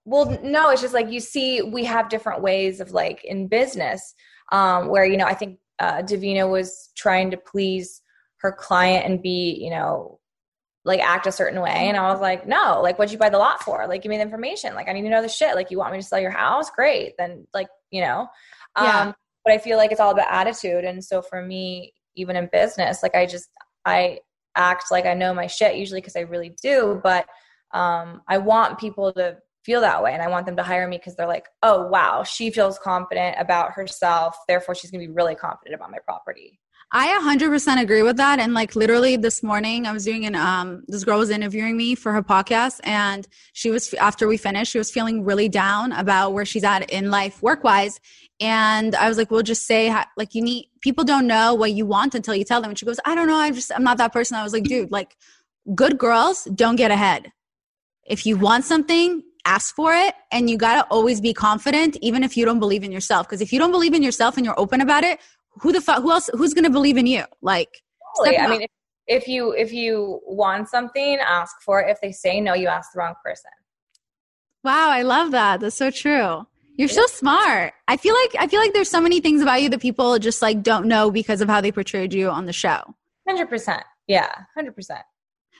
Well, 0.04 0.38
no, 0.42 0.70
it's 0.70 0.80
just 0.80 0.94
like 0.94 1.10
you 1.10 1.20
see, 1.20 1.62
we 1.62 1.84
have 1.84 2.08
different 2.08 2.42
ways 2.42 2.80
of 2.80 2.92
like 2.92 3.24
in 3.24 3.46
business, 3.48 4.14
um, 4.52 4.88
where 4.88 5.04
you 5.04 5.16
know, 5.16 5.26
I 5.26 5.34
think 5.34 5.58
uh, 5.78 6.02
Davina 6.02 6.50
was 6.50 6.90
trying 6.96 7.30
to 7.30 7.36
please 7.36 8.00
her 8.38 8.52
client 8.52 9.04
and 9.04 9.22
be, 9.22 9.58
you 9.60 9.70
know, 9.70 10.18
like 10.84 11.00
act 11.00 11.26
a 11.26 11.32
certain 11.32 11.60
way, 11.60 11.88
and 11.88 11.96
I 11.96 12.10
was 12.10 12.20
like, 12.20 12.46
no, 12.46 12.80
like, 12.82 12.98
what'd 12.98 13.12
you 13.12 13.18
buy 13.18 13.28
the 13.28 13.38
lot 13.38 13.62
for? 13.62 13.86
Like, 13.86 14.02
give 14.02 14.08
me 14.10 14.16
the 14.16 14.22
information. 14.22 14.74
Like, 14.74 14.88
I 14.88 14.92
need 14.92 15.02
to 15.02 15.10
know 15.10 15.20
the 15.20 15.28
shit. 15.28 15.54
Like, 15.54 15.70
you 15.70 15.78
want 15.78 15.92
me 15.92 15.98
to 16.00 16.06
sell 16.06 16.20
your 16.20 16.30
house? 16.30 16.70
Great, 16.70 17.14
then, 17.18 17.46
like, 17.52 17.68
you 17.90 18.00
know, 18.00 18.28
um, 18.76 18.86
Yeah. 18.86 19.12
But 19.48 19.54
I 19.54 19.58
feel 19.58 19.78
like 19.78 19.92
it's 19.92 20.00
all 20.00 20.10
about 20.10 20.30
attitude, 20.30 20.84
and 20.84 21.02
so 21.02 21.22
for 21.22 21.40
me, 21.40 21.94
even 22.16 22.36
in 22.36 22.50
business, 22.52 23.02
like, 23.02 23.14
I 23.14 23.24
just 23.24 23.48
I 23.86 24.18
act 24.54 24.90
like 24.90 25.06
I 25.06 25.14
know 25.14 25.32
my 25.32 25.46
shit 25.46 25.76
usually 25.76 26.02
because 26.02 26.16
I 26.16 26.20
really 26.20 26.54
do, 26.62 27.00
but 27.02 27.24
um, 27.72 28.20
I 28.28 28.36
want 28.36 28.78
people 28.78 29.10
to 29.14 29.38
feel 29.64 29.80
that 29.80 30.02
way 30.02 30.12
and 30.12 30.20
I 30.20 30.28
want 30.28 30.44
them 30.44 30.56
to 30.56 30.62
hire 30.62 30.86
me 30.86 30.98
because 30.98 31.16
they're 31.16 31.26
like, 31.26 31.46
oh, 31.62 31.86
wow, 31.86 32.24
she 32.24 32.50
feels 32.50 32.78
confident 32.78 33.36
about 33.38 33.72
herself. 33.72 34.36
Therefore, 34.46 34.74
she's 34.74 34.90
going 34.90 35.00
to 35.00 35.08
be 35.08 35.14
really 35.14 35.34
confident 35.34 35.74
about 35.74 35.90
my 35.90 35.98
property. 36.04 36.60
I 36.90 37.08
100% 37.22 37.82
agree 37.82 38.02
with 38.02 38.16
that. 38.16 38.38
And 38.38 38.54
like 38.54 38.74
literally 38.74 39.16
this 39.16 39.42
morning, 39.42 39.86
I 39.86 39.92
was 39.92 40.04
doing 40.04 40.24
an, 40.24 40.34
um, 40.34 40.84
this 40.88 41.04
girl 41.04 41.18
was 41.18 41.28
interviewing 41.28 41.76
me 41.76 41.94
for 41.94 42.12
her 42.12 42.22
podcast. 42.22 42.80
And 42.82 43.28
she 43.52 43.70
was, 43.70 43.92
after 43.94 44.26
we 44.26 44.38
finished, 44.38 44.72
she 44.72 44.78
was 44.78 44.90
feeling 44.90 45.22
really 45.22 45.50
down 45.50 45.92
about 45.92 46.32
where 46.32 46.46
she's 46.46 46.64
at 46.64 46.88
in 46.88 47.10
life 47.10 47.42
work 47.42 47.62
wise. 47.62 48.00
And 48.40 48.94
I 48.94 49.08
was 49.08 49.18
like, 49.18 49.30
well, 49.30 49.42
just 49.42 49.66
say, 49.66 49.94
like, 50.16 50.34
you 50.34 50.40
need, 50.40 50.70
people 50.80 51.04
don't 51.04 51.26
know 51.26 51.52
what 51.52 51.72
you 51.72 51.84
want 51.84 52.14
until 52.14 52.34
you 52.34 52.44
tell 52.44 52.62
them. 52.62 52.70
And 52.70 52.78
she 52.78 52.86
goes, 52.86 53.00
I 53.04 53.14
don't 53.14 53.26
know. 53.26 53.38
I'm 53.38 53.54
just, 53.54 53.70
I'm 53.74 53.84
not 53.84 53.98
that 53.98 54.12
person. 54.12 54.38
I 54.38 54.42
was 54.42 54.54
like, 54.54 54.64
dude, 54.64 54.90
like, 54.90 55.14
good 55.74 55.98
girls 55.98 56.44
don't 56.54 56.76
get 56.76 56.90
ahead. 56.90 57.32
If 58.06 58.24
you 58.24 58.38
want 58.38 58.64
something, 58.64 59.22
ask 59.44 59.74
for 59.74 59.92
it. 59.92 60.14
And 60.32 60.48
you 60.48 60.56
got 60.56 60.76
to 60.76 60.88
always 60.90 61.20
be 61.20 61.34
confident, 61.34 61.96
even 62.00 62.22
if 62.22 62.36
you 62.36 62.44
don't 62.44 62.60
believe 62.60 62.84
in 62.84 62.92
yourself. 62.92 63.26
Because 63.26 63.40
if 63.40 63.52
you 63.52 63.58
don't 63.58 63.72
believe 63.72 63.92
in 63.92 64.02
yourself 64.02 64.36
and 64.36 64.46
you're 64.46 64.58
open 64.58 64.80
about 64.80 65.04
it, 65.04 65.18
who 65.60 65.72
the 65.72 65.80
fuck, 65.80 66.02
who 66.02 66.10
else, 66.12 66.30
who's 66.34 66.54
going 66.54 66.64
to 66.64 66.70
believe 66.70 66.96
in 66.96 67.06
you? 67.06 67.24
Like, 67.42 67.82
Totally. 68.16 68.38
I 68.38 68.48
mean, 68.48 68.62
if, 68.62 68.70
if 69.06 69.28
you 69.28 69.52
if 69.52 69.72
you 69.72 70.20
want 70.26 70.68
something, 70.68 71.18
ask 71.18 71.56
for 71.62 71.80
it. 71.80 71.90
If 71.90 72.00
they 72.00 72.12
say 72.12 72.40
no, 72.40 72.54
you 72.54 72.68
ask 72.68 72.92
the 72.92 72.98
wrong 72.98 73.14
person. 73.24 73.50
Wow, 74.64 74.90
I 74.90 75.02
love 75.02 75.30
that. 75.30 75.60
That's 75.60 75.76
so 75.76 75.90
true. 75.90 76.46
You're 76.76 76.88
so 76.88 77.06
smart. 77.06 77.72
I 77.88 77.96
feel 77.96 78.14
like 78.14 78.36
I 78.38 78.46
feel 78.46 78.60
like 78.60 78.72
there's 78.72 78.88
so 78.90 79.00
many 79.00 79.20
things 79.20 79.42
about 79.42 79.62
you 79.62 79.68
that 79.70 79.80
people 79.80 80.18
just 80.18 80.42
like 80.42 80.62
don't 80.62 80.86
know 80.86 81.10
because 81.10 81.40
of 81.40 81.48
how 81.48 81.60
they 81.60 81.72
portrayed 81.72 82.12
you 82.12 82.28
on 82.30 82.46
the 82.46 82.52
show. 82.52 82.82
Hundred 83.26 83.48
percent. 83.48 83.82
Yeah, 84.06 84.30
hundred 84.54 84.76
percent. 84.76 85.02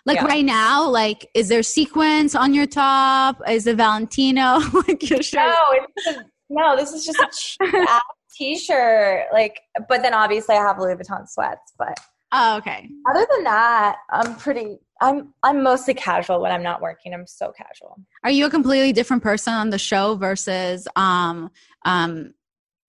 Like 0.06 0.16
Yeah. 0.16 0.26
right 0.26 0.44
now, 0.44 0.88
like 0.88 1.28
is 1.34 1.48
there 1.48 1.62
sequence 1.62 2.34
on 2.34 2.54
your 2.54 2.66
top? 2.66 3.40
Is 3.48 3.66
it 3.66 3.76
Valentino? 3.76 4.60
like 4.88 5.08
your 5.10 5.22
shirt? 5.22 5.40
No, 5.40 5.80
it's 5.96 6.06
a, 6.18 6.24
no. 6.50 6.76
This 6.76 6.92
is 6.92 7.04
just 7.04 7.18
a 7.18 7.28
cheap 7.36 7.74
ass 7.74 8.02
t-shirt. 8.38 9.26
Like, 9.32 9.60
but 9.88 10.02
then 10.02 10.14
obviously 10.14 10.54
I 10.56 10.60
have 10.60 10.78
Louis 10.78 10.94
Vuitton 10.94 11.28
sweats. 11.28 11.72
But 11.78 11.98
Oh, 12.32 12.58
okay. 12.58 12.88
other 13.08 13.26
than 13.34 13.44
that, 13.44 13.96
I'm 14.10 14.36
pretty. 14.36 14.78
I'm 15.00 15.32
I'm 15.42 15.62
mostly 15.62 15.94
casual 15.94 16.40
when 16.40 16.52
I'm 16.52 16.62
not 16.62 16.80
working. 16.82 17.14
I'm 17.14 17.26
so 17.26 17.52
casual. 17.56 17.98
Are 18.24 18.30
you 18.30 18.46
a 18.46 18.50
completely 18.50 18.92
different 18.92 19.22
person 19.22 19.54
on 19.54 19.70
the 19.70 19.78
show 19.78 20.16
versus 20.16 20.88
um 20.96 21.50
um 21.84 22.34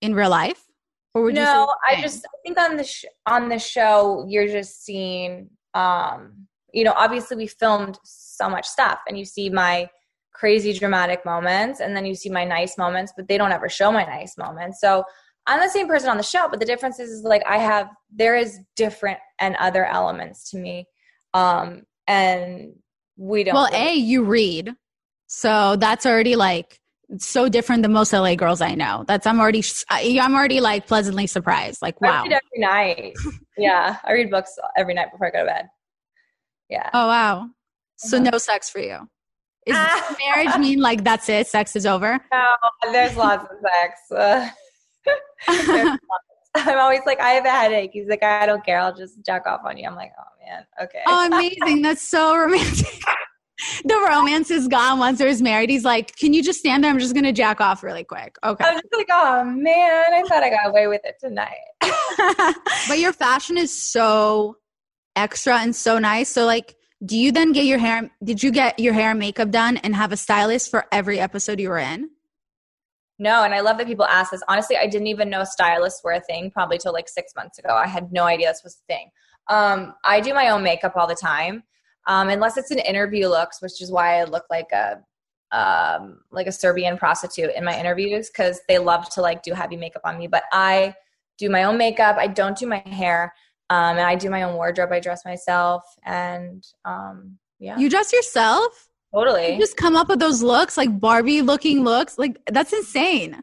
in 0.02 0.16
real 0.16 0.30
life? 0.30 0.66
Or 1.14 1.24
would 1.24 1.36
you 1.36 1.44
no, 1.44 1.68
the 1.68 1.98
I 1.98 2.02
just 2.02 2.26
I 2.26 2.38
think 2.44 2.60
on 2.60 2.78
the 2.78 2.84
sh- 2.84 3.06
on 3.26 3.50
the 3.50 3.60
show 3.60 4.26
you're 4.28 4.48
just 4.48 4.84
seeing. 4.84 5.50
Um, 5.74 6.48
you 6.74 6.84
know, 6.84 6.94
obviously 6.96 7.38
we 7.38 7.48
filmed 7.48 7.98
so 8.04 8.50
much 8.50 8.66
stuff, 8.66 9.00
and 9.08 9.18
you 9.18 9.26
see 9.26 9.50
my 9.50 9.90
crazy 10.34 10.74
dramatic 10.74 11.26
moments, 11.26 11.80
and 11.80 11.96
then 11.96 12.06
you 12.06 12.16
see 12.16 12.30
my 12.30 12.46
nice 12.46 12.78
moments, 12.78 13.14
but 13.16 13.28
they 13.28 13.38
don't 13.38 13.52
ever 13.52 13.70
show 13.70 13.92
my 13.92 14.04
nice 14.06 14.38
moments. 14.38 14.80
So 14.82 15.04
I'm 15.50 15.60
the 15.60 15.70
same 15.70 15.88
person 15.88 16.10
on 16.10 16.18
the 16.18 16.24
show, 16.24 16.48
but 16.50 16.60
the 16.60 16.66
difference 16.66 17.00
is, 17.00 17.10
is 17.10 17.24
like 17.24 17.44
I 17.50 17.58
have 17.58 17.90
there 18.16 18.36
is 18.36 18.60
different 18.76 19.20
and 19.40 19.56
other 19.58 19.84
elements 19.86 20.50
to 20.52 20.58
me, 20.58 20.86
um, 21.34 21.84
and 22.08 22.74
we 23.18 23.44
don't. 23.44 23.56
Well, 23.56 23.70
really- 23.72 23.90
A, 23.90 23.94
you 23.96 24.24
read. 24.24 24.76
So 25.28 25.76
that's 25.76 26.06
already 26.06 26.36
like 26.36 26.80
so 27.18 27.50
different 27.50 27.82
than 27.84 27.92
most 27.94 28.14
LA 28.14 28.36
girls 28.36 28.62
I 28.62 28.76
know. 28.76 29.04
That's 29.08 29.26
I'm 29.28 29.40
already 29.40 29.64
I'm 29.90 30.36
already 30.36 30.60
like 30.60 30.88
pleasantly 30.88 31.28
surprised. 31.28 31.82
Like 31.82 31.96
I 32.04 32.08
wow. 32.08 32.24
read 32.24 32.32
every 32.34 32.60
night. 32.60 33.14
yeah, 33.58 33.98
I 34.04 34.14
read 34.14 34.30
books 34.32 34.56
every 34.78 34.94
night 34.94 35.12
before 35.12 35.28
I 35.28 35.32
go 35.32 35.40
to 35.40 35.46
bed. 35.46 35.66
Yeah. 36.70 36.90
Oh 36.94 37.08
wow. 37.08 37.48
So 37.98 38.18
Uh-huh. 38.18 38.30
no 38.32 38.38
sex 38.38 38.70
for 38.70 38.80
you. 38.80 39.10
Is 39.66 39.76
Ah. 39.76 40.16
marriage 40.26 40.58
mean 40.58 40.80
like 40.80 41.04
that's 41.04 41.28
it? 41.30 41.48
Sex 41.48 41.76
is 41.76 41.86
over? 41.86 42.20
No, 42.34 42.56
there's 42.92 43.16
lots 43.18 43.44
of 43.44 43.58
sex. 43.62 44.00
Uh. 44.12 44.50
I'm 46.56 46.80
always 46.80 47.02
like, 47.06 47.20
I 47.20 47.30
have 47.32 47.46
a 47.46 47.52
headache. 47.52 47.92
He's 47.94 48.08
like, 48.08 48.24
I 48.24 48.46
don't 48.46 48.66
care. 48.66 48.80
I'll 48.80 48.96
just 48.96 49.24
jack 49.26 49.46
off 49.46 49.62
on 49.66 49.78
you. 49.78 49.88
I'm 49.88 49.96
like, 49.96 50.12
oh 50.20 50.46
man, 50.46 50.66
okay. 50.82 51.02
Oh, 51.08 51.28
amazing. 51.28 51.82
That's 51.82 52.02
so 52.02 52.36
romantic. 52.36 53.02
the 53.86 54.08
romance 54.10 54.50
is 54.52 54.68
gone 54.68 55.00
once 55.00 55.20
there's 55.20 55.42
married. 55.42 55.70
He's 55.70 55.86
like, 55.86 56.16
Can 56.16 56.34
you 56.34 56.44
just 56.44 56.60
stand 56.60 56.84
there? 56.84 56.92
I'm 56.92 57.00
just 57.00 57.14
gonna 57.14 57.34
jack 57.34 57.62
off 57.62 57.84
really 57.84 58.04
quick. 58.04 58.38
Okay. 58.44 58.64
I'm 58.64 58.76
just 58.76 58.88
like, 58.96 59.10
oh 59.12 59.44
man, 59.44 60.14
I 60.14 60.24
thought 60.28 60.44
I 60.44 60.50
got 60.50 60.70
away 60.70 60.88
with 60.88 61.02
it 61.04 61.16
tonight. 61.20 61.58
but 62.88 63.00
your 63.00 63.14
fashion 63.14 63.58
is 63.58 63.74
so 63.74 64.58
extra 65.16 65.60
and 65.60 65.76
so 65.76 66.00
nice. 66.00 66.30
So 66.30 66.46
like 66.46 66.76
do 67.06 67.18
you 67.18 67.32
then 67.32 67.54
get 67.54 67.66
your 67.66 67.78
hair 67.78 68.12
did 68.24 68.44
you 68.44 68.52
get 68.52 68.80
your 68.80 68.94
hair 68.94 69.12
and 69.12 69.20
makeup 69.20 69.52
done 69.52 69.78
and 69.78 69.96
have 69.96 70.12
a 70.12 70.18
stylist 70.18 70.70
for 70.70 70.86
every 70.92 71.20
episode 71.20 71.60
you 71.60 71.70
were 71.70 71.78
in? 71.78 72.10
No, 73.20 73.44
and 73.44 73.54
I 73.54 73.60
love 73.60 73.78
that 73.78 73.88
people 73.88 74.06
ask 74.06 74.32
this. 74.32 74.42
Honestly, 74.48 74.78
I 74.78 74.88
didn't 74.88 75.08
even 75.08 75.30
know 75.30 75.44
stylists 75.44 76.02
were 76.04 76.14
a 76.14 76.22
thing 76.22 76.50
probably 76.50 76.78
till 76.78 76.94
like 76.94 77.10
six 77.10 77.34
months 77.36 77.60
ago. 77.60 77.76
I 77.76 77.86
had 77.86 78.14
no 78.14 78.24
idea 78.24 78.48
this 78.48 78.62
was 78.64 78.76
a 78.78 78.94
thing. 78.94 79.10
Um, 79.50 79.94
I 80.06 80.22
do 80.22 80.34
my 80.34 80.50
own 80.50 80.64
makeup 80.64 80.94
all 80.96 81.06
the 81.06 81.16
time, 81.16 81.64
um, 82.08 82.30
unless 82.30 82.56
it's 82.56 82.72
an 82.72 82.80
interview 82.80 83.28
looks, 83.28 83.62
which 83.62 83.82
is 83.82 83.92
why 83.92 84.20
I 84.20 84.24
look 84.24 84.46
like 84.50 84.72
a 84.72 85.02
um, 85.52 86.22
like 86.32 86.48
a 86.48 86.52
Serbian 86.52 86.98
prostitute 86.98 87.52
in 87.56 87.66
my 87.66 87.78
interviews 87.78 88.30
because 88.30 88.62
they 88.68 88.78
love 88.78 89.10
to 89.10 89.22
like 89.22 89.42
do 89.44 89.54
heavy 89.54 89.76
makeup 89.76 90.04
on 90.06 90.18
me. 90.18 90.28
But 90.28 90.44
I 90.54 90.94
do 91.38 91.50
my 91.50 91.64
own 91.64 91.78
makeup. 91.78 92.18
I 92.18 92.28
don't 92.28 92.58
do 92.58 92.68
my 92.68 92.84
hair, 92.86 93.34
um, 93.70 93.98
and 93.98 94.02
I 94.06 94.16
do 94.16 94.30
my 94.30 94.44
own 94.44 94.56
wardrobe. 94.56 94.92
I 94.94 95.00
dress 95.02 95.26
myself, 95.26 95.84
and 96.04 96.66
um, 96.86 97.38
yeah, 97.60 97.78
You 97.78 97.90
dress 97.90 98.14
yourself? 98.14 98.90
Totally, 99.14 99.54
You 99.54 99.60
just 99.60 99.78
come 99.78 99.96
up 99.96 100.10
with 100.10 100.20
those 100.20 100.42
looks, 100.42 100.78
like 100.78 101.00
Barbie 101.00 101.42
looking 101.42 101.84
looks. 101.84 102.18
Like 102.18 102.38
that's 102.52 102.74
insane. 102.74 103.42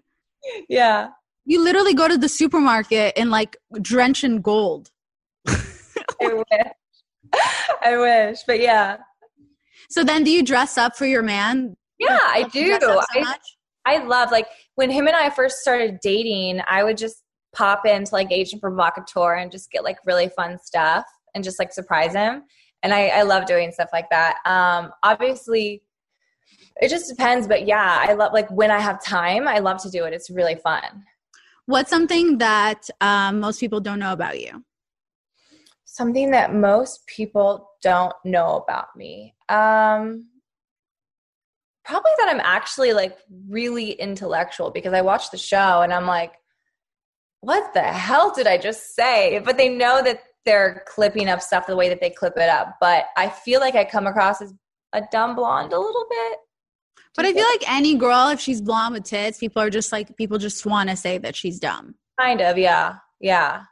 yeah. 0.68 1.08
You 1.44 1.62
literally 1.62 1.94
go 1.94 2.08
to 2.08 2.18
the 2.18 2.28
supermarket 2.28 3.12
and 3.16 3.30
like 3.30 3.56
drench 3.80 4.24
in 4.24 4.40
gold. 4.40 4.90
I 5.48 5.54
wish. 6.20 7.42
I 7.84 7.96
wish, 7.96 8.38
but 8.46 8.60
yeah. 8.60 8.98
So 9.88 10.02
then 10.02 10.24
do 10.24 10.30
you 10.30 10.42
dress 10.42 10.76
up 10.76 10.96
for 10.96 11.06
your 11.06 11.22
man? 11.22 11.76
Yeah, 11.98 12.18
I 12.20 12.48
do. 12.52 12.78
so 12.80 13.00
I. 13.14 13.36
I 13.86 13.98
love 14.04 14.32
like 14.32 14.48
when 14.74 14.90
him 14.90 15.06
and 15.06 15.14
I 15.14 15.30
first 15.30 15.58
started 15.58 16.00
dating, 16.02 16.60
I 16.68 16.82
would 16.82 16.96
just 16.98 17.22
pop 17.54 17.86
into 17.86 18.12
like 18.12 18.32
Agent 18.32 18.60
Provocateur 18.60 19.34
and 19.34 19.50
just 19.50 19.70
get 19.70 19.84
like 19.84 19.96
really 20.04 20.28
fun 20.28 20.58
stuff 20.58 21.04
and 21.34 21.44
just 21.44 21.58
like 21.58 21.72
surprise 21.72 22.12
him. 22.12 22.42
And 22.86 22.94
I, 22.94 23.08
I 23.08 23.22
love 23.22 23.46
doing 23.46 23.72
stuff 23.72 23.88
like 23.92 24.08
that. 24.10 24.36
Um, 24.46 24.92
obviously, 25.02 25.82
it 26.80 26.88
just 26.88 27.08
depends, 27.08 27.48
but 27.48 27.66
yeah, 27.66 27.98
I 28.00 28.12
love 28.12 28.32
like 28.32 28.48
when 28.48 28.70
I 28.70 28.78
have 28.78 29.02
time, 29.02 29.48
I 29.48 29.58
love 29.58 29.82
to 29.82 29.90
do 29.90 30.04
it. 30.04 30.14
It's 30.14 30.30
really 30.30 30.54
fun. 30.54 31.02
What's 31.64 31.90
something 31.90 32.38
that 32.38 32.88
um, 33.00 33.40
most 33.40 33.58
people 33.58 33.80
don't 33.80 33.98
know 33.98 34.12
about 34.12 34.38
you? 34.40 34.64
Something 35.84 36.30
that 36.30 36.54
most 36.54 37.04
people 37.08 37.70
don't 37.82 38.14
know 38.24 38.64
about 38.64 38.94
me. 38.94 39.34
Um, 39.48 40.28
probably 41.84 42.12
that 42.18 42.28
I'm 42.28 42.38
actually 42.38 42.92
like 42.92 43.18
really 43.48 43.94
intellectual 43.94 44.70
because 44.70 44.92
I 44.92 45.00
watch 45.00 45.32
the 45.32 45.38
show 45.38 45.82
and 45.82 45.92
I'm 45.92 46.06
like, 46.06 46.34
what 47.40 47.74
the 47.74 47.82
hell 47.82 48.32
did 48.32 48.46
I 48.46 48.58
just 48.58 48.94
say? 48.94 49.42
But 49.44 49.56
they 49.56 49.70
know 49.70 50.04
that 50.04 50.20
they're 50.46 50.84
clipping 50.86 51.28
up 51.28 51.42
stuff 51.42 51.66
the 51.66 51.76
way 51.76 51.90
that 51.90 52.00
they 52.00 52.08
clip 52.08 52.38
it 52.38 52.48
up. 52.48 52.76
But 52.80 53.06
I 53.16 53.28
feel 53.28 53.60
like 53.60 53.74
I 53.74 53.84
come 53.84 54.06
across 54.06 54.40
as 54.40 54.54
a 54.94 55.02
dumb 55.12 55.36
blonde 55.36 55.72
a 55.74 55.78
little 55.78 56.06
bit. 56.08 56.38
But 57.14 57.26
I 57.26 57.32
feel 57.32 57.46
like 57.46 57.70
any 57.70 57.94
girl, 57.96 58.28
if 58.28 58.40
she's 58.40 58.60
blonde 58.60 58.94
with 58.94 59.04
tits, 59.04 59.38
people 59.38 59.60
are 59.60 59.70
just 59.70 59.90
like, 59.90 60.16
people 60.16 60.38
just 60.38 60.64
want 60.64 60.88
to 60.90 60.96
say 60.96 61.18
that 61.18 61.34
she's 61.34 61.58
dumb. 61.58 61.94
Kind 62.20 62.40
of, 62.40 62.56
yeah. 62.56 62.96
Yeah. 63.20 63.64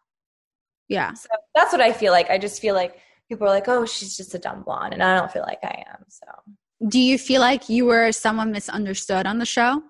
Yeah. 0.88 1.12
So 1.14 1.28
that's 1.54 1.72
what 1.72 1.80
I 1.80 1.92
feel 1.92 2.12
like. 2.12 2.30
I 2.30 2.38
just 2.38 2.60
feel 2.60 2.74
like 2.74 2.98
people 3.28 3.46
are 3.46 3.50
like, 3.50 3.68
oh, 3.68 3.86
she's 3.86 4.16
just 4.16 4.34
a 4.34 4.38
dumb 4.38 4.62
blonde. 4.62 4.94
And 4.94 5.02
I 5.02 5.18
don't 5.18 5.30
feel 5.30 5.42
like 5.42 5.60
I 5.62 5.84
am. 5.88 6.04
So. 6.08 6.26
Do 6.88 6.98
you 6.98 7.18
feel 7.18 7.40
like 7.40 7.68
you 7.68 7.84
were 7.84 8.12
someone 8.12 8.50
misunderstood 8.50 9.26
on 9.26 9.38
the 9.38 9.46
show? 9.46 9.82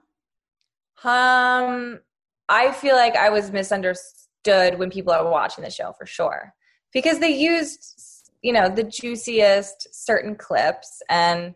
Um, 1.05 2.01
I 2.49 2.73
feel 2.73 2.97
like 2.97 3.17
I 3.17 3.31
was 3.31 3.53
misunderstood 3.53 4.79
when 4.79 4.91
people 4.91 5.13
are 5.13 5.29
watching 5.29 5.65
the 5.65 5.71
show 5.71 5.93
for 5.93 6.07
sure 6.07 6.53
because 6.95 7.19
they 7.19 7.37
used, 7.37 8.23
you 8.43 8.53
know, 8.53 8.69
the 8.69 8.85
juiciest 8.85 9.89
certain 9.93 10.37
clips, 10.37 11.03
and 11.11 11.55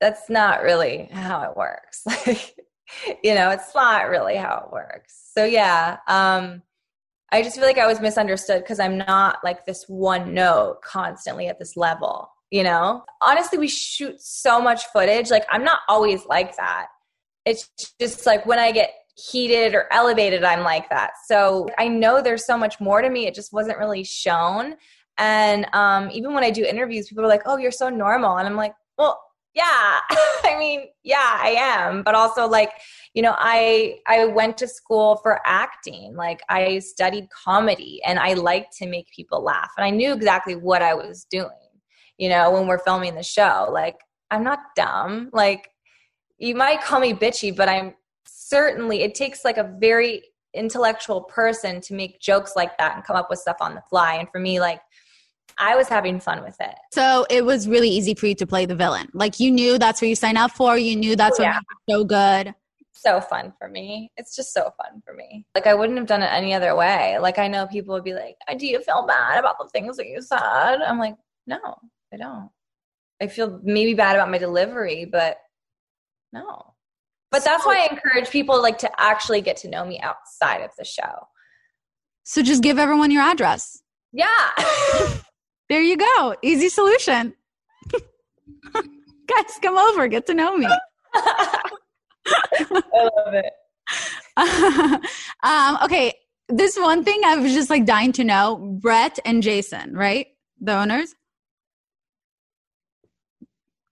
that's 0.00 0.30
not 0.30 0.62
really 0.62 1.08
how 1.12 1.42
it 1.42 1.56
works. 1.56 2.04
Like, 3.06 3.18
you 3.24 3.34
know, 3.34 3.48
it's 3.48 3.74
not 3.74 4.10
really 4.10 4.36
how 4.36 4.64
it 4.66 4.70
works. 4.70 5.30
So 5.34 5.46
yeah, 5.46 5.96
um, 6.08 6.62
I 7.32 7.42
just 7.42 7.56
feel 7.56 7.64
like 7.64 7.78
I 7.78 7.86
was 7.86 8.02
misunderstood 8.02 8.62
because 8.62 8.78
I'm 8.78 8.98
not 8.98 9.38
like 9.42 9.64
this 9.64 9.86
one 9.88 10.34
note 10.34 10.82
constantly 10.84 11.46
at 11.46 11.58
this 11.58 11.74
level. 11.74 12.28
You 12.50 12.64
know, 12.64 13.02
honestly, 13.22 13.56
we 13.56 13.66
shoot 13.66 14.20
so 14.20 14.60
much 14.60 14.84
footage. 14.92 15.30
Like, 15.30 15.46
I'm 15.50 15.64
not 15.64 15.78
always 15.88 16.26
like 16.26 16.54
that 16.58 16.88
it's 17.44 17.70
just 18.00 18.26
like 18.26 18.46
when 18.46 18.58
I 18.58 18.72
get 18.72 18.92
heated 19.14 19.74
or 19.74 19.86
elevated, 19.92 20.44
I'm 20.44 20.62
like 20.62 20.88
that. 20.90 21.12
So 21.26 21.68
I 21.78 21.88
know 21.88 22.22
there's 22.22 22.46
so 22.46 22.56
much 22.56 22.80
more 22.80 23.02
to 23.02 23.10
me. 23.10 23.26
It 23.26 23.34
just 23.34 23.52
wasn't 23.52 23.78
really 23.78 24.04
shown. 24.04 24.76
And 25.18 25.66
um, 25.74 26.10
even 26.10 26.34
when 26.34 26.44
I 26.44 26.50
do 26.50 26.64
interviews, 26.64 27.08
people 27.08 27.24
are 27.24 27.28
like, 27.28 27.42
oh, 27.44 27.58
you're 27.58 27.70
so 27.70 27.88
normal. 27.88 28.38
And 28.38 28.48
I'm 28.48 28.56
like, 28.56 28.72
well, 28.96 29.20
yeah, 29.54 29.64
I 30.44 30.56
mean, 30.58 30.86
yeah, 31.02 31.38
I 31.40 31.54
am. 31.58 32.02
But 32.02 32.14
also 32.14 32.48
like, 32.48 32.70
you 33.12 33.20
know, 33.22 33.34
I 33.36 33.98
I 34.06 34.24
went 34.24 34.56
to 34.58 34.68
school 34.68 35.16
for 35.16 35.40
acting. 35.44 36.16
Like 36.16 36.40
I 36.48 36.78
studied 36.78 37.28
comedy 37.30 38.00
and 38.06 38.18
I 38.18 38.32
like 38.32 38.70
to 38.78 38.86
make 38.86 39.08
people 39.14 39.42
laugh. 39.42 39.70
And 39.76 39.84
I 39.84 39.90
knew 39.90 40.12
exactly 40.12 40.56
what 40.56 40.80
I 40.80 40.94
was 40.94 41.26
doing, 41.30 41.50
you 42.16 42.30
know, 42.30 42.50
when 42.50 42.66
we're 42.66 42.78
filming 42.78 43.14
the 43.14 43.22
show. 43.22 43.68
Like, 43.70 43.96
I'm 44.30 44.42
not 44.42 44.60
dumb. 44.74 45.28
Like 45.34 45.68
you 46.38 46.54
might 46.54 46.82
call 46.82 47.00
me 47.00 47.12
bitchy, 47.12 47.54
but 47.54 47.68
I'm 47.68 47.94
certainly, 48.26 49.02
it 49.02 49.14
takes 49.14 49.44
like 49.44 49.58
a 49.58 49.74
very 49.78 50.22
intellectual 50.54 51.22
person 51.22 51.80
to 51.80 51.94
make 51.94 52.20
jokes 52.20 52.54
like 52.56 52.76
that 52.78 52.94
and 52.94 53.04
come 53.04 53.16
up 53.16 53.28
with 53.30 53.38
stuff 53.38 53.56
on 53.60 53.74
the 53.74 53.82
fly. 53.88 54.14
And 54.14 54.28
for 54.30 54.38
me, 54.38 54.60
like, 54.60 54.80
I 55.58 55.76
was 55.76 55.88
having 55.88 56.20
fun 56.20 56.42
with 56.42 56.56
it. 56.60 56.74
So 56.92 57.26
it 57.30 57.44
was 57.44 57.68
really 57.68 57.88
easy 57.88 58.14
for 58.14 58.26
you 58.26 58.34
to 58.36 58.46
play 58.46 58.66
the 58.66 58.74
villain. 58.74 59.08
Like 59.12 59.38
you 59.38 59.50
knew 59.50 59.78
that's 59.78 60.00
what 60.00 60.08
you 60.08 60.14
signed 60.14 60.38
up 60.38 60.52
for. 60.52 60.78
You 60.78 60.96
knew 60.96 61.14
that's 61.16 61.38
oh, 61.38 61.42
what 61.42 61.48
Yeah. 61.50 61.60
so 61.90 62.04
good. 62.04 62.54
so 62.94 63.20
fun 63.20 63.52
for 63.58 63.68
me. 63.68 64.10
It's 64.16 64.36
just 64.36 64.52
so 64.54 64.72
fun 64.76 65.02
for 65.04 65.12
me. 65.14 65.44
Like 65.54 65.66
I 65.66 65.74
wouldn't 65.74 65.98
have 65.98 66.06
done 66.06 66.22
it 66.22 66.32
any 66.32 66.54
other 66.54 66.76
way. 66.76 67.18
Like 67.18 67.38
I 67.38 67.48
know 67.48 67.66
people 67.66 67.94
would 67.94 68.04
be 68.04 68.14
like, 68.14 68.36
uh, 68.48 68.54
"Do 68.54 68.66
you 68.66 68.80
feel 68.82 69.04
bad 69.06 69.38
about 69.38 69.58
the 69.58 69.68
things 69.68 69.96
that 69.96 70.06
you 70.06 70.22
said?" 70.22 70.38
I'm 70.40 70.98
like, 70.98 71.16
"No, 71.46 71.58
I 72.12 72.16
don't. 72.16 72.50
I 73.20 73.26
feel 73.26 73.60
maybe 73.62 73.94
bad 73.94 74.14
about 74.16 74.30
my 74.30 74.38
delivery, 74.38 75.04
but 75.04 75.38
no." 76.32 76.74
But 77.32 77.44
that's 77.44 77.64
why 77.64 77.88
I 77.88 77.94
encourage 77.94 78.30
people 78.30 78.60
like 78.60 78.76
to 78.78 78.90
actually 79.00 79.40
get 79.40 79.56
to 79.58 79.68
know 79.68 79.86
me 79.86 79.98
outside 80.00 80.58
of 80.58 80.70
the 80.78 80.84
show. 80.84 81.26
So 82.24 82.42
just 82.42 82.62
give 82.62 82.78
everyone 82.78 83.10
your 83.10 83.22
address. 83.22 83.82
Yeah. 84.12 84.26
there 85.70 85.80
you 85.80 85.96
go. 85.96 86.36
Easy 86.42 86.68
solution. 86.68 87.34
Guys, 88.72 89.58
come 89.62 89.78
over, 89.78 90.08
get 90.08 90.26
to 90.26 90.34
know 90.34 90.58
me. 90.58 90.66
I 91.14 91.70
love 92.94 93.34
it. 93.34 93.52
um, 95.42 95.78
okay, 95.84 96.12
this 96.50 96.76
one 96.76 97.02
thing 97.02 97.22
I 97.24 97.36
was 97.36 97.54
just 97.54 97.70
like 97.70 97.86
dying 97.86 98.12
to 98.12 98.24
know 98.24 98.76
Brett 98.80 99.18
and 99.24 99.42
Jason, 99.42 99.96
right? 99.96 100.26
The 100.60 100.74
owners. 100.74 101.14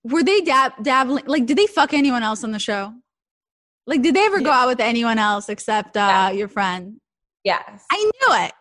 Were 0.04 0.22
they 0.22 0.42
dab- 0.42 0.82
dabbling? 0.82 1.24
Like, 1.26 1.46
did 1.46 1.56
they 1.56 1.66
fuck 1.66 1.94
anyone 1.94 2.22
else 2.22 2.44
on 2.44 2.52
the 2.52 2.58
show? 2.58 2.92
Like, 3.90 4.02
did 4.02 4.14
they 4.14 4.24
ever 4.24 4.40
go 4.40 4.52
out 4.52 4.68
with 4.68 4.78
anyone 4.78 5.18
else 5.18 5.48
except 5.48 5.96
uh, 5.96 6.30
your 6.32 6.46
friend? 6.46 7.00
Yes. 7.42 7.84
I 7.90 7.96
knew 7.96 8.44
it. 8.44 8.52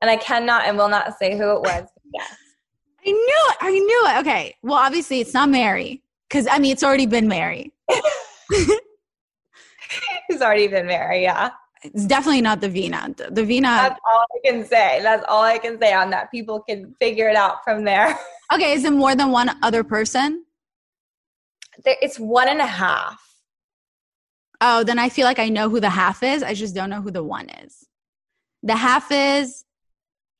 And 0.00 0.08
I 0.08 0.16
cannot 0.16 0.64
and 0.64 0.78
will 0.78 0.88
not 0.88 1.18
say 1.18 1.36
who 1.36 1.56
it 1.56 1.62
was. 1.62 1.88
Yes. 2.14 2.36
I 3.04 3.10
knew 3.10 3.42
it. 3.50 3.56
I 3.60 3.70
knew 3.70 4.04
it. 4.10 4.20
Okay. 4.20 4.54
Well, 4.62 4.78
obviously, 4.78 5.18
it's 5.18 5.34
not 5.34 5.48
Mary 5.48 6.04
because 6.28 6.46
I 6.48 6.60
mean, 6.60 6.70
it's 6.70 6.84
already 6.84 7.06
been 7.06 7.26
Mary. 7.26 7.72
it's 10.28 10.40
already 10.40 10.68
been 10.68 10.86
Mary. 10.86 11.22
Yeah. 11.22 11.50
It's 11.82 12.06
definitely 12.06 12.42
not 12.42 12.60
Davina. 12.60 13.16
The 13.34 13.44
Vina. 13.44 13.66
That's 13.68 14.00
all 14.08 14.24
I 14.32 14.48
can 14.48 14.64
say. 14.64 15.00
That's 15.02 15.24
all 15.28 15.42
I 15.42 15.58
can 15.58 15.80
say 15.80 15.92
on 15.92 16.10
that. 16.10 16.30
People 16.30 16.60
can 16.60 16.94
figure 17.00 17.28
it 17.28 17.34
out 17.34 17.64
from 17.64 17.82
there. 17.84 18.16
Okay. 18.52 18.72
Is 18.72 18.84
it 18.84 18.92
more 18.92 19.16
than 19.16 19.30
one 19.32 19.50
other 19.62 19.82
person? 19.82 20.44
It's 21.84 22.20
one 22.20 22.48
and 22.48 22.60
a 22.60 22.66
half. 22.66 23.29
Oh, 24.60 24.84
then 24.84 24.98
I 24.98 25.08
feel 25.08 25.24
like 25.24 25.38
I 25.38 25.48
know 25.48 25.68
who 25.68 25.80
the 25.80 25.90
half 25.90 26.22
is. 26.22 26.42
I 26.42 26.54
just 26.54 26.74
don't 26.74 26.90
know 26.90 27.00
who 27.00 27.10
the 27.10 27.24
one 27.24 27.48
is. 27.48 27.86
The 28.62 28.76
half 28.76 29.10
is, 29.10 29.64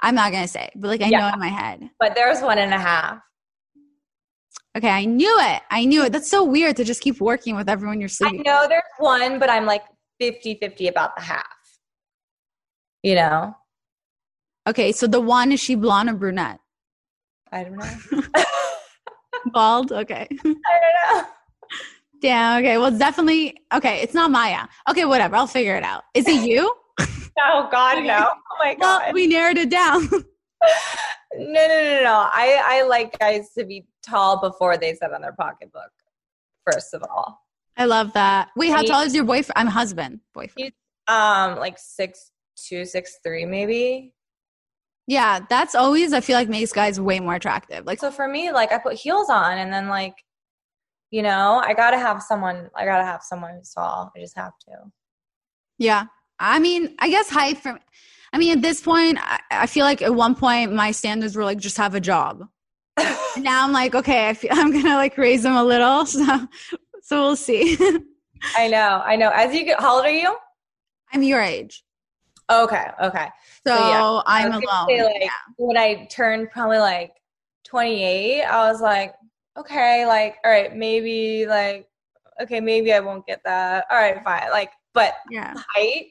I'm 0.01 0.15
not 0.15 0.31
going 0.31 0.45
to 0.45 0.49
say, 0.49 0.71
but 0.77 0.89
like 0.89 1.01
I 1.01 1.07
yeah. 1.07 1.21
know 1.21 1.33
in 1.33 1.41
my 1.41 1.49
head. 1.49 1.89
But 1.99 2.15
there's 2.15 2.41
one 2.43 2.59
and 2.59 2.75
a 2.75 2.79
half. 2.79 3.21
Okay, 4.77 4.91
I 4.91 5.05
knew 5.05 5.37
it. 5.41 5.63
I 5.71 5.85
knew 5.85 6.05
it. 6.05 6.13
That's 6.13 6.31
so 6.31 6.45
weird 6.45 6.77
to 6.77 6.85
just 6.85 7.01
keep 7.01 7.21
working 7.21 7.57
with 7.57 7.69
everyone 7.69 7.99
you're 7.99 8.09
sleeping. 8.09 8.41
I 8.41 8.51
know 8.51 8.67
there's 8.69 8.83
one, 8.99 9.39
but 9.39 9.51
I'm 9.51 9.67
like 9.67 9.83
50 10.21 10.57
50 10.57 10.89
about 10.89 11.17
the 11.17 11.23
half. 11.23 11.45
You 13.03 13.15
know? 13.17 13.57
Okay, 14.69 14.93
so 14.93 15.07
the 15.07 15.21
one 15.21 15.51
is 15.51 15.61
she 15.61 15.75
blonde 15.75 16.11
or 16.11 16.15
brunette? 16.15 16.61
I 17.51 17.65
don't 17.65 17.77
know. 17.77 18.23
Bald? 19.53 19.91
Okay. 19.93 20.29
I 20.45 20.45
don't 20.45 20.55
know. 20.55 21.25
Damn, 22.21 22.63
okay. 22.63 22.79
Well, 22.79 22.91
definitely 22.91 23.59
okay. 23.73 24.01
It's 24.01 24.15
not 24.15 24.31
Maya. 24.31 24.67
Okay, 24.89 25.05
whatever. 25.05 25.37
I'll 25.37 25.47
figure 25.47 25.77
it 25.77 25.85
out. 25.85 26.05
Is 26.15 26.27
it 26.29 26.45
you? 26.49 26.73
oh, 27.01 27.69
God, 27.71 28.05
no. 28.05 28.29
Oh, 28.31 28.57
my 28.59 28.75
God. 28.75 29.03
Well, 29.05 29.13
we 29.13 29.27
narrowed 29.27 29.59
it 29.59 29.71
down. 29.71 30.09
no, 30.11 30.21
no, 31.39 31.67
no, 31.67 32.01
no. 32.03 32.29
I, 32.33 32.63
I 32.65 32.83
like 32.87 33.19
guys 33.19 33.51
to 33.57 33.65
be 33.65 33.87
tall 34.03 34.41
before 34.41 34.77
they 34.77 34.95
sit 34.95 35.13
on 35.13 35.23
their 35.23 35.33
pocketbook, 35.33 35.91
first 36.71 36.93
of 36.93 37.03
all. 37.03 37.41
I 37.77 37.87
love 37.87 38.13
that. 38.13 38.49
Wait, 38.57 38.71
how 38.71 38.83
he, 38.83 38.89
tall 38.89 39.01
is 39.01 39.15
your 39.15 39.25
boyfriend? 39.25 39.55
I'm 39.57 39.67
husband, 39.67 40.21
boyfriend. 40.35 40.73
um, 41.09 41.59
like 41.59 41.79
six 41.79 42.31
two, 42.57 42.85
six 42.85 43.19
three, 43.25 43.47
maybe. 43.47 44.13
Yeah, 45.07 45.41
that's 45.49 45.75
always 45.75 46.13
I 46.13 46.21
feel 46.21 46.37
like 46.37 46.49
makes 46.49 46.73
guys 46.73 47.01
way 47.01 47.21
more 47.21 47.35
attractive. 47.35 47.87
Like 47.87 48.01
so 48.01 48.11
for 48.11 48.29
me, 48.29 48.53
like 48.53 48.71
I 48.73 48.79
put 48.79 48.95
heels 48.95 49.31
on 49.31 49.59
and 49.59 49.73
then 49.73 49.89
like, 49.89 50.15
you 51.11 51.23
know, 51.23 51.61
I 51.65 51.75
gotta 51.75 51.99
have 51.99 52.23
someone 52.23 52.71
I 52.77 52.85
gotta 52.85 53.05
have 53.05 53.23
someone 53.23 53.55
who's 53.57 53.73
tall. 53.73 54.13
I 54.17 54.21
just 54.21 54.37
have 54.37 54.53
to. 54.69 54.91
Yeah. 55.79 56.05
I 56.39 56.59
mean, 56.59 56.95
I 56.99 57.11
guess 57.11 57.29
height 57.29 57.59
for 57.59 57.79
I 58.33 58.39
mean, 58.39 58.57
at 58.57 58.63
this 58.63 58.81
point, 58.81 59.19
I, 59.21 59.41
I 59.51 59.67
feel 59.67 59.85
like 59.85 60.03
at 60.03 60.15
one 60.15 60.35
point 60.35 60.73
my 60.73 60.93
standards 60.93 61.35
were 61.35 61.45
like 61.45 61.59
just 61.59 61.77
have 61.77 61.95
a 61.95 62.01
job. 62.01 62.47
now 63.37 63.65
I'm 63.65 63.73
like, 63.73 63.95
okay, 63.95 64.29
I 64.29 64.35
feel, 64.35 64.51
I'm 64.55 64.73
gonna 64.73 64.97
like 64.97 65.19
raise 65.19 65.43
them 65.43 65.55
a 65.55 65.65
little. 65.65 66.07
So, 66.07 66.49
so 67.03 67.23
we'll 67.23 67.37
see. 67.37 67.77
I 68.57 68.69
know, 68.69 69.03
I 69.05 69.17
know. 69.17 69.31
As 69.31 69.53
you 69.55 69.65
get, 69.65 69.81
how 69.81 69.97
old 69.97 70.05
are 70.05 70.11
you? 70.11 70.37
I'm 71.13 71.23
your 71.23 71.41
age. 71.41 71.83
Okay, 72.51 72.87
okay. 73.03 73.29
So, 73.67 73.75
so 73.75 73.89
yeah, 73.89 74.21
I'm 74.27 74.53
alone. 74.53 74.87
Say, 74.89 75.03
like, 75.03 75.15
yeah. 75.21 75.31
When 75.57 75.77
I 75.77 76.07
turned 76.11 76.51
probably 76.51 76.79
like 76.79 77.13
28, 77.65 78.45
I 78.45 78.71
was 78.71 78.81
like, 78.81 79.15
okay, 79.57 80.07
like, 80.07 80.37
all 80.45 80.51
right, 80.51 80.75
maybe 80.75 81.47
like, 81.47 81.89
okay, 82.41 82.61
maybe 82.61 82.93
I 82.93 83.01
won't 83.01 83.27
get 83.27 83.41
that. 83.45 83.87
All 83.91 83.99
right, 83.99 84.23
fine. 84.25 84.51
Like, 84.51 84.73
but 84.95 85.15
yeah. 85.31 85.55
height 85.75 86.09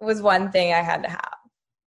was 0.00 0.20
one 0.20 0.50
thing 0.50 0.72
I 0.72 0.82
had 0.82 1.02
to 1.02 1.08
have. 1.08 1.34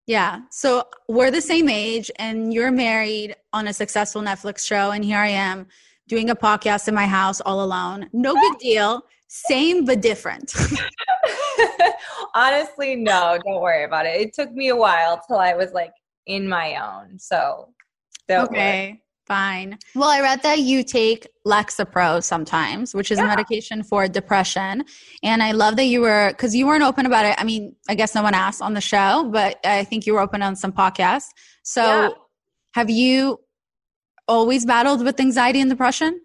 Yeah. 0.07 0.41
So 0.51 0.85
we're 1.09 1.31
the 1.31 1.41
same 1.41 1.67
age, 1.67 2.09
and 2.17 2.53
you're 2.53 2.71
married 2.71 3.35
on 3.53 3.67
a 3.67 3.73
successful 3.73 4.21
Netflix 4.21 4.65
show, 4.65 4.91
and 4.91 5.03
here 5.03 5.17
I 5.17 5.27
am 5.27 5.67
doing 6.07 6.29
a 6.29 6.35
podcast 6.35 6.87
in 6.87 6.95
my 6.95 7.05
house 7.05 7.41
all 7.41 7.63
alone. 7.63 8.09
No 8.13 8.33
big 8.33 8.57
deal. 8.59 9.03
Same 9.27 9.83
but 9.83 10.01
different. 10.01 10.53
Honestly, 12.33 12.95
no, 12.95 13.37
don't 13.45 13.61
worry 13.61 13.83
about 13.83 14.05
it. 14.05 14.21
It 14.21 14.33
took 14.33 14.51
me 14.53 14.69
a 14.69 14.75
while 14.75 15.21
till 15.27 15.37
I 15.37 15.53
was 15.53 15.73
like 15.73 15.91
in 16.25 16.47
my 16.47 16.75
own. 16.75 17.19
So, 17.19 17.73
okay. 18.31 18.87
Worry. 18.91 19.03
Fine. 19.27 19.77
Well, 19.93 20.07
I 20.07 20.21
read 20.21 20.41
that 20.43 20.59
you 20.59 20.83
take 20.83 21.27
Lexapro 21.45 22.23
sometimes, 22.23 22.95
which 22.95 23.11
is 23.11 23.17
yeah. 23.17 23.27
medication 23.27 23.83
for 23.83 24.07
depression. 24.07 24.85
And 25.21 25.43
I 25.43 25.51
love 25.51 25.75
that 25.75 25.85
you 25.85 25.99
were, 25.99 26.29
because 26.29 26.55
you 26.55 26.65
weren't 26.65 26.83
open 26.83 27.05
about 27.05 27.25
it. 27.25 27.35
I 27.37 27.43
mean, 27.43 27.75
I 27.89 27.95
guess 27.95 28.15
no 28.15 28.23
one 28.23 28.33
asked 28.33 28.61
on 28.61 28.73
the 28.73 28.79
show, 28.79 29.29
but 29.29 29.59
I 29.65 29.83
think 29.83 30.07
you 30.07 30.13
were 30.13 30.21
open 30.21 30.41
on 30.41 30.55
some 30.55 30.71
podcasts. 30.71 31.27
So 31.63 31.83
yeah. 31.83 32.09
have 32.75 32.89
you 32.89 33.41
always 34.29 34.65
battled 34.65 35.03
with 35.03 35.19
anxiety 35.19 35.59
and 35.59 35.69
depression? 35.69 36.21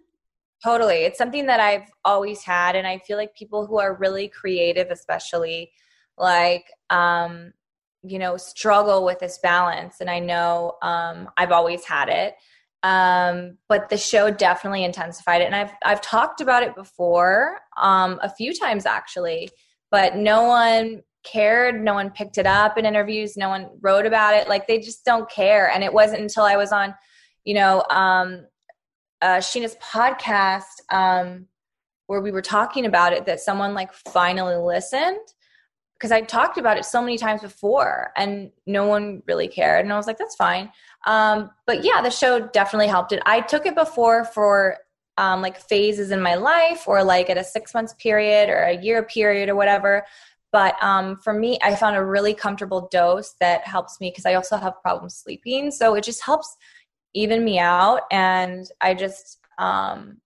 Totally. 0.63 1.03
It's 1.03 1.17
something 1.17 1.45
that 1.47 1.59
I've 1.59 1.91
always 2.05 2.41
had. 2.41 2.77
And 2.77 2.87
I 2.87 2.99
feel 2.99 3.17
like 3.17 3.35
people 3.35 3.67
who 3.67 3.79
are 3.79 3.95
really 3.95 4.29
creative, 4.29 4.91
especially, 4.91 5.71
like, 6.17 6.63
um, 6.89 7.51
you 8.01 8.17
know, 8.17 8.37
struggle 8.37 9.03
with 9.03 9.19
this 9.19 9.39
balance. 9.39 9.95
And 9.99 10.09
I 10.09 10.19
know 10.19 10.77
um, 10.81 11.29
I've 11.35 11.51
always 11.51 11.83
had 11.83 12.07
it. 12.07 12.35
Um, 12.83 13.57
but 13.69 13.89
the 13.89 13.97
show 13.97 14.29
definitely 14.29 14.83
intensified 14.83 15.41
it. 15.41 15.45
And 15.45 15.55
I've, 15.55 15.71
I've 15.85 16.01
talked 16.01 16.41
about 16.41 16.63
it 16.63 16.75
before 16.75 17.59
um, 17.81 18.19
a 18.21 18.29
few 18.29 18.53
times 18.53 18.85
actually, 18.85 19.49
but 19.89 20.17
no 20.17 20.43
one 20.43 21.01
cared. 21.23 21.81
No 21.81 21.93
one 21.93 22.11
picked 22.11 22.37
it 22.37 22.45
up 22.45 22.77
in 22.77 22.85
interviews. 22.85 23.37
No 23.37 23.49
one 23.49 23.69
wrote 23.81 24.05
about 24.05 24.35
it. 24.35 24.49
Like 24.49 24.67
they 24.67 24.79
just 24.79 25.05
don't 25.05 25.29
care. 25.29 25.69
And 25.71 25.83
it 25.83 25.93
wasn't 25.93 26.21
until 26.21 26.43
I 26.43 26.57
was 26.57 26.71
on, 26.71 26.93
you 27.45 27.53
know, 27.53 27.83
um, 27.89 28.45
uh, 29.21 29.37
Scheana's 29.37 29.77
podcast 29.77 30.81
um, 30.91 31.47
where 32.07 32.19
we 32.19 32.31
were 32.31 32.41
talking 32.41 32.85
about 32.85 33.13
it 33.13 33.25
that 33.25 33.39
someone 33.39 33.73
like 33.73 33.93
finally 33.93 34.57
listened 34.57 35.19
because 35.93 36.11
I 36.11 36.19
talked 36.19 36.57
about 36.57 36.77
it 36.77 36.83
so 36.83 37.01
many 37.01 37.17
times 37.17 37.41
before 37.41 38.11
and 38.17 38.51
no 38.67 38.85
one 38.85 39.23
really 39.25 39.47
cared. 39.47 39.85
And 39.85 39.93
I 39.93 39.95
was 39.95 40.07
like, 40.07 40.17
that's 40.17 40.35
fine. 40.35 40.69
Um, 41.05 41.51
but 41.65 41.83
yeah, 41.83 42.01
the 42.01 42.09
show 42.09 42.47
definitely 42.47 42.87
helped 42.87 43.11
it. 43.11 43.21
I 43.25 43.41
took 43.41 43.65
it 43.65 43.75
before 43.75 44.23
for 44.25 44.77
um, 45.17 45.41
like 45.41 45.59
phases 45.59 46.11
in 46.11 46.21
my 46.21 46.35
life 46.35 46.87
or 46.87 47.03
like 47.03 47.29
at 47.29 47.37
a 47.37 47.43
six 47.43 47.73
months 47.73 47.93
period 47.93 48.49
or 48.49 48.63
a 48.63 48.81
year 48.81 49.03
period 49.03 49.49
or 49.49 49.55
whatever. 49.55 50.05
But 50.51 50.81
um, 50.83 51.17
for 51.17 51.33
me, 51.33 51.57
I 51.63 51.75
found 51.75 51.95
a 51.95 52.05
really 52.05 52.33
comfortable 52.33 52.87
dose 52.91 53.33
that 53.39 53.65
helps 53.65 53.99
me 53.99 54.11
because 54.11 54.25
I 54.25 54.35
also 54.35 54.55
have 54.57 54.81
problems 54.81 55.15
sleeping. 55.15 55.71
So 55.71 55.95
it 55.95 56.03
just 56.03 56.23
helps 56.23 56.55
even 57.13 57.43
me 57.43 57.59
out. 57.59 58.01
And 58.11 58.67
I 58.79 58.93
just, 58.93 59.39
um, 59.57 60.17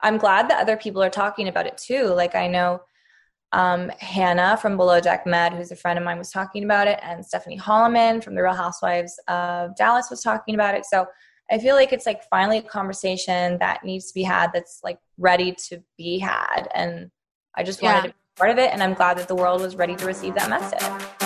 I'm 0.00 0.18
glad 0.18 0.50
that 0.50 0.60
other 0.60 0.76
people 0.76 1.02
are 1.02 1.10
talking 1.10 1.48
about 1.48 1.66
it 1.66 1.78
too. 1.78 2.08
Like 2.08 2.34
I 2.34 2.48
know 2.48 2.82
um, 3.56 3.90
Hannah 4.00 4.58
from 4.58 4.76
Below 4.76 5.00
Deck 5.00 5.26
Med, 5.26 5.54
who's 5.54 5.72
a 5.72 5.76
friend 5.76 5.98
of 5.98 6.04
mine, 6.04 6.18
was 6.18 6.30
talking 6.30 6.62
about 6.62 6.88
it, 6.88 7.00
and 7.02 7.24
Stephanie 7.24 7.56
Hollman 7.56 8.20
from 8.20 8.34
The 8.34 8.42
Real 8.42 8.52
Housewives 8.52 9.18
of 9.28 9.74
Dallas 9.76 10.08
was 10.10 10.22
talking 10.22 10.54
about 10.54 10.74
it. 10.74 10.84
So 10.84 11.06
I 11.50 11.58
feel 11.58 11.74
like 11.74 11.90
it's 11.90 12.04
like 12.04 12.22
finally 12.28 12.58
a 12.58 12.62
conversation 12.62 13.56
that 13.58 13.82
needs 13.82 14.08
to 14.08 14.14
be 14.14 14.22
had 14.22 14.50
that's 14.52 14.80
like 14.84 14.98
ready 15.16 15.56
to 15.68 15.82
be 15.96 16.18
had. 16.18 16.68
And 16.74 17.10
I 17.54 17.62
just 17.62 17.80
wanted 17.80 17.96
yeah. 17.96 18.02
to 18.02 18.08
be 18.08 18.14
part 18.36 18.50
of 18.50 18.58
it, 18.58 18.70
and 18.74 18.82
I'm 18.82 18.92
glad 18.92 19.16
that 19.16 19.26
the 19.26 19.36
world 19.36 19.62
was 19.62 19.74
ready 19.74 19.96
to 19.96 20.04
receive 20.04 20.34
that 20.34 20.50
message. 20.50 21.25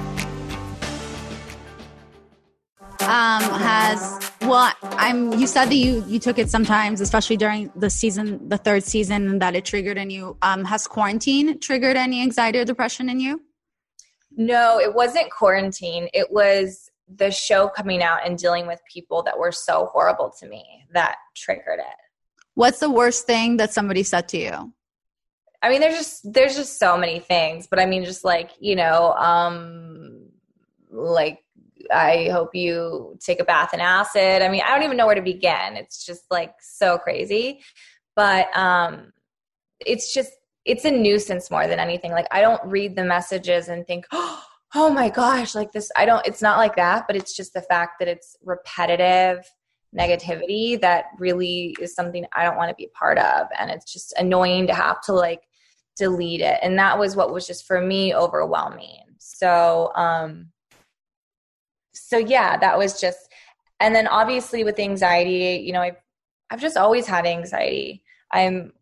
Um, 3.11 3.43
has 3.59 4.31
well, 4.41 4.71
I'm. 4.81 5.33
You 5.33 5.45
said 5.45 5.65
that 5.65 5.75
you 5.75 6.03
you 6.07 6.17
took 6.17 6.39
it 6.39 6.49
sometimes, 6.49 7.01
especially 7.01 7.35
during 7.35 7.69
the 7.75 7.89
season, 7.89 8.47
the 8.47 8.57
third 8.57 8.83
season, 8.83 9.39
that 9.39 9.53
it 9.53 9.65
triggered 9.65 9.97
in 9.97 10.09
you. 10.09 10.37
Um, 10.41 10.63
has 10.63 10.87
quarantine 10.87 11.59
triggered 11.59 11.97
any 11.97 12.21
anxiety 12.21 12.59
or 12.59 12.65
depression 12.65 13.09
in 13.09 13.19
you? 13.19 13.41
No, 14.37 14.79
it 14.79 14.95
wasn't 14.95 15.29
quarantine. 15.29 16.07
It 16.13 16.31
was 16.31 16.89
the 17.13 17.31
show 17.31 17.67
coming 17.67 18.01
out 18.01 18.25
and 18.25 18.37
dealing 18.37 18.65
with 18.65 18.79
people 18.91 19.23
that 19.23 19.37
were 19.37 19.51
so 19.51 19.87
horrible 19.91 20.33
to 20.39 20.47
me 20.47 20.85
that 20.93 21.17
triggered 21.35 21.79
it. 21.79 21.99
What's 22.53 22.79
the 22.79 22.89
worst 22.89 23.27
thing 23.27 23.57
that 23.57 23.73
somebody 23.73 24.03
said 24.03 24.29
to 24.29 24.37
you? 24.37 24.73
I 25.61 25.69
mean, 25.69 25.81
there's 25.81 25.97
just 25.97 26.33
there's 26.33 26.55
just 26.55 26.79
so 26.79 26.97
many 26.97 27.19
things, 27.19 27.67
but 27.67 27.77
I 27.77 27.85
mean, 27.85 28.05
just 28.05 28.23
like 28.23 28.51
you 28.61 28.77
know, 28.77 29.11
um, 29.15 30.29
like 30.89 31.39
I 31.91 32.29
hope 32.29 32.55
you 32.55 33.17
take 33.19 33.39
a 33.39 33.45
bath 33.45 33.73
in 33.73 33.79
acid. 33.79 34.41
I 34.41 34.49
mean, 34.49 34.61
I 34.65 34.73
don't 34.73 34.83
even 34.83 34.97
know 34.97 35.05
where 35.05 35.15
to 35.15 35.21
begin. 35.21 35.75
It's 35.75 36.05
just 36.05 36.23
like 36.31 36.53
so 36.61 36.97
crazy. 36.97 37.61
But 38.15 38.55
um 38.57 39.11
it's 39.79 40.13
just 40.13 40.31
it's 40.65 40.85
a 40.85 40.91
nuisance 40.91 41.49
more 41.49 41.67
than 41.67 41.79
anything. 41.79 42.11
Like 42.11 42.27
I 42.31 42.41
don't 42.41 42.63
read 42.65 42.95
the 42.95 43.03
messages 43.03 43.67
and 43.67 43.85
think, 43.87 44.05
"Oh 44.11 44.89
my 44.93 45.09
gosh, 45.09 45.55
like 45.55 45.71
this 45.71 45.91
I 45.95 46.05
don't 46.05 46.25
it's 46.25 46.41
not 46.41 46.57
like 46.57 46.75
that, 46.75 47.05
but 47.07 47.15
it's 47.15 47.35
just 47.35 47.53
the 47.53 47.61
fact 47.61 47.93
that 47.99 48.07
it's 48.07 48.35
repetitive 48.43 49.43
negativity 49.97 50.79
that 50.79 51.05
really 51.19 51.75
is 51.81 51.93
something 51.93 52.25
I 52.33 52.43
don't 52.45 52.55
want 52.55 52.69
to 52.69 52.75
be 52.75 52.87
part 52.97 53.17
of 53.17 53.47
and 53.59 53.69
it's 53.69 53.91
just 53.91 54.13
annoying 54.17 54.67
to 54.67 54.73
have 54.73 55.01
to 55.01 55.13
like 55.13 55.41
delete 55.97 56.41
it. 56.41 56.59
And 56.61 56.79
that 56.79 56.97
was 56.97 57.15
what 57.15 57.33
was 57.33 57.45
just 57.45 57.65
for 57.67 57.81
me 57.81 58.15
overwhelming. 58.15 59.03
So, 59.19 59.91
um 59.95 60.51
so 61.93 62.17
yeah, 62.17 62.57
that 62.57 62.77
was 62.77 62.99
just, 62.99 63.19
and 63.79 63.95
then 63.95 64.07
obviously 64.07 64.63
with 64.63 64.79
anxiety, 64.79 65.63
you 65.65 65.73
know, 65.73 65.81
I've, 65.81 65.97
I've 66.49 66.61
just 66.61 66.77
always 66.77 67.07
had 67.07 67.25
anxiety. 67.25 68.03
I'm 68.31 68.73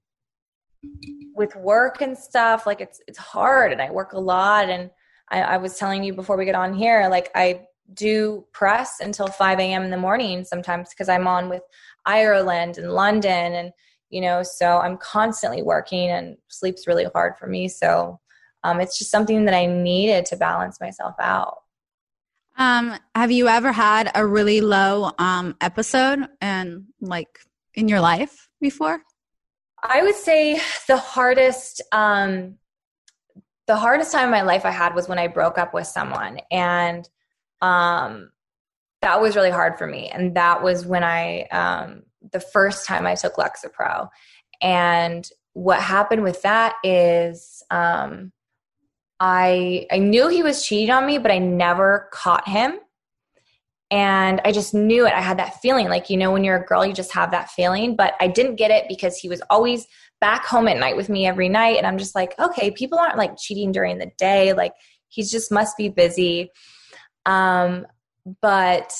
with 1.35 1.55
work 1.55 2.01
and 2.01 2.17
stuff, 2.17 2.65
like 2.65 2.81
it's, 2.81 3.01
it's 3.07 3.17
hard 3.17 3.71
and 3.71 3.81
I 3.81 3.91
work 3.91 4.13
a 4.13 4.19
lot. 4.19 4.69
And 4.69 4.89
I, 5.29 5.41
I 5.41 5.57
was 5.57 5.77
telling 5.77 6.03
you 6.03 6.13
before 6.13 6.37
we 6.37 6.45
get 6.45 6.55
on 6.55 6.73
here, 6.73 7.07
like 7.09 7.31
I 7.35 7.61
do 7.93 8.45
press 8.51 8.99
until 8.99 9.27
5 9.27 9.59
a.m. 9.59 9.83
in 9.83 9.89
the 9.89 9.97
morning 9.97 10.43
sometimes 10.43 10.89
because 10.89 11.09
I'm 11.09 11.27
on 11.27 11.49
with 11.49 11.63
Ireland 12.05 12.77
and 12.77 12.91
London 12.91 13.53
and, 13.53 13.71
you 14.09 14.21
know, 14.21 14.43
so 14.43 14.79
I'm 14.79 14.97
constantly 14.97 15.61
working 15.61 16.09
and 16.09 16.37
sleep's 16.47 16.87
really 16.87 17.05
hard 17.13 17.37
for 17.37 17.47
me. 17.47 17.67
So 17.67 18.19
um, 18.63 18.81
it's 18.81 18.97
just 18.97 19.11
something 19.11 19.45
that 19.45 19.53
I 19.53 19.65
needed 19.65 20.25
to 20.27 20.35
balance 20.35 20.79
myself 20.81 21.15
out. 21.19 21.58
Um, 22.59 22.93
have 23.15 23.31
you 23.31 23.47
ever 23.47 23.71
had 23.71 24.11
a 24.13 24.25
really 24.27 24.59
low 24.59 25.11
um 25.17 25.55
episode 25.61 26.27
and 26.41 26.83
like 26.99 27.39
in 27.73 27.87
your 27.87 28.01
life 28.01 28.49
before? 28.59 29.01
I 29.81 30.03
would 30.03 30.15
say 30.15 30.59
the 30.87 30.97
hardest 30.97 31.81
um 31.93 32.55
the 33.65 33.77
hardest 33.77 34.11
time 34.11 34.25
in 34.25 34.31
my 34.31 34.41
life 34.41 34.65
I 34.65 34.71
had 34.71 34.93
was 34.93 35.07
when 35.07 35.19
I 35.19 35.27
broke 35.27 35.57
up 35.57 35.73
with 35.73 35.87
someone 35.87 36.39
and 36.51 37.07
um 37.61 38.29
that 39.01 39.21
was 39.21 39.37
really 39.37 39.51
hard 39.51 39.77
for 39.77 39.87
me 39.87 40.09
and 40.09 40.35
that 40.35 40.61
was 40.61 40.85
when 40.85 41.03
I 41.03 41.43
um 41.43 42.03
the 42.33 42.41
first 42.41 42.85
time 42.85 43.07
I 43.07 43.15
took 43.15 43.35
Lexapro 43.35 44.09
and 44.61 45.25
what 45.53 45.81
happened 45.81 46.23
with 46.23 46.41
that 46.41 46.75
is 46.83 47.63
um 47.71 48.33
I 49.19 49.87
I 49.91 49.97
knew 49.97 50.27
he 50.27 50.43
was 50.43 50.65
cheating 50.65 50.91
on 50.91 51.05
me, 51.05 51.17
but 51.17 51.31
I 51.31 51.39
never 51.39 52.09
caught 52.11 52.47
him. 52.47 52.79
And 53.91 54.39
I 54.45 54.51
just 54.51 54.73
knew 54.73 55.07
it. 55.07 55.13
I 55.13 55.21
had 55.21 55.39
that 55.39 55.61
feeling 55.61 55.89
like, 55.89 56.11
you 56.11 56.17
know, 56.17 56.31
when 56.31 56.43
you're 56.43 56.57
a 56.57 56.65
girl, 56.65 56.85
you 56.85 56.93
just 56.93 57.11
have 57.13 57.31
that 57.31 57.49
feeling. 57.49 57.95
But 57.95 58.13
I 58.19 58.27
didn't 58.27 58.55
get 58.55 58.69
it 58.69 58.85
because 58.87 59.17
he 59.17 59.27
was 59.27 59.41
always 59.49 59.87
back 60.21 60.45
home 60.45 60.67
at 60.67 60.77
night 60.77 60.95
with 60.95 61.09
me 61.09 61.25
every 61.25 61.49
night. 61.49 61.77
And 61.77 61.87
I'm 61.87 61.97
just 61.97 62.13
like, 62.13 62.37
okay, 62.37 62.69
people 62.69 62.99
aren't 62.99 63.17
like 63.17 63.35
cheating 63.37 63.71
during 63.71 63.97
the 63.97 64.11
day. 64.17 64.53
Like, 64.53 64.73
he 65.07 65.23
just 65.23 65.51
must 65.51 65.75
be 65.75 65.89
busy. 65.89 66.51
Um, 67.25 67.87
but 68.41 68.93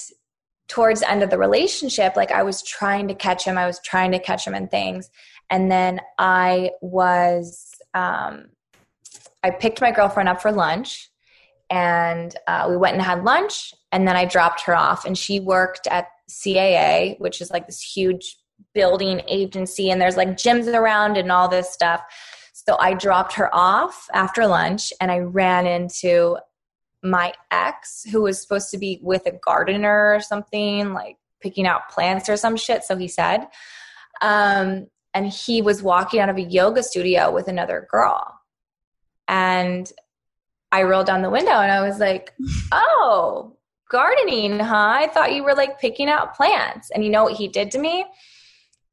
towards 0.68 1.02
the 1.02 1.12
end 1.12 1.24
of 1.24 1.30
the 1.30 1.38
relationship, 1.38 2.16
like 2.16 2.32
I 2.32 2.44
was 2.44 2.64
trying 2.64 3.08
to 3.10 3.16
catch 3.16 3.44
him, 3.44 3.58
I 3.58 3.68
was 3.68 3.80
trying 3.86 4.12
to 4.14 4.20
catch 4.20 4.46
him 4.46 4.56
in 4.56 4.68
things. 4.68 5.10
And 5.50 5.72
then 5.72 6.00
I 6.18 6.72
was 6.82 7.76
um, 7.94 8.50
I 9.44 9.52
picked 9.52 9.82
my 9.82 9.92
girlfriend 9.92 10.30
up 10.30 10.42
for 10.42 10.52
lunch 10.52 11.10
and 11.70 12.36
uh, 12.48 12.68
we 12.70 12.78
went 12.78 12.96
and 12.96 13.04
had 13.04 13.24
lunch 13.24 13.74
and 13.92 14.08
then 14.08 14.16
I 14.16 14.26
dropped 14.26 14.62
her 14.62 14.76
off 14.76 15.06
and 15.06 15.18
she 15.18 15.40
worked 15.40 15.88
at 15.88 16.08
CAA, 16.30 17.20
which 17.20 17.42
is 17.42 17.52
like 17.52 17.66
this 17.66 17.82
huge 17.82 18.38
building 18.74 19.22
agency 19.28 19.90
and 19.90 20.02
there's 20.02 20.18
like 20.18 20.30
gyms 20.30 20.68
around 20.74 21.18
and 21.18 21.32
all 21.32 21.48
this 21.48 21.72
stuff. 21.72 22.02
So 22.54 22.78
I 22.80 22.94
dropped 22.94 23.34
her 23.34 23.54
off 23.56 24.08
after 24.14 24.46
lunch 24.46 24.92
and 25.00 25.12
I 25.12 25.20
ran 25.20 25.66
into 25.66 26.38
my 27.02 27.34
ex 27.52 28.04
who 28.12 28.24
was 28.24 28.42
supposed 28.42 28.70
to 28.72 28.78
be 28.78 29.00
with 29.02 29.26
a 29.26 29.32
gardener 29.32 30.14
or 30.14 30.20
something, 30.20 30.94
like 30.94 31.18
picking 31.42 31.66
out 31.66 31.90
plants 31.90 32.28
or 32.28 32.36
some 32.36 32.58
shit, 32.58 32.84
so 32.84 32.98
he 32.98 33.08
said. 33.08 33.48
Um, 34.22 34.88
and 35.14 35.28
he 35.28 35.62
was 35.62 35.82
walking 35.82 36.20
out 36.20 36.30
of 36.30 36.38
a 36.38 36.42
yoga 36.42 36.84
studio 36.84 37.32
with 37.32 37.48
another 37.48 37.88
girl. 37.90 38.39
And 39.30 39.90
I 40.72 40.84
rolled 40.84 41.06
down 41.06 41.22
the 41.22 41.30
window 41.30 41.52
and 41.52 41.72
I 41.72 41.88
was 41.88 42.00
like, 42.00 42.34
oh, 42.72 43.56
gardening, 43.90 44.60
huh? 44.60 44.94
I 44.96 45.08
thought 45.08 45.34
you 45.34 45.44
were 45.44 45.54
like 45.54 45.80
picking 45.80 46.10
out 46.10 46.36
plants. 46.36 46.90
And 46.90 47.04
you 47.04 47.12
know 47.12 47.24
what 47.24 47.38
he 47.38 47.48
did 47.48 47.72
to 47.72 47.80
me? 47.80 48.06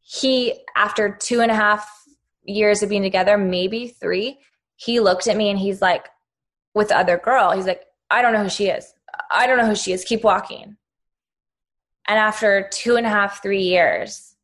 He, 0.03 0.61
after 0.77 1.17
two 1.17 1.41
and 1.41 1.51
a 1.51 1.55
half 1.55 1.91
years 2.45 2.83
of 2.83 2.91
being 2.91 3.03
together, 3.03 3.37
maybe 3.37 3.89
three, 3.89 4.39
he 4.77 5.01
looked 5.01 5.27
at 5.27 5.37
me 5.37 5.51
and 5.51 5.59
he's 5.59 5.81
like, 5.81 6.07
with 6.75 6.89
the 6.89 6.99
other 6.99 7.17
girl, 7.17 7.53
he's 7.53 7.67
like, 7.67 7.85
I 8.11 8.21
don't 8.21 8.35
know 8.35 8.43
who 8.43 8.51
she 8.51 8.69
is. 8.69 8.93
I 9.33 9.47
don't 9.47 9.57
know 9.57 9.67
who 9.67 9.75
she 9.75 9.93
is. 9.93 10.05
Keep 10.05 10.23
walking. 10.23 10.77
And 12.07 12.19
after 12.19 12.69
two 12.71 12.97
and 12.97 13.07
a 13.07 13.11
half, 13.11 13.43
three 13.43 13.63
years, 13.63 14.37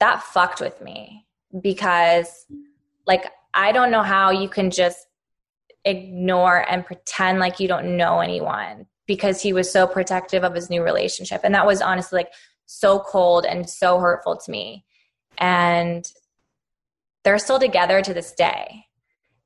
that 0.00 0.22
fucked 0.22 0.60
with 0.60 0.80
me 0.80 1.26
because, 1.60 2.46
like, 3.06 3.30
I 3.54 3.72
don't 3.72 3.90
know 3.90 4.02
how 4.02 4.30
you 4.30 4.48
can 4.48 4.70
just 4.70 5.06
ignore 5.84 6.64
and 6.70 6.84
pretend 6.84 7.38
like 7.38 7.60
you 7.60 7.68
don't 7.68 7.96
know 7.96 8.20
anyone 8.20 8.86
because 9.06 9.40
he 9.40 9.52
was 9.52 9.72
so 9.72 9.86
protective 9.86 10.44
of 10.44 10.54
his 10.54 10.68
new 10.68 10.82
relationship. 10.82 11.40
And 11.44 11.54
that 11.54 11.66
was 11.66 11.80
honestly 11.80 12.18
like 12.18 12.32
so 12.66 13.00
cold 13.00 13.46
and 13.46 13.68
so 13.68 13.98
hurtful 13.98 14.36
to 14.36 14.50
me. 14.50 14.84
And 15.38 16.06
they're 17.24 17.38
still 17.38 17.58
together 17.58 18.02
to 18.02 18.14
this 18.14 18.32
day. 18.32 18.84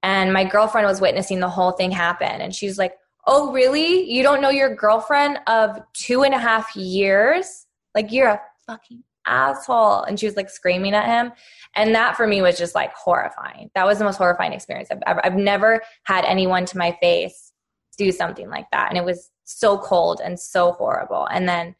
And 0.03 0.33
my 0.33 0.45
girlfriend 0.45 0.87
was 0.87 1.01
witnessing 1.01 1.39
the 1.39 1.49
whole 1.49 1.73
thing 1.73 1.93
happen. 1.93 2.41
And 2.41 2.55
she's 2.55 2.77
like, 2.77 2.95
Oh, 3.25 3.53
really? 3.53 4.11
You 4.11 4.25
don't 4.25 4.43
know 4.43 4.51
your 4.51 4.75
girlfriend 4.75 5.39
of 5.47 5.79
two 5.93 6.25
and 6.25 6.35
a 6.35 6.39
half 6.39 6.75
years? 6.75 7.67
Like, 7.95 8.11
you're 8.11 8.29
a 8.29 8.41
fucking 8.67 9.05
asshole. 9.27 10.03
And 10.03 10.19
she 10.19 10.27
was 10.27 10.37
like 10.37 10.51
screaming 10.51 10.95
at 10.95 11.07
him. 11.07 11.33
And 11.75 11.95
that 11.95 12.17
for 12.17 12.27
me 12.27 12.43
was 12.43 12.59
just 12.59 12.75
like 12.75 12.93
horrifying. 12.95 13.71
That 13.75 13.87
was 13.87 13.99
the 13.99 14.05
most 14.05 14.17
horrifying 14.17 14.53
experience 14.53 14.91
I've 14.91 15.03
ever, 15.07 15.25
I've 15.25 15.37
never 15.37 15.83
had 16.05 16.25
anyone 16.25 16.67
to 16.67 16.79
my 16.79 16.97
face 17.01 17.53
do 17.99 18.13
something 18.13 18.49
like 18.49 18.67
that. 18.73 18.89
And 18.89 18.99
it 18.99 19.05
was 19.05 19.31
so 19.45 19.79
cold 19.79 20.21
and 20.25 20.39
so 20.39 20.73
horrible. 20.73 21.27
And 21.27 21.49
then 21.49 21.75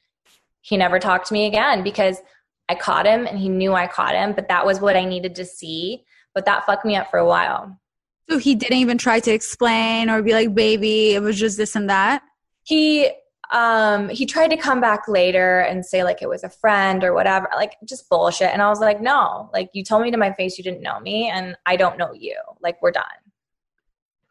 he 0.61 0.77
never 0.77 0.99
talked 0.99 1.27
to 1.29 1.35
me 1.35 1.47
again 1.47 1.83
because 1.83 2.19
I 2.69 2.75
caught 2.75 3.07
him 3.07 3.27
and 3.27 3.39
he 3.39 3.49
knew 3.49 3.75
I 3.75 3.87
caught 3.87 4.15
him, 4.15 4.33
but 4.33 4.49
that 4.49 4.65
was 4.65 4.81
what 4.81 4.97
I 4.97 5.05
needed 5.05 5.35
to 5.37 5.45
see. 5.45 6.05
But 6.35 6.45
that 6.47 6.65
fucked 6.65 6.85
me 6.85 6.97
up 6.97 7.11
for 7.11 7.19
a 7.19 7.27
while. 7.27 7.79
So 8.31 8.39
he 8.39 8.55
didn't 8.55 8.79
even 8.79 8.99
try 8.99 9.21
to 9.21 9.33
explain 9.33 10.09
or 10.09 10.23
be 10.23 10.33
like, 10.33 10.55
baby, 10.55 11.15
it 11.15 11.21
was 11.21 11.39
just 11.39 11.57
this 11.57 11.77
and 11.77 11.91
that? 11.91 12.23
He 12.63 13.11
um 13.53 14.09
he 14.09 14.25
tried 14.27 14.49
to 14.49 14.57
come 14.57 14.81
back 14.81 15.07
later 15.07 15.61
and 15.61 15.85
say 15.85 16.03
like 16.03 16.23
it 16.23 16.29
was 16.29 16.43
a 16.43 16.49
friend 16.49 17.05
or 17.05 17.13
whatever 17.13 17.49
like 17.55 17.77
just 17.85 18.09
bullshit. 18.09 18.51
And 18.53 18.63
i 18.63 18.69
was 18.69 18.81
like 18.81 19.01
no 19.01 19.51
like 19.53 19.71
you 19.75 19.85
told 19.85 20.03
me 20.03 20.11
to 20.11 20.17
my 20.17 20.33
face 20.33 20.59
you 20.59 20.65
didn't 20.65 20.83
know 20.83 20.99
me 21.01 21.29
and 21.29 21.57
i 21.67 21.77
don't 21.77 21.99
know 21.99 22.13
you. 22.13 22.37
Like 22.61 22.81
we're 22.83 22.93
done. 22.93 23.05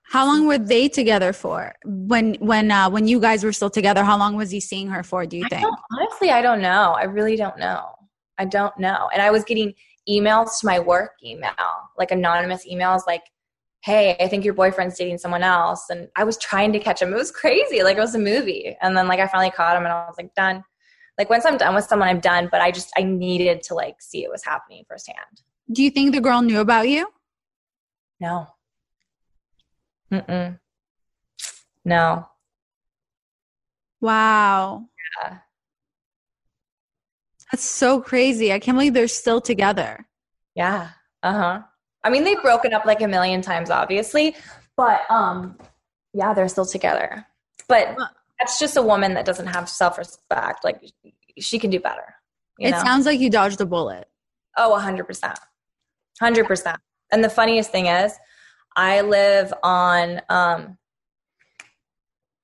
How 0.04 0.26
long 0.26 0.46
were 0.46 0.58
they 0.58 0.90
together 0.90 1.32
for? 1.32 1.74
When 1.86 2.36
when 2.36 2.72
uh 2.72 2.90
when 2.90 3.08
you 3.08 3.20
guys 3.20 3.44
were 3.44 3.54
still 3.54 3.70
together 3.70 4.04
how 4.04 4.18
long 4.18 4.36
was 4.36 4.52
he 4.52 4.60
seeing 4.60 4.88
her 4.90 5.04
for 5.04 5.26
do 5.26 5.38
you 5.38 5.48
think? 5.50 5.66
I 5.66 5.72
honestly 5.94 6.32
i 6.32 6.42
don't 6.42 6.62
know. 6.62 6.96
I 6.98 7.04
really 7.04 7.36
don't 7.36 7.58
know. 7.58 7.94
I 8.38 8.46
don't 8.46 8.78
know. 8.78 9.10
And 9.14 9.22
i 9.22 9.30
was 9.32 9.44
getting 9.44 9.74
emails 10.10 10.60
to 10.60 10.66
my 10.66 10.80
work 10.80 11.12
email 11.24 11.52
like 11.98 12.10
anonymous 12.10 12.66
emails 12.68 13.02
like 13.06 13.22
hey, 13.84 14.16
I 14.20 14.28
think 14.28 14.46
your 14.46 14.54
boyfriend's 14.54 14.98
dating 14.98 15.18
someone 15.18 15.44
else. 15.44 15.90
And 15.90 16.08
I 16.16 16.24
was 16.24 16.38
trying 16.38 16.72
to 16.74 16.80
catch 16.80 17.02
him. 17.02 17.14
It 17.14 17.18
was 17.18 17.32
crazy. 17.32 17.82
Like 17.84 17.98
it 17.98 18.02
was 18.02 18.16
a 18.16 18.20
movie. 18.20 18.76
And 18.82 18.96
then 18.96 19.08
like 19.08 19.20
I 19.20 19.28
finally 19.28 19.52
caught 19.52 19.76
him 19.76 19.84
and 19.84 19.92
I 19.92 20.06
was 20.06 20.16
like, 20.18 20.34
done. 20.36 20.64
Like 21.18 21.30
once 21.30 21.46
I'm 21.46 21.58
done 21.58 21.76
with 21.76 21.86
someone, 21.86 22.08
I'm 22.08 22.20
done. 22.20 22.48
But 22.52 22.62
I 22.62 22.72
just 22.72 22.92
I 22.98 23.04
needed 23.04 23.64
to 23.64 23.74
like 23.74 24.02
see 24.02 24.24
it 24.24 24.30
was 24.30 24.44
happening 24.44 24.84
firsthand. 24.88 25.42
Do 25.72 25.84
you 25.84 25.90
think 25.90 26.14
the 26.14 26.22
girl 26.22 26.42
knew 26.42 26.60
about 26.60 26.90
you? 26.90 27.08
No. 28.20 28.48
Mm-mm. 30.12 30.60
No. 31.84 32.28
Wow. 34.00 34.86
Yeah. 35.22 35.38
That's 37.52 37.64
so 37.64 38.00
crazy. 38.02 38.54
I 38.54 38.60
can't 38.60 38.78
believe 38.78 38.94
they're 38.94 39.08
still 39.08 39.42
together. 39.42 40.08
Yeah. 40.56 40.90
Uh-huh. 41.24 41.62
I 42.04 42.10
mean, 42.10 42.24
they've 42.24 42.42
broken 42.42 42.74
up 42.74 42.86
like 42.86 43.02
a 43.02 43.08
million 43.08 43.42
times, 43.42 43.70
obviously, 43.70 44.36
but 44.76 45.02
um, 45.10 45.58
yeah, 46.14 46.34
they're 46.34 46.48
still 46.48 46.66
together. 46.66 47.26
But 47.68 47.98
that's 48.40 48.60
just 48.60 48.78
a 48.78 48.82
woman 48.82 49.14
that 49.14 49.26
doesn't 49.26 49.48
have 49.48 49.70
self 49.70 49.98
respect. 49.98 50.64
Like 50.64 50.82
she 51.40 51.60
can 51.60 51.70
do 51.70 51.80
better. 51.80 52.16
it 52.60 52.72
know? 52.72 52.84
sounds 52.84 53.06
like 53.06 53.20
you 53.20 53.30
dodged 53.30 53.62
a 53.62 53.66
bullet. 53.66 54.08
Oh, 54.58 54.78
hundred 54.78 55.06
percent, 55.06 55.40
hundred 56.20 56.48
percent. 56.48 56.80
And 57.12 57.24
the 57.24 57.30
funniest 57.30 57.72
thing 57.72 57.88
is, 57.88 58.18
I 58.76 59.02
live 59.02 59.54
on 59.64 60.22
um, 60.30 60.78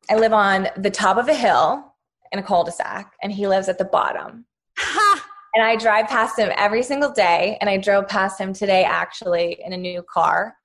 I 0.10 0.16
live 0.16 0.34
on 0.34 0.70
the 0.78 0.92
top 0.92 1.18
of 1.18 1.28
a 1.28 1.34
hill 1.34 1.94
in 2.32 2.40
a 2.40 2.44
cul-de-sac, 2.44 3.14
and 3.22 3.32
he 3.32 3.48
lives 3.48 3.70
at 3.70 3.78
the 3.78 3.86
bottom. 3.86 4.46
Ha! 4.78 5.27
And 5.58 5.66
I 5.66 5.76
drive 5.76 6.08
past 6.08 6.38
him 6.38 6.52
every 6.56 6.84
single 6.84 7.12
day. 7.12 7.58
And 7.60 7.68
I 7.68 7.78
drove 7.78 8.08
past 8.08 8.40
him 8.40 8.54
today 8.54 8.84
actually 8.84 9.60
in 9.66 9.74
a 9.74 9.78
new 9.78 10.04
car. 10.04 10.56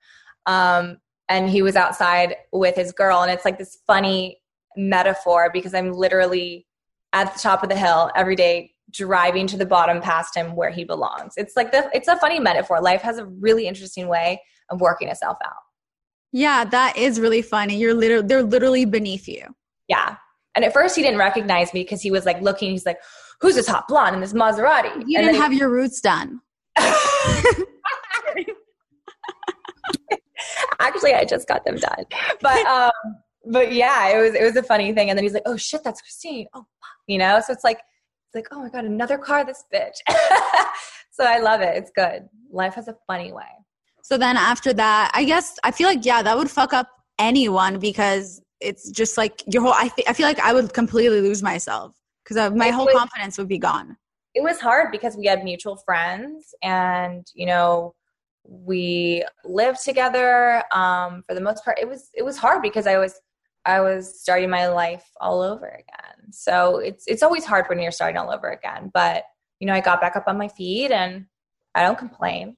Um, 0.45 0.97
and 1.29 1.49
he 1.49 1.63
was 1.63 1.75
outside 1.75 2.35
with 2.51 2.75
his 2.75 2.91
girl. 2.91 3.23
And 3.23 3.31
it's 3.31 3.43
like 3.43 3.57
this 3.57 3.79
funny 3.87 4.37
metaphor 4.77 5.49
because 5.51 5.73
I'm 5.73 5.93
literally 5.93 6.67
at 7.11 7.33
the 7.33 7.39
top 7.39 7.63
of 7.63 7.69
the 7.69 7.75
hill 7.75 8.11
every 8.15 8.35
day 8.35 8.75
driving 8.91 9.47
to 9.47 9.57
the 9.57 9.65
bottom 9.65 9.99
past 9.99 10.37
him 10.37 10.55
where 10.55 10.69
he 10.69 10.83
belongs. 10.83 11.33
It's 11.37 11.55
like 11.55 11.71
the, 11.71 11.89
it's 11.91 12.07
a 12.07 12.15
funny 12.17 12.39
metaphor. 12.39 12.79
Life 12.79 13.01
has 13.01 13.17
a 13.17 13.25
really 13.25 13.65
interesting 13.65 14.07
way 14.07 14.43
of 14.69 14.79
working 14.79 15.07
itself 15.07 15.37
out. 15.43 15.53
Yeah, 16.31 16.65
that 16.65 16.97
is 16.97 17.19
really 17.19 17.41
funny. 17.41 17.77
You're 17.77 17.95
literally 17.95 18.27
they're 18.27 18.43
literally 18.43 18.85
beneath 18.85 19.27
you. 19.27 19.55
Yeah. 19.87 20.17
And 20.53 20.63
at 20.63 20.71
first 20.71 20.95
he 20.95 21.01
didn't 21.01 21.17
recognize 21.17 21.73
me 21.73 21.81
because 21.81 22.03
he 22.03 22.11
was 22.11 22.27
like 22.27 22.39
looking, 22.41 22.69
he's 22.69 22.85
like, 22.85 22.99
who's 23.43 23.55
this 23.55 23.67
hot 23.67 23.87
blonde 23.89 24.15
in 24.15 24.21
this 24.21 24.33
Maserati? 24.33 25.03
You 25.05 25.19
and 25.19 25.27
didn't 25.27 25.35
have 25.35 25.51
he, 25.51 25.59
your 25.59 25.69
roots 25.69 25.99
done. 25.99 26.39
Actually, 30.79 31.13
I 31.13 31.25
just 31.25 31.47
got 31.47 31.65
them 31.65 31.75
done. 31.75 32.05
But 32.41 32.65
um, 32.65 32.91
but 33.45 33.73
yeah, 33.73 34.07
it 34.09 34.21
was 34.21 34.33
it 34.33 34.43
was 34.43 34.55
a 34.55 34.63
funny 34.63 34.93
thing. 34.93 35.09
And 35.09 35.17
then 35.17 35.23
he's 35.23 35.33
like, 35.33 35.43
"Oh 35.45 35.57
shit, 35.57 35.83
that's 35.83 36.01
Christine." 36.01 36.47
Oh, 36.53 36.65
you 37.07 37.17
know. 37.17 37.41
So 37.45 37.51
it's 37.53 37.65
like 37.65 37.79
it's 37.79 38.35
like, 38.35 38.47
"Oh 38.51 38.63
my 38.63 38.69
god, 38.69 38.85
another 38.85 39.17
car, 39.17 39.45
this 39.45 39.63
bitch." 39.73 39.97
so 41.11 41.25
I 41.25 41.39
love 41.39 41.59
it. 41.61 41.75
It's 41.75 41.91
good. 41.93 42.27
Life 42.49 42.75
has 42.75 42.87
a 42.87 42.95
funny 43.07 43.33
way. 43.33 43.43
So 44.03 44.17
then 44.17 44.37
after 44.37 44.71
that, 44.73 45.11
I 45.13 45.25
guess 45.25 45.59
I 45.63 45.71
feel 45.71 45.87
like 45.87 46.05
yeah, 46.05 46.21
that 46.23 46.37
would 46.37 46.49
fuck 46.49 46.71
up 46.73 46.87
anyone 47.19 47.79
because 47.79 48.41
it's 48.61 48.89
just 48.89 49.17
like 49.17 49.43
your 49.51 49.63
whole. 49.63 49.73
I 49.73 49.89
th- 49.89 50.07
I 50.07 50.13
feel 50.13 50.27
like 50.27 50.39
I 50.39 50.53
would 50.53 50.73
completely 50.73 51.19
lose 51.19 51.43
myself 51.43 51.93
because 52.23 52.53
my 52.53 52.69
whole 52.69 52.85
was, 52.85 52.95
confidence 52.95 53.37
would 53.37 53.47
be 53.47 53.57
gone. 53.57 53.97
It 54.33 54.43
was 54.43 54.59
hard 54.59 54.91
because 54.91 55.15
we 55.15 55.25
had 55.25 55.43
mutual 55.43 55.75
friends 55.75 56.55
and, 56.63 57.25
you 57.33 57.45
know, 57.45 57.93
we 58.43 59.23
lived 59.45 59.83
together 59.83 60.63
um, 60.71 61.23
for 61.27 61.33
the 61.35 61.41
most 61.41 61.63
part. 61.63 61.79
It 61.79 61.87
was, 61.87 62.09
it 62.13 62.23
was 62.23 62.37
hard 62.37 62.61
because 62.61 62.87
I 62.87 62.97
was, 62.97 63.19
I 63.65 63.79
was 63.81 64.19
starting 64.19 64.49
my 64.49 64.67
life 64.67 65.05
all 65.21 65.41
over 65.41 65.67
again. 65.67 66.31
So 66.31 66.77
it's, 66.77 67.05
it's 67.07 67.23
always 67.23 67.45
hard 67.45 67.65
when 67.69 67.79
you're 67.79 67.91
starting 67.91 68.17
all 68.17 68.31
over 68.31 68.49
again. 68.49 68.91
But, 68.93 69.23
you 69.59 69.67
know, 69.67 69.73
I 69.73 69.79
got 69.79 70.01
back 70.01 70.15
up 70.15 70.27
on 70.27 70.37
my 70.37 70.47
feet 70.49 70.91
and 70.91 71.25
I 71.75 71.83
don't 71.83 71.97
complain. 71.97 72.57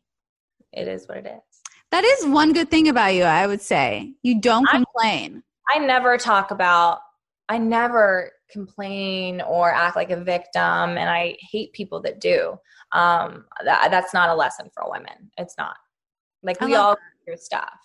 It 0.71 0.87
is 0.87 1.07
what 1.07 1.17
it 1.17 1.27
is. 1.27 1.61
That 1.91 2.03
is 2.03 2.25
one 2.25 2.53
good 2.53 2.71
thing 2.71 2.87
about 2.87 3.13
you, 3.13 3.23
I 3.23 3.45
would 3.45 3.61
say. 3.61 4.13
You 4.23 4.41
don't 4.41 4.67
complain. 4.67 5.43
I, 5.69 5.75
I 5.75 5.85
never 5.85 6.17
talk 6.17 6.51
about 6.51 6.99
I 7.47 7.57
never 7.57 8.31
complain 8.49 9.41
or 9.41 9.73
act 9.73 9.95
like 9.95 10.11
a 10.11 10.23
victim, 10.23 10.61
and 10.61 11.09
I 11.09 11.37
hate 11.39 11.73
people 11.73 12.01
that 12.01 12.19
do. 12.21 12.57
Um, 12.91 13.45
that, 13.63 13.89
that's 13.91 14.13
not 14.13 14.29
a 14.29 14.35
lesson 14.35 14.69
for 14.73 14.89
women. 14.89 15.31
It's 15.37 15.55
not. 15.57 15.75
Like 16.43 16.61
we 16.61 16.75
all 16.75 16.95
do 17.27 17.35
stuff. 17.37 17.79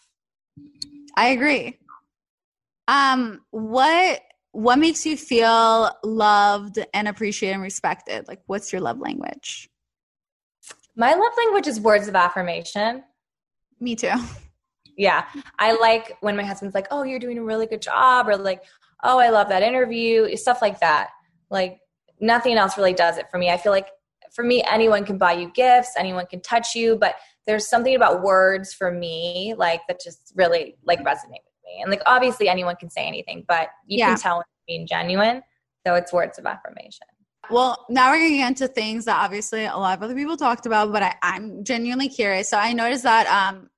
I 1.17 1.29
agree. 1.29 1.79
Um, 2.89 3.41
what 3.51 4.21
what 4.53 4.79
makes 4.79 5.07
you 5.07 5.17
feel 5.17 5.91
loved 6.03 6.79
and 6.93 7.09
appreciated 7.09 7.55
and 7.55 7.63
respected? 7.63 8.27
Like, 8.29 8.41
what's 8.47 8.73
your 8.73 8.83
love 8.83 8.99
language? 8.99 9.71
My 10.97 11.15
love 11.15 11.33
language 11.39 11.69
is 11.69 11.81
words 11.81 12.09
of 12.09 12.17
affirmation. 12.17 13.05
Me 13.79 13.95
too. 13.95 14.13
Yeah. 14.97 15.25
I 15.59 15.73
like 15.79 16.17
when 16.21 16.37
my 16.37 16.43
husband's 16.43 16.75
like, 16.75 16.89
oh, 16.91 17.05
you're 17.05 17.21
doing 17.21 17.39
a 17.39 17.45
really 17.45 17.67
good 17.67 17.81
job, 17.81 18.29
or 18.29 18.37
like, 18.37 18.65
oh, 19.03 19.19
I 19.19 19.31
love 19.31 19.49
that 19.49 19.63
interview, 19.63 20.35
stuff 20.37 20.63
like 20.63 20.81
that. 20.81 21.11
Like 21.51 21.81
nothing 22.21 22.57
else 22.57 22.77
really 22.77 22.95
does 22.95 23.19
it 23.19 23.27
for 23.31 23.39
me. 23.39 23.51
I 23.51 23.57
feel 23.57 23.73
like 23.73 23.89
for 24.33 24.45
me, 24.45 24.63
anyone 24.71 25.05
can 25.05 25.19
buy 25.19 25.33
you 25.33 25.51
gifts, 25.53 25.95
anyone 25.99 26.27
can 26.27 26.41
touch 26.41 26.75
you, 26.75 26.97
but 26.97 27.17
there's 27.47 27.69
something 27.69 27.95
about 27.95 28.23
words 28.23 28.73
for 28.73 28.93
me, 28.93 29.55
like 29.57 29.81
that 29.89 30.01
just 30.01 30.33
really 30.37 30.77
like 30.85 31.01
resonate 31.01 31.43
with 31.45 31.59
me. 31.65 31.83
And 31.83 31.91
like 31.91 32.03
obviously 32.07 32.49
anyone 32.49 32.77
can 32.77 32.91
say 32.91 33.07
anything, 33.07 33.45
but 33.49 33.69
you 33.87 33.99
yeah. 33.99 34.09
can 34.09 34.19
tell 34.19 34.37
when 34.37 34.43
it's 34.43 34.65
being 34.67 34.87
genuine. 34.87 35.43
So 35.87 35.95
it's 35.95 36.13
words 36.13 36.39
of 36.39 36.47
affirmation. 36.47 37.07
Well, 37.51 37.87
now 37.89 38.11
we're 38.11 38.19
going 38.19 38.31
to 38.33 38.37
get 38.37 38.49
into 38.49 38.69
things 38.69 39.07
that 39.07 39.19
obviously 39.19 39.65
a 39.65 39.77
lot 39.77 39.97
of 39.99 40.05
other 40.05 40.15
people 40.15 40.37
talked 40.37 40.67
about, 40.67 40.93
but 40.93 41.03
I, 41.03 41.15
am 41.23 41.65
genuinely 41.65 42.09
curious. 42.09 42.49
So 42.49 42.59
I 42.59 42.73
noticed 42.73 43.03
that 43.03 43.27
um, 43.27 43.71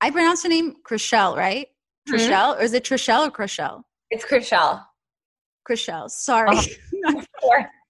I 0.00 0.10
pronounced 0.10 0.44
her 0.44 0.48
name 0.48 0.76
Chrishell, 0.88 1.36
right? 1.36 1.66
Mm-hmm. 2.08 2.14
Trishelle, 2.14 2.58
or 2.58 2.62
is 2.62 2.72
it 2.72 2.84
Trishelle 2.84 3.28
or 3.28 3.30
Chrishell? 3.30 3.82
It's 4.10 4.24
Chrishell. 4.24 4.84
Chrishell. 5.68 6.10
Sorry. 6.10 6.56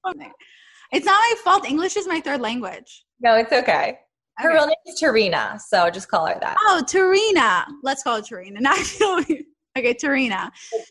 Oh, 0.05 0.13
it's 0.93 1.07
not 1.07 1.13
my 1.13 1.35
fault. 1.43 1.67
English 1.67 1.97
is 1.97 2.07
my 2.07 2.21
third 2.21 2.41
language. 2.41 3.05
No, 3.21 3.35
it's 3.37 3.53
okay. 3.53 3.99
Her 4.37 4.51
okay. 4.51 4.59
real 4.59 4.67
name 4.67 4.77
is 4.87 5.03
Tarina, 5.03 5.61
so 5.61 5.91
just 5.91 6.09
call 6.09 6.27
her 6.27 6.39
that. 6.41 6.57
Oh, 6.61 6.83
Tarina. 6.87 7.65
Let's 7.83 8.03
call 8.03 8.17
her 8.17 8.23
Tarina. 8.23 8.61
Not 8.61 8.79
okay, 8.79 9.95
Tarina. 9.95 10.51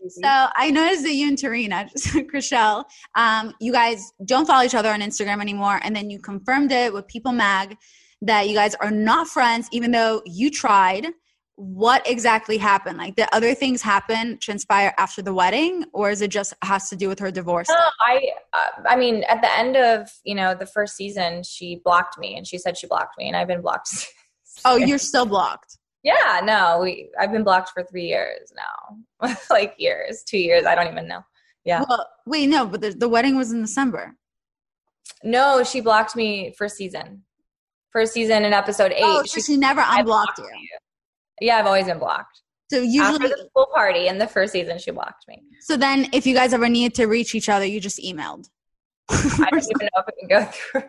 So 0.10 0.48
I 0.56 0.72
noticed 0.72 1.04
that 1.04 1.14
you 1.14 1.30
and 1.30 1.38
Tarina, 1.38 1.90
Chrishell, 2.30 2.84
um, 3.16 3.54
you 3.62 3.72
guys 3.72 4.12
don't 4.26 4.46
follow 4.46 4.66
each 4.66 4.76
other 4.76 4.90
on 4.92 5.00
Instagram 5.00 5.40
anymore, 5.40 5.80
and 5.84 5.96
then 5.96 6.10
you 6.10 6.20
confirmed 6.20 6.72
it 6.72 6.92
with 6.92 7.08
People 7.08 7.32
Mag 7.32 7.78
that 8.24 8.50
you 8.50 8.56
guys 8.56 8.76
are 8.76 8.92
not 8.92 9.28
friends, 9.28 9.70
even 9.72 9.92
though 9.92 10.22
you 10.26 10.52
tried 10.52 11.08
what 11.58 12.08
exactly 12.08 12.58
happened? 12.58 13.00
Like, 13.00 13.16
the 13.16 13.34
other 13.36 13.56
things 13.56 13.82
happen, 13.82 14.38
transpire 14.40 14.94
after 15.00 15.24
the 15.24 15.34
wedding, 15.34 15.86
or 15.92 16.12
is 16.12 16.22
it 16.22 16.30
just 16.30 16.54
has 16.64 16.88
to 16.90 16.96
do 16.96 17.10
with 17.10 17.18
her 17.18 17.32
divorce? 17.32 17.68
No, 17.68 17.76
I, 18.00 18.30
uh, 18.54 18.84
I 18.88 18.96
mean, 18.96 19.24
at 19.24 19.42
the 19.42 19.52
end 19.58 19.76
of 19.76 20.08
you 20.24 20.36
know 20.36 20.54
the 20.54 20.68
first 20.68 20.96
season, 20.96 21.42
she 21.44 21.82
blocked 21.84 22.18
me, 22.20 22.38
and 22.38 22.46
she 22.46 22.60
said 22.60 22.78
she 22.78 22.86
blocked 22.86 23.18
me, 23.18 23.28
and 23.28 23.36
I've 23.36 23.48
been 23.48 23.62
blocked. 23.62 23.90
oh, 24.66 24.78
you're 24.78 25.00
still 25.00 25.26
blocked. 25.26 25.78
Yeah, 26.04 26.42
no, 26.44 26.80
we 26.82 27.10
I've 27.20 27.32
been 27.32 27.44
blocked 27.44 27.72
for 27.72 27.84
three 27.84 28.06
years 28.06 28.54
now, 28.56 29.36
like 29.50 29.74
years, 29.80 30.24
two 30.24 30.38
years, 30.38 30.66
I 30.66 30.76
don't 30.76 30.88
even 30.88 31.08
know. 31.08 31.22
Yeah. 31.66 31.84
Well, 31.90 32.08
wait, 32.28 32.48
no, 32.48 32.68
but 32.68 32.82
the, 32.82 32.92
the 32.92 33.10
wedding 33.10 33.36
was 33.36 33.52
in 33.52 33.62
December. 33.62 34.16
No, 35.24 35.64
she 35.64 35.82
blocked 35.82 36.16
me 36.16 36.54
first 36.56 36.78
season. 36.78 37.24
First 37.92 38.14
season 38.14 38.46
in 38.46 38.54
episode 38.54 38.92
eight. 38.92 39.02
Oh, 39.02 39.24
so 39.24 39.40
she, 39.40 39.42
she 39.42 39.58
never 39.58 39.84
unblocked 39.86 40.38
you. 40.38 40.46
you. 40.46 40.78
Yeah, 41.42 41.58
I've 41.58 41.66
always 41.66 41.86
been 41.86 42.00
blocked. 42.00 42.42
So 42.70 42.78
After 42.78 42.88
usually, 42.88 43.30
the 43.30 43.48
school 43.50 43.68
party 43.74 44.08
in 44.08 44.18
the 44.18 44.28
first 44.28 44.52
season, 44.54 44.78
she 44.78 44.92
blocked 44.92 45.26
me. 45.28 45.42
so 45.62 45.78
then 45.78 46.08
if 46.12 46.26
you 46.26 46.34
guys 46.34 46.54
ever 46.54 46.68
needed 46.68 46.96
to 46.96 47.06
reach 47.06 47.34
each 47.34 47.48
other, 47.48 47.66
you 47.66 47.80
just 47.80 48.00
emailed. 48.00 48.50
I 49.10 49.48
don't 49.50 49.64
even 49.64 49.90
know 49.94 50.02
if 50.02 50.08
it 50.08 50.16
can 50.20 50.28
go 50.28 50.52
through. 50.52 50.84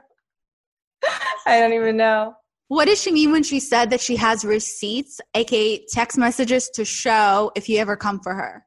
I 1.47 1.61
don't 1.61 1.73
even 1.73 1.97
know. 1.97 2.35
What 2.67 2.87
does 2.87 3.01
she 3.01 3.13
mean 3.13 3.33
when 3.33 3.45
she 3.45 3.61
said 3.61 3.91
that 3.91 4.01
she 4.01 4.17
has 4.17 4.45
receipts, 4.45 5.21
aka 5.35 5.85
text 5.91 6.19
messages 6.19 6.69
to 6.75 6.85
show 6.85 7.51
if 7.55 7.69
you 7.69 7.79
ever 7.79 7.97
come 7.97 8.21
for 8.21 8.35
her? 8.35 8.67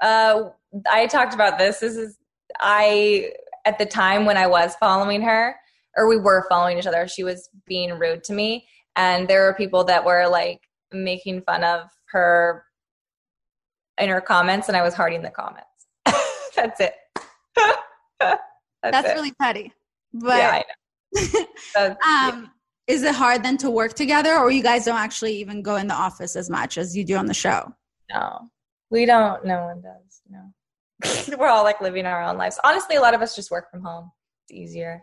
Uh, 0.00 0.48
I 0.90 1.06
talked 1.06 1.34
about 1.34 1.58
this. 1.58 1.80
This 1.80 1.96
is 1.96 2.16
I 2.58 3.32
at 3.66 3.78
the 3.78 3.86
time 3.86 4.24
when 4.24 4.36
I 4.36 4.46
was 4.46 4.74
following 4.80 5.22
her, 5.22 5.54
or 5.96 6.08
we 6.08 6.16
were 6.16 6.46
following 6.48 6.78
each 6.78 6.86
other. 6.86 7.06
She 7.06 7.22
was 7.22 7.50
being 7.66 7.98
rude 7.98 8.24
to 8.24 8.32
me, 8.32 8.66
and 8.96 9.28
there 9.28 9.44
were 9.44 9.54
people 9.54 9.84
that 9.84 10.04
were 10.04 10.26
like 10.26 10.60
making 10.92 11.42
fun 11.42 11.64
of 11.64 11.88
her 12.10 12.64
in 13.98 14.08
her 14.08 14.20
comments, 14.20 14.68
and 14.68 14.76
I 14.76 14.82
was 14.82 14.94
hearting 14.94 15.22
the 15.22 15.30
comments. 15.30 15.66
That's 16.56 16.80
it. 16.80 16.94
That's, 18.20 18.40
That's 18.82 19.08
it. 19.08 19.14
really 19.14 19.32
petty. 19.40 19.72
But 20.12 20.38
yeah, 20.38 20.50
I 20.50 20.58
know. 20.58 21.44
That's- 21.74 21.96
um, 22.06 22.50
is 22.86 23.02
it 23.04 23.14
hard 23.14 23.42
then 23.44 23.56
to 23.58 23.70
work 23.70 23.94
together, 23.94 24.36
or 24.36 24.50
you 24.50 24.62
guys 24.62 24.84
don't 24.84 24.98
actually 24.98 25.36
even 25.36 25.62
go 25.62 25.76
in 25.76 25.86
the 25.86 25.94
office 25.94 26.34
as 26.34 26.50
much 26.50 26.76
as 26.76 26.96
you 26.96 27.04
do 27.04 27.16
on 27.16 27.26
the 27.26 27.34
show? 27.34 27.72
No, 28.12 28.48
we 28.90 29.06
don't. 29.06 29.44
No 29.44 29.64
one 29.66 29.80
does. 29.80 30.22
No, 30.28 31.36
we're 31.38 31.46
all 31.48 31.62
like 31.62 31.80
living 31.80 32.06
our 32.06 32.22
own 32.22 32.36
lives. 32.36 32.58
Honestly, 32.64 32.96
a 32.96 33.00
lot 33.00 33.14
of 33.14 33.22
us 33.22 33.36
just 33.36 33.50
work 33.50 33.70
from 33.70 33.82
home. 33.82 34.10
It's 34.48 34.58
easier. 34.58 35.02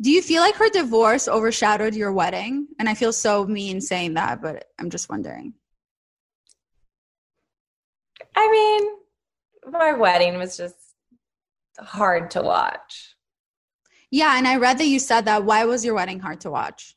Do 0.00 0.10
you 0.10 0.22
feel 0.22 0.42
like 0.42 0.54
her 0.56 0.68
divorce 0.70 1.28
overshadowed 1.28 1.94
your 1.94 2.12
wedding? 2.12 2.68
And 2.78 2.88
I 2.88 2.94
feel 2.94 3.12
so 3.12 3.44
mean 3.44 3.80
saying 3.80 4.14
that, 4.14 4.40
but 4.40 4.66
I'm 4.78 4.90
just 4.90 5.08
wondering. 5.08 5.54
I 8.36 8.50
mean, 8.50 9.72
my 9.72 9.92
wedding 9.92 10.38
was 10.38 10.56
just 10.56 10.76
hard 11.78 12.30
to 12.32 12.42
watch. 12.42 13.16
Yeah, 14.10 14.38
and 14.38 14.46
I 14.46 14.56
read 14.56 14.78
that 14.78 14.86
you 14.86 14.98
said 14.98 15.26
that. 15.26 15.44
Why 15.44 15.64
was 15.64 15.84
your 15.84 15.94
wedding 15.94 16.20
hard 16.20 16.40
to 16.42 16.50
watch? 16.50 16.96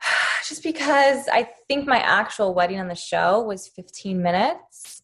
Just 0.48 0.62
because 0.62 1.28
I 1.28 1.50
think 1.66 1.88
my 1.88 1.98
actual 1.98 2.54
wedding 2.54 2.78
on 2.78 2.88
the 2.88 2.94
show 2.94 3.42
was 3.42 3.68
15 3.68 4.22
minutes. 4.22 5.02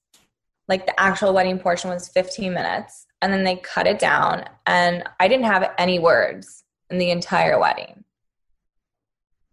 Like 0.68 0.86
the 0.86 1.00
actual 1.00 1.32
wedding 1.32 1.58
portion 1.58 1.90
was 1.90 2.08
15 2.08 2.52
minutes. 2.52 3.07
And 3.20 3.32
then 3.32 3.42
they 3.44 3.56
cut 3.56 3.86
it 3.88 3.98
down, 3.98 4.44
and 4.66 5.02
I 5.18 5.26
didn't 5.26 5.46
have 5.46 5.72
any 5.76 5.98
words 5.98 6.62
in 6.88 6.98
the 6.98 7.10
entire 7.10 7.58
wedding. 7.58 8.04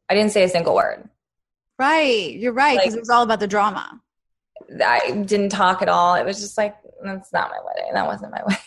I 0.07 0.13
didn't 0.13 0.32
say 0.34 0.43
a 0.43 0.49
single 0.49 0.76
word. 0.76 1.09
Right, 1.80 2.32
you're 2.36 2.53
right, 2.53 2.78
because 2.78 2.93
Like- 2.93 2.97
it 2.97 3.01
was 3.01 3.09
all 3.09 3.24
about 3.24 3.39
the 3.39 3.47
drama. 3.47 4.01
I 4.84 5.11
didn't 5.26 5.49
talk 5.49 5.82
at 5.82 5.89
all. 5.89 6.16
It 6.16 6.26
was 6.26 6.39
just 6.39 6.57
like, 6.57 6.76
that's 7.03 7.34
not 7.34 7.49
my 7.49 7.57
wedding. 7.66 7.93
That 7.93 8.05
wasn't 8.07 8.32
my 8.32 8.41
wedding. 8.47 8.61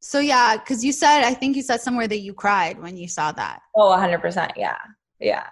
So 0.00 0.18
yeah, 0.18 0.56
because 0.56 0.84
you 0.84 0.92
said, 0.92 1.24
I 1.24 1.34
think 1.34 1.56
you 1.56 1.62
said 1.62 1.80
somewhere 1.80 2.08
that 2.08 2.20
you 2.20 2.32
cried 2.34 2.80
when 2.80 2.96
you 2.96 3.06
saw 3.08 3.32
that. 3.32 3.60
Oh, 3.76 3.90
100%. 3.90 4.52
Yeah. 4.56 4.76
Yeah. 5.18 5.46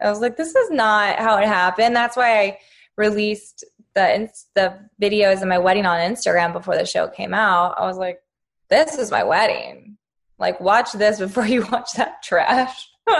I 0.00 0.10
was 0.10 0.20
like, 0.20 0.36
this 0.36 0.54
is 0.54 0.70
not 0.70 1.16
how 1.18 1.36
it 1.38 1.46
happened. 1.46 1.94
That's 1.96 2.16
why 2.16 2.40
I 2.40 2.58
released 2.96 3.64
the 3.94 4.28
the 4.54 4.78
videos 5.00 5.42
of 5.42 5.48
my 5.48 5.58
wedding 5.58 5.86
on 5.86 5.98
Instagram 5.98 6.52
before 6.52 6.76
the 6.76 6.84
show 6.86 7.08
came 7.08 7.34
out. 7.34 7.74
I 7.78 7.86
was 7.86 7.96
like, 7.96 8.20
this 8.68 8.98
is 8.98 9.10
my 9.10 9.22
wedding. 9.24 9.96
Like, 10.38 10.60
watch 10.60 10.92
this 10.92 11.18
before 11.18 11.46
you 11.54 11.64
watch 11.70 11.92
that 11.92 12.22
trash. 12.22 12.88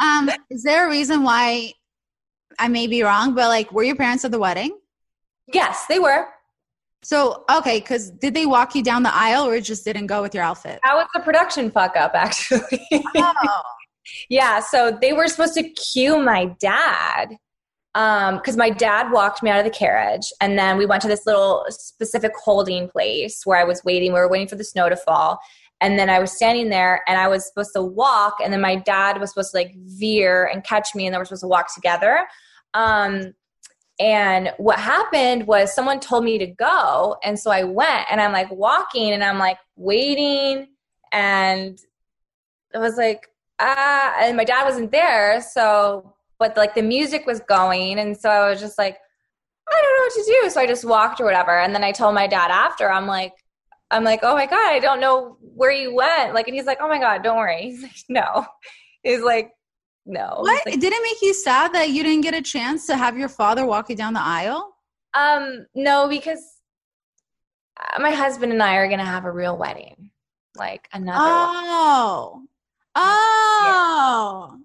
Um, 0.00 0.30
is 0.50 0.62
there 0.62 0.86
a 0.86 0.90
reason 0.90 1.22
why 1.24 1.72
I 2.58 2.68
may 2.68 2.86
be 2.86 3.02
wrong, 3.02 3.34
but 3.34 3.48
like, 3.48 3.72
were 3.72 3.82
your 3.82 3.96
parents 3.96 4.24
at 4.24 4.30
the 4.30 4.38
wedding? 4.38 4.78
yes, 5.52 5.86
they 5.88 5.98
were. 5.98 6.26
So 7.02 7.44
okay, 7.50 7.80
because 7.80 8.10
did 8.10 8.34
they 8.34 8.46
walk 8.46 8.74
you 8.74 8.82
down 8.82 9.02
the 9.02 9.14
aisle, 9.14 9.46
or 9.46 9.56
it 9.56 9.62
just 9.62 9.84
didn't 9.84 10.06
go 10.06 10.22
with 10.22 10.34
your 10.34 10.44
outfit? 10.44 10.80
That 10.84 10.94
was 10.94 11.06
the 11.14 11.20
production 11.20 11.70
fuck 11.70 11.96
up, 11.96 12.12
actually. 12.14 12.86
Oh, 13.16 13.62
Yeah, 14.28 14.60
so 14.60 14.96
they 15.00 15.12
were 15.12 15.26
supposed 15.28 15.54
to 15.54 15.68
cue 15.70 16.18
my 16.22 16.54
dad 16.60 17.36
because 17.94 18.56
my 18.56 18.70
dad 18.70 19.12
walked 19.12 19.42
me 19.42 19.50
out 19.50 19.58
of 19.58 19.64
the 19.64 19.70
carriage, 19.70 20.32
and 20.40 20.58
then 20.58 20.76
we 20.76 20.84
went 20.84 21.00
to 21.02 21.08
this 21.08 21.26
little 21.26 21.64
specific 21.70 22.32
holding 22.36 22.88
place 22.88 23.42
where 23.44 23.58
I 23.58 23.64
was 23.64 23.84
waiting. 23.84 24.12
We 24.12 24.18
were 24.18 24.28
waiting 24.28 24.48
for 24.48 24.56
the 24.56 24.64
snow 24.64 24.88
to 24.88 24.96
fall, 24.96 25.38
and 25.80 25.98
then 25.98 26.10
I 26.10 26.18
was 26.18 26.32
standing 26.32 26.70
there, 26.70 27.02
and 27.06 27.18
I 27.18 27.28
was 27.28 27.46
supposed 27.46 27.70
to 27.74 27.82
walk, 27.82 28.38
and 28.42 28.52
then 28.52 28.60
my 28.60 28.74
dad 28.74 29.20
was 29.20 29.30
supposed 29.30 29.52
to 29.52 29.58
like 29.58 29.74
veer 29.76 30.44
and 30.46 30.64
catch 30.64 30.94
me, 30.94 31.06
and 31.06 31.14
then 31.14 31.20
we're 31.20 31.26
supposed 31.26 31.42
to 31.42 31.48
walk 31.48 31.72
together. 31.72 32.26
Um, 32.74 33.34
and 34.00 34.52
what 34.56 34.80
happened 34.80 35.46
was 35.46 35.72
someone 35.72 36.00
told 36.00 36.24
me 36.24 36.36
to 36.38 36.46
go, 36.46 37.16
and 37.22 37.38
so 37.38 37.52
I 37.52 37.62
went, 37.62 38.06
and 38.10 38.20
I'm 38.20 38.32
like 38.32 38.50
walking, 38.50 39.12
and 39.12 39.22
I'm 39.22 39.38
like 39.38 39.58
waiting, 39.76 40.66
and 41.12 41.78
I 42.74 42.78
was 42.78 42.96
like, 42.96 43.28
ah, 43.60 44.16
and 44.20 44.36
my 44.36 44.42
dad 44.42 44.64
wasn't 44.64 44.90
there, 44.90 45.40
so 45.40 46.13
but 46.44 46.58
like 46.58 46.74
the 46.74 46.82
music 46.82 47.26
was 47.26 47.40
going, 47.40 47.98
and 47.98 48.14
so 48.14 48.28
I 48.28 48.50
was 48.50 48.60
just 48.60 48.76
like, 48.76 48.98
I 49.66 49.80
don't 49.82 49.96
know 49.96 50.02
what 50.02 50.12
to 50.12 50.42
do, 50.42 50.50
so 50.50 50.60
I 50.60 50.66
just 50.66 50.84
walked 50.84 51.22
or 51.22 51.24
whatever, 51.24 51.58
and 51.58 51.74
then 51.74 51.82
I 51.82 51.90
told 51.90 52.14
my 52.14 52.26
dad 52.26 52.50
after, 52.50 52.90
I'm 52.90 53.06
like, 53.06 53.32
I'm 53.90 54.04
like, 54.04 54.20
oh 54.22 54.34
my 54.34 54.44
god, 54.44 54.74
I 54.74 54.78
don't 54.78 55.00
know 55.00 55.38
where 55.40 55.70
you 55.70 55.94
went, 55.94 56.34
like, 56.34 56.46
and 56.46 56.54
he's 56.54 56.66
like, 56.66 56.80
oh 56.82 56.88
my 56.88 56.98
god, 56.98 57.22
don't 57.22 57.38
worry, 57.38 57.62
he's 57.70 57.82
like, 57.82 57.96
no, 58.10 58.44
he's 59.02 59.22
like, 59.22 59.52
no, 60.04 60.36
what? 60.40 60.66
Like, 60.66 60.74
it 60.74 60.80
didn't 60.82 61.02
make 61.02 61.22
you 61.22 61.32
sad 61.32 61.72
that 61.72 61.88
you 61.88 62.02
didn't 62.02 62.20
get 62.20 62.34
a 62.34 62.42
chance 62.42 62.86
to 62.88 62.96
have 62.96 63.16
your 63.16 63.30
father 63.30 63.64
walk 63.64 63.88
you 63.88 63.96
down 63.96 64.12
the 64.12 64.20
aisle? 64.20 64.76
um, 65.14 65.64
no, 65.74 66.08
because 66.08 66.44
uh, 67.80 68.02
my 68.02 68.10
husband 68.10 68.52
and 68.52 68.62
I 68.62 68.74
are 68.74 68.88
gonna 68.90 69.02
have 69.02 69.24
a 69.24 69.32
real 69.32 69.56
wedding, 69.56 70.10
like 70.56 70.90
another 70.92 71.24
one. 71.24 72.48
Oh, 72.96 74.60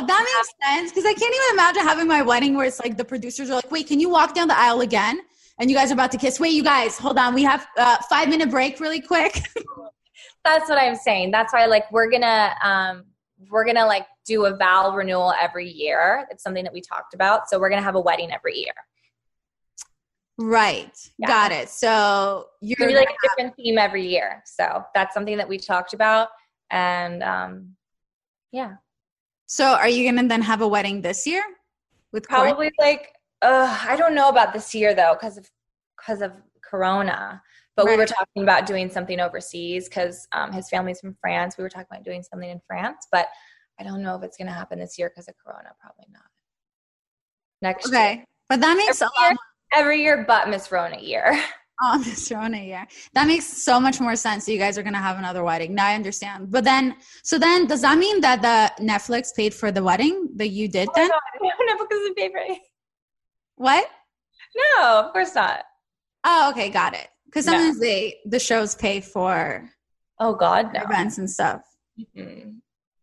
that 0.00 0.22
makes 0.36 0.70
sense. 0.70 0.90
Because 0.92 1.04
I 1.04 1.14
can't 1.14 1.34
even 1.34 1.46
imagine 1.52 1.82
having 1.82 2.08
my 2.08 2.22
wedding 2.22 2.54
where 2.56 2.66
it's 2.66 2.80
like 2.80 2.96
the 2.96 3.04
producers 3.04 3.50
are 3.50 3.56
like, 3.56 3.70
"Wait, 3.70 3.86
can 3.86 4.00
you 4.00 4.08
walk 4.08 4.34
down 4.34 4.48
the 4.48 4.58
aisle 4.58 4.80
again?" 4.80 5.20
And 5.58 5.70
you 5.70 5.76
guys 5.76 5.90
are 5.90 5.94
about 5.94 6.10
to 6.12 6.18
kiss. 6.18 6.40
Wait, 6.40 6.50
you 6.52 6.64
guys, 6.64 6.98
hold 6.98 7.16
on. 7.18 7.32
We 7.34 7.44
have 7.44 7.66
uh, 7.76 7.98
five 8.10 8.28
minute 8.28 8.50
break, 8.50 8.80
really 8.80 9.00
quick. 9.00 9.40
That's 10.44 10.68
what 10.68 10.78
I'm 10.78 10.96
saying. 10.96 11.30
That's 11.30 11.52
why 11.52 11.66
like 11.66 11.90
we're 11.92 12.10
gonna 12.10 12.54
um 12.62 13.04
we're 13.50 13.64
gonna 13.64 13.86
like 13.86 14.06
do 14.26 14.46
a 14.46 14.56
vow 14.56 14.94
renewal 14.94 15.32
every 15.40 15.68
year. 15.68 16.26
It's 16.30 16.42
something 16.42 16.64
that 16.64 16.72
we 16.72 16.80
talked 16.80 17.14
about. 17.14 17.48
So 17.48 17.58
we're 17.58 17.70
gonna 17.70 17.82
have 17.82 17.94
a 17.94 18.00
wedding 18.00 18.30
every 18.32 18.56
year. 18.58 18.74
right, 20.38 20.96
Yeah. 21.18 21.28
got 21.28 21.52
it. 21.52 21.68
So 21.68 22.46
you're 22.60 22.76
gonna 22.78 22.90
be 22.90 22.96
like 22.96 23.10
a 23.10 23.28
different 23.28 23.56
theme 23.56 23.78
every 23.78 24.06
year. 24.06 24.42
So 24.44 24.82
that's 24.94 25.14
something 25.14 25.36
that 25.36 25.48
we 25.48 25.58
talked 25.58 25.94
about. 25.94 26.28
And 26.70 27.22
um 27.22 27.76
yeah. 28.52 28.74
So 29.54 29.66
are 29.66 29.88
you 29.88 30.04
gonna 30.10 30.26
then 30.26 30.42
have 30.42 30.62
a 30.62 30.66
wedding 30.66 31.00
this 31.00 31.28
year 31.28 31.44
with? 32.10 32.24
Probably 32.24 32.72
like 32.80 33.12
uh 33.40 33.84
I 33.88 33.94
don't 33.94 34.12
know 34.12 34.28
about 34.28 34.52
this 34.52 34.74
year 34.74 34.96
though, 34.96 35.14
because 35.14 35.38
of 35.38 35.48
because 35.96 36.22
of 36.22 36.32
Corona. 36.60 37.40
But 37.76 37.86
we 37.86 37.96
were 37.96 38.04
talking 38.04 38.42
about 38.42 38.66
doing 38.66 38.90
something 38.90 39.20
overseas 39.20 39.88
because 39.88 40.26
um, 40.32 40.50
his 40.50 40.68
family's 40.68 41.00
from 41.00 41.16
France. 41.20 41.56
We 41.56 41.62
were 41.62 41.68
talking 41.68 41.86
about 41.88 42.04
doing 42.04 42.24
something 42.24 42.50
in 42.50 42.60
France, 42.66 43.06
but 43.12 43.28
I 43.78 43.84
don't 43.84 44.02
know 44.02 44.16
if 44.16 44.24
it's 44.24 44.36
going 44.36 44.46
to 44.46 44.52
happen 44.52 44.78
this 44.78 44.96
year 44.96 45.08
because 45.08 45.28
of 45.28 45.34
Corona. 45.44 45.70
Probably 45.80 46.06
not. 46.12 46.22
Next 47.62 47.90
year. 47.90 48.00
Okay, 48.00 48.24
but 48.48 48.60
that 48.60 48.76
makes 48.76 49.00
a 49.00 49.04
Every 49.04 49.24
lot 49.24 49.30
year, 49.30 49.36
every 49.72 50.02
year 50.02 50.24
but 50.26 50.48
Miss 50.48 50.70
Rona 50.72 50.98
year. 51.00 51.40
Oh, 51.82 51.98
Miss 51.98 52.30
Rona, 52.30 52.58
yeah. 52.58 52.84
That 53.14 53.26
makes 53.26 53.46
so 53.46 53.80
much 53.80 54.00
more 54.00 54.14
sense. 54.16 54.46
So 54.46 54.52
you 54.52 54.58
guys 54.58 54.78
are 54.78 54.82
gonna 54.82 54.98
have 54.98 55.18
another 55.18 55.42
wedding. 55.42 55.74
Now 55.74 55.86
I 55.86 55.94
understand. 55.94 56.50
But 56.50 56.64
then, 56.64 56.96
so 57.22 57.38
then, 57.38 57.66
does 57.66 57.82
that 57.82 57.98
mean 57.98 58.20
that 58.20 58.42
the 58.42 58.84
Netflix 58.84 59.34
paid 59.34 59.52
for 59.52 59.72
the 59.72 59.82
wedding 59.82 60.28
that 60.36 60.48
you 60.48 60.68
did 60.68 60.88
oh 60.88 60.92
then? 60.94 61.08
no, 61.08 61.50
no, 61.66 61.78
because 61.84 62.08
of 62.10 62.16
paper. 62.16 62.38
What? 63.56 63.88
No, 64.78 65.00
of 65.00 65.12
course 65.12 65.34
not. 65.34 65.64
Oh, 66.24 66.50
okay, 66.50 66.70
got 66.70 66.94
it. 66.94 67.08
Because 67.26 67.46
No. 67.46 67.52
sometimes 67.52 67.80
they 67.80 68.18
the 68.24 68.38
shows 68.38 68.74
pay 68.76 69.00
for 69.00 69.68
Oh 70.20 70.34
God, 70.34 70.72
no. 70.72 70.80
events 70.82 71.18
and 71.18 71.28
stuff. 71.28 71.62
Mm-mm. 71.98 72.56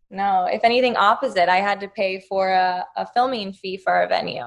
No, 0.09 0.45
if 0.45 0.61
anything, 0.63 0.95
opposite. 0.95 1.49
I 1.49 1.57
had 1.57 1.80
to 1.82 1.88
pay 1.89 2.19
for 2.28 2.49
a, 2.51 2.86
a 2.95 3.05
filming 3.05 3.53
fee 3.53 3.78
for 3.78 3.91
our 3.93 4.07
venue. 4.07 4.45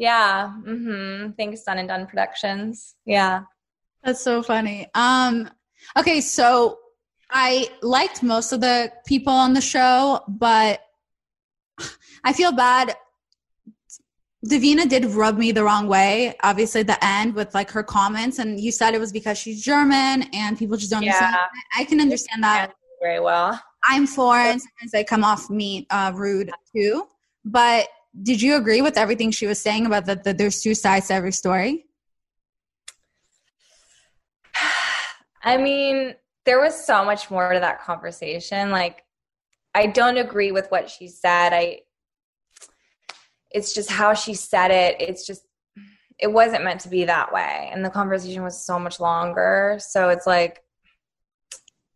Yeah. 0.00 0.50
Mm-hmm. 0.66 1.32
Thanks, 1.32 1.62
Done 1.62 1.78
and 1.78 1.88
Done 1.88 2.06
Productions. 2.06 2.96
Yeah. 3.04 3.42
That's 4.02 4.22
so 4.22 4.42
funny. 4.42 4.88
Um, 4.94 5.50
okay, 5.98 6.22
so 6.22 6.78
I 7.30 7.68
liked 7.82 8.22
most 8.22 8.52
of 8.52 8.62
the 8.62 8.90
people 9.06 9.34
on 9.34 9.52
the 9.52 9.60
show, 9.60 10.22
but 10.26 10.80
I 12.24 12.32
feel 12.32 12.50
bad. 12.50 12.96
Davina 14.46 14.88
did 14.88 15.04
rub 15.04 15.36
me 15.36 15.52
the 15.52 15.62
wrong 15.62 15.86
way. 15.86 16.34
Obviously, 16.42 16.80
at 16.80 16.86
the 16.86 17.04
end 17.04 17.34
with 17.34 17.54
like 17.54 17.70
her 17.70 17.82
comments, 17.82 18.38
and 18.38 18.58
you 18.58 18.72
said 18.72 18.94
it 18.94 19.00
was 19.00 19.12
because 19.12 19.36
she's 19.36 19.62
German 19.62 20.24
and 20.32 20.58
people 20.58 20.78
just 20.78 20.90
don't 20.90 21.02
understand. 21.02 21.34
Yeah. 21.34 21.80
I 21.80 21.84
can 21.84 22.00
understand 22.00 22.42
that. 22.42 22.72
Very 23.02 23.20
well. 23.20 23.60
I'm 23.86 24.06
foreign. 24.06 24.58
Sometimes 24.60 24.94
I 24.94 25.04
come 25.04 25.24
off 25.24 25.50
mean, 25.50 25.84
uh, 25.90 26.12
rude 26.14 26.50
too. 26.74 27.06
But 27.44 27.86
did 28.22 28.42
you 28.42 28.56
agree 28.56 28.82
with 28.82 28.96
everything 28.98 29.30
she 29.30 29.46
was 29.46 29.60
saying 29.60 29.86
about 29.86 30.06
that, 30.06 30.24
that 30.24 30.38
there's 30.38 30.60
two 30.60 30.74
sides 30.74 31.08
to 31.08 31.14
every 31.14 31.32
story? 31.32 31.86
I 35.42 35.56
mean, 35.56 36.14
there 36.44 36.60
was 36.60 36.84
so 36.84 37.04
much 37.04 37.30
more 37.30 37.52
to 37.52 37.60
that 37.60 37.80
conversation. 37.80 38.70
Like, 38.70 39.04
I 39.74 39.86
don't 39.86 40.18
agree 40.18 40.52
with 40.52 40.70
what 40.70 40.90
she 40.90 41.08
said. 41.08 41.52
I, 41.52 41.80
it's 43.50 43.72
just 43.74 43.90
how 43.90 44.14
she 44.14 44.34
said 44.34 44.70
it. 44.70 45.00
It's 45.00 45.26
just, 45.26 45.42
it 46.18 46.30
wasn't 46.30 46.64
meant 46.64 46.80
to 46.82 46.88
be 46.88 47.04
that 47.04 47.32
way. 47.32 47.70
And 47.72 47.84
the 47.84 47.90
conversation 47.90 48.42
was 48.42 48.64
so 48.64 48.78
much 48.78 49.00
longer. 49.00 49.78
So 49.80 50.10
it's 50.10 50.26
like, 50.26 50.60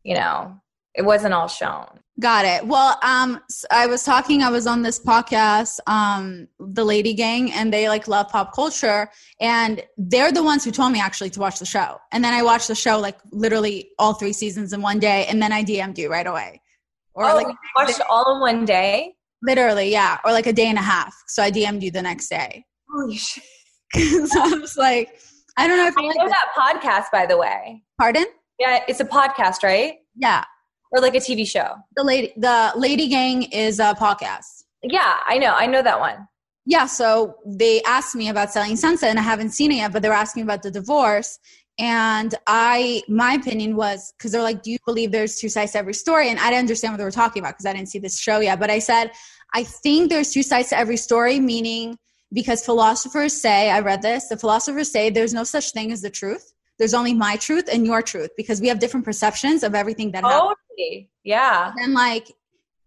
you 0.03 0.15
know, 0.15 0.61
it 0.95 1.05
wasn't 1.05 1.35
all 1.35 1.49
shown. 1.49 1.87
Got 2.21 2.45
it. 2.45 2.65
Well, 2.65 2.97
um, 3.03 3.41
I 3.73 3.89
was 3.89 4.05
talking. 4.05 4.43
I 4.43 4.51
was 4.51 4.69
on 4.69 4.83
this 4.83 5.01
podcast, 5.01 5.81
um, 5.89 6.47
the 6.61 6.85
Lady 6.85 7.13
Gang, 7.13 7.51
and 7.51 7.73
they 7.73 7.89
like 7.89 8.07
love 8.07 8.29
pop 8.29 8.55
culture, 8.55 9.11
and 9.41 9.83
they're 9.99 10.31
the 10.31 10.45
ones 10.45 10.65
who 10.65 10.71
told 10.71 10.93
me 10.93 11.01
actually 11.01 11.31
to 11.31 11.41
watch 11.41 11.59
the 11.59 11.67
show. 11.67 11.99
And 12.13 12.23
then 12.23 12.33
I 12.33 12.45
watched 12.45 12.69
the 12.69 12.77
show 12.77 13.01
like 13.01 13.19
literally 13.33 13.91
all 13.99 14.15
three 14.15 14.33
seasons 14.33 14.73
in 14.73 14.81
one 14.81 15.01
day, 15.01 15.27
and 15.27 15.43
then 15.43 15.53
I 15.53 15.65
DM'd 15.65 15.99
you 15.99 16.09
right 16.09 16.27
away. 16.27 16.63
Or 17.15 17.25
oh, 17.25 17.35
like 17.35 17.49
watched 17.75 18.01
all 18.09 18.37
in 18.37 18.41
one 18.41 18.65
day. 18.65 19.17
Literally, 19.43 19.91
yeah, 19.91 20.19
or 20.25 20.31
like 20.31 20.47
a 20.47 20.53
day 20.53 20.67
and 20.67 20.79
a 20.79 20.83
half. 20.83 21.13
So 21.27 21.43
I 21.43 21.51
DM'd 21.51 21.83
you 21.83 21.91
the 21.91 22.03
next 22.03 22.29
day. 22.29 22.65
Holy 22.95 23.17
shit! 23.17 23.43
so 23.93 24.41
I 24.41 24.57
was 24.61 24.77
like, 24.77 25.19
I 25.57 25.67
don't 25.67 25.79
know 25.79 25.89
if 25.89 25.99
I 25.99 26.03
know 26.03 26.25
like 26.25 26.31
that 26.31 26.53
podcast, 26.57 27.11
by 27.11 27.27
the 27.27 27.37
way. 27.37 27.83
Pardon? 27.99 28.27
Yeah, 28.61 28.85
it's 28.87 29.01
a 29.01 29.05
podcast, 29.05 29.65
right? 29.65 29.97
Yeah 30.15 30.45
or 30.95 31.01
like 31.01 31.15
a 31.15 31.19
TV 31.19 31.47
show? 31.47 31.75
The 31.97 32.05
lady, 32.05 32.33
the 32.37 32.73
Lady 32.77 33.09
Gang 33.09 33.43
is 33.45 33.81
a 33.81 33.95
podcast. 33.95 34.65
Yeah, 34.83 35.19
I 35.27 35.39
know. 35.39 35.53
I 35.53 35.67
know 35.67 35.83
that 35.83 35.99
one. 35.99 36.29
Yeah, 36.67 36.87
so 36.87 37.37
they 37.45 37.83
asked 37.83 38.15
me 38.15 38.29
about 38.29 38.53
Selling 38.53 38.77
Sunset, 38.77 39.11
and 39.11 39.19
I 39.19 39.23
haven't 39.23 39.51
seen 39.51 39.73
it 39.73 39.77
yet, 39.77 39.93
but 39.93 40.01
they're 40.01 40.13
asking 40.13 40.45
about 40.45 40.63
the 40.63 40.71
divorce. 40.71 41.39
And 41.79 42.35
I, 42.47 43.03
my 43.09 43.35
opinion 43.35 43.77
was 43.77 44.15
because 44.17 44.31
they're 44.33 44.43
like, 44.43 44.63
"Do 44.63 44.71
you 44.71 44.79
believe 44.87 45.11
there's 45.11 45.37
two 45.37 45.49
sides 45.49 45.73
to 45.73 45.79
every 45.79 45.95
story?" 45.95 46.31
And 46.31 46.39
I 46.39 46.45
didn't 46.45 46.61
understand 46.61 46.95
what 46.95 46.99
they 46.99 47.05
were 47.05 47.11
talking 47.11 47.43
about 47.43 47.55
because 47.55 47.67
I 47.67 47.73
didn't 47.73 47.89
see 47.89 47.99
this 47.99 48.19
show 48.19 48.39
yet. 48.39 48.61
But 48.61 48.71
I 48.71 48.79
said, 48.79 49.11
I 49.53 49.65
think 49.65 50.09
there's 50.09 50.31
two 50.31 50.45
sides 50.45 50.69
to 50.71 50.79
every 50.79 50.97
story, 50.97 51.41
meaning 51.41 51.99
because 52.33 52.65
philosophers 52.65 53.41
say, 53.41 53.71
I 53.71 53.81
read 53.81 54.03
this, 54.03 54.29
the 54.29 54.37
philosophers 54.37 54.91
say 54.91 55.11
there's 55.11 55.35
no 55.35 55.45
such 55.45 55.73
thing 55.73 55.93
as 55.93 56.03
the 56.03 56.11
truth 56.11 56.54
there's 56.79 56.95
only 56.95 57.15
my 57.15 57.37
truth 57.37 57.69
and 57.73 57.87
your 57.87 58.03
truth 58.03 58.31
because 58.37 58.61
we 58.61 58.69
have 58.69 58.79
different 58.79 59.05
perceptions 59.05 59.63
of 59.63 59.75
everything 59.75 60.13
that 60.13 60.23
totally. 60.23 60.55
happens. 60.79 61.09
Yeah. 61.23 61.73
And 61.79 61.95
like 61.95 62.31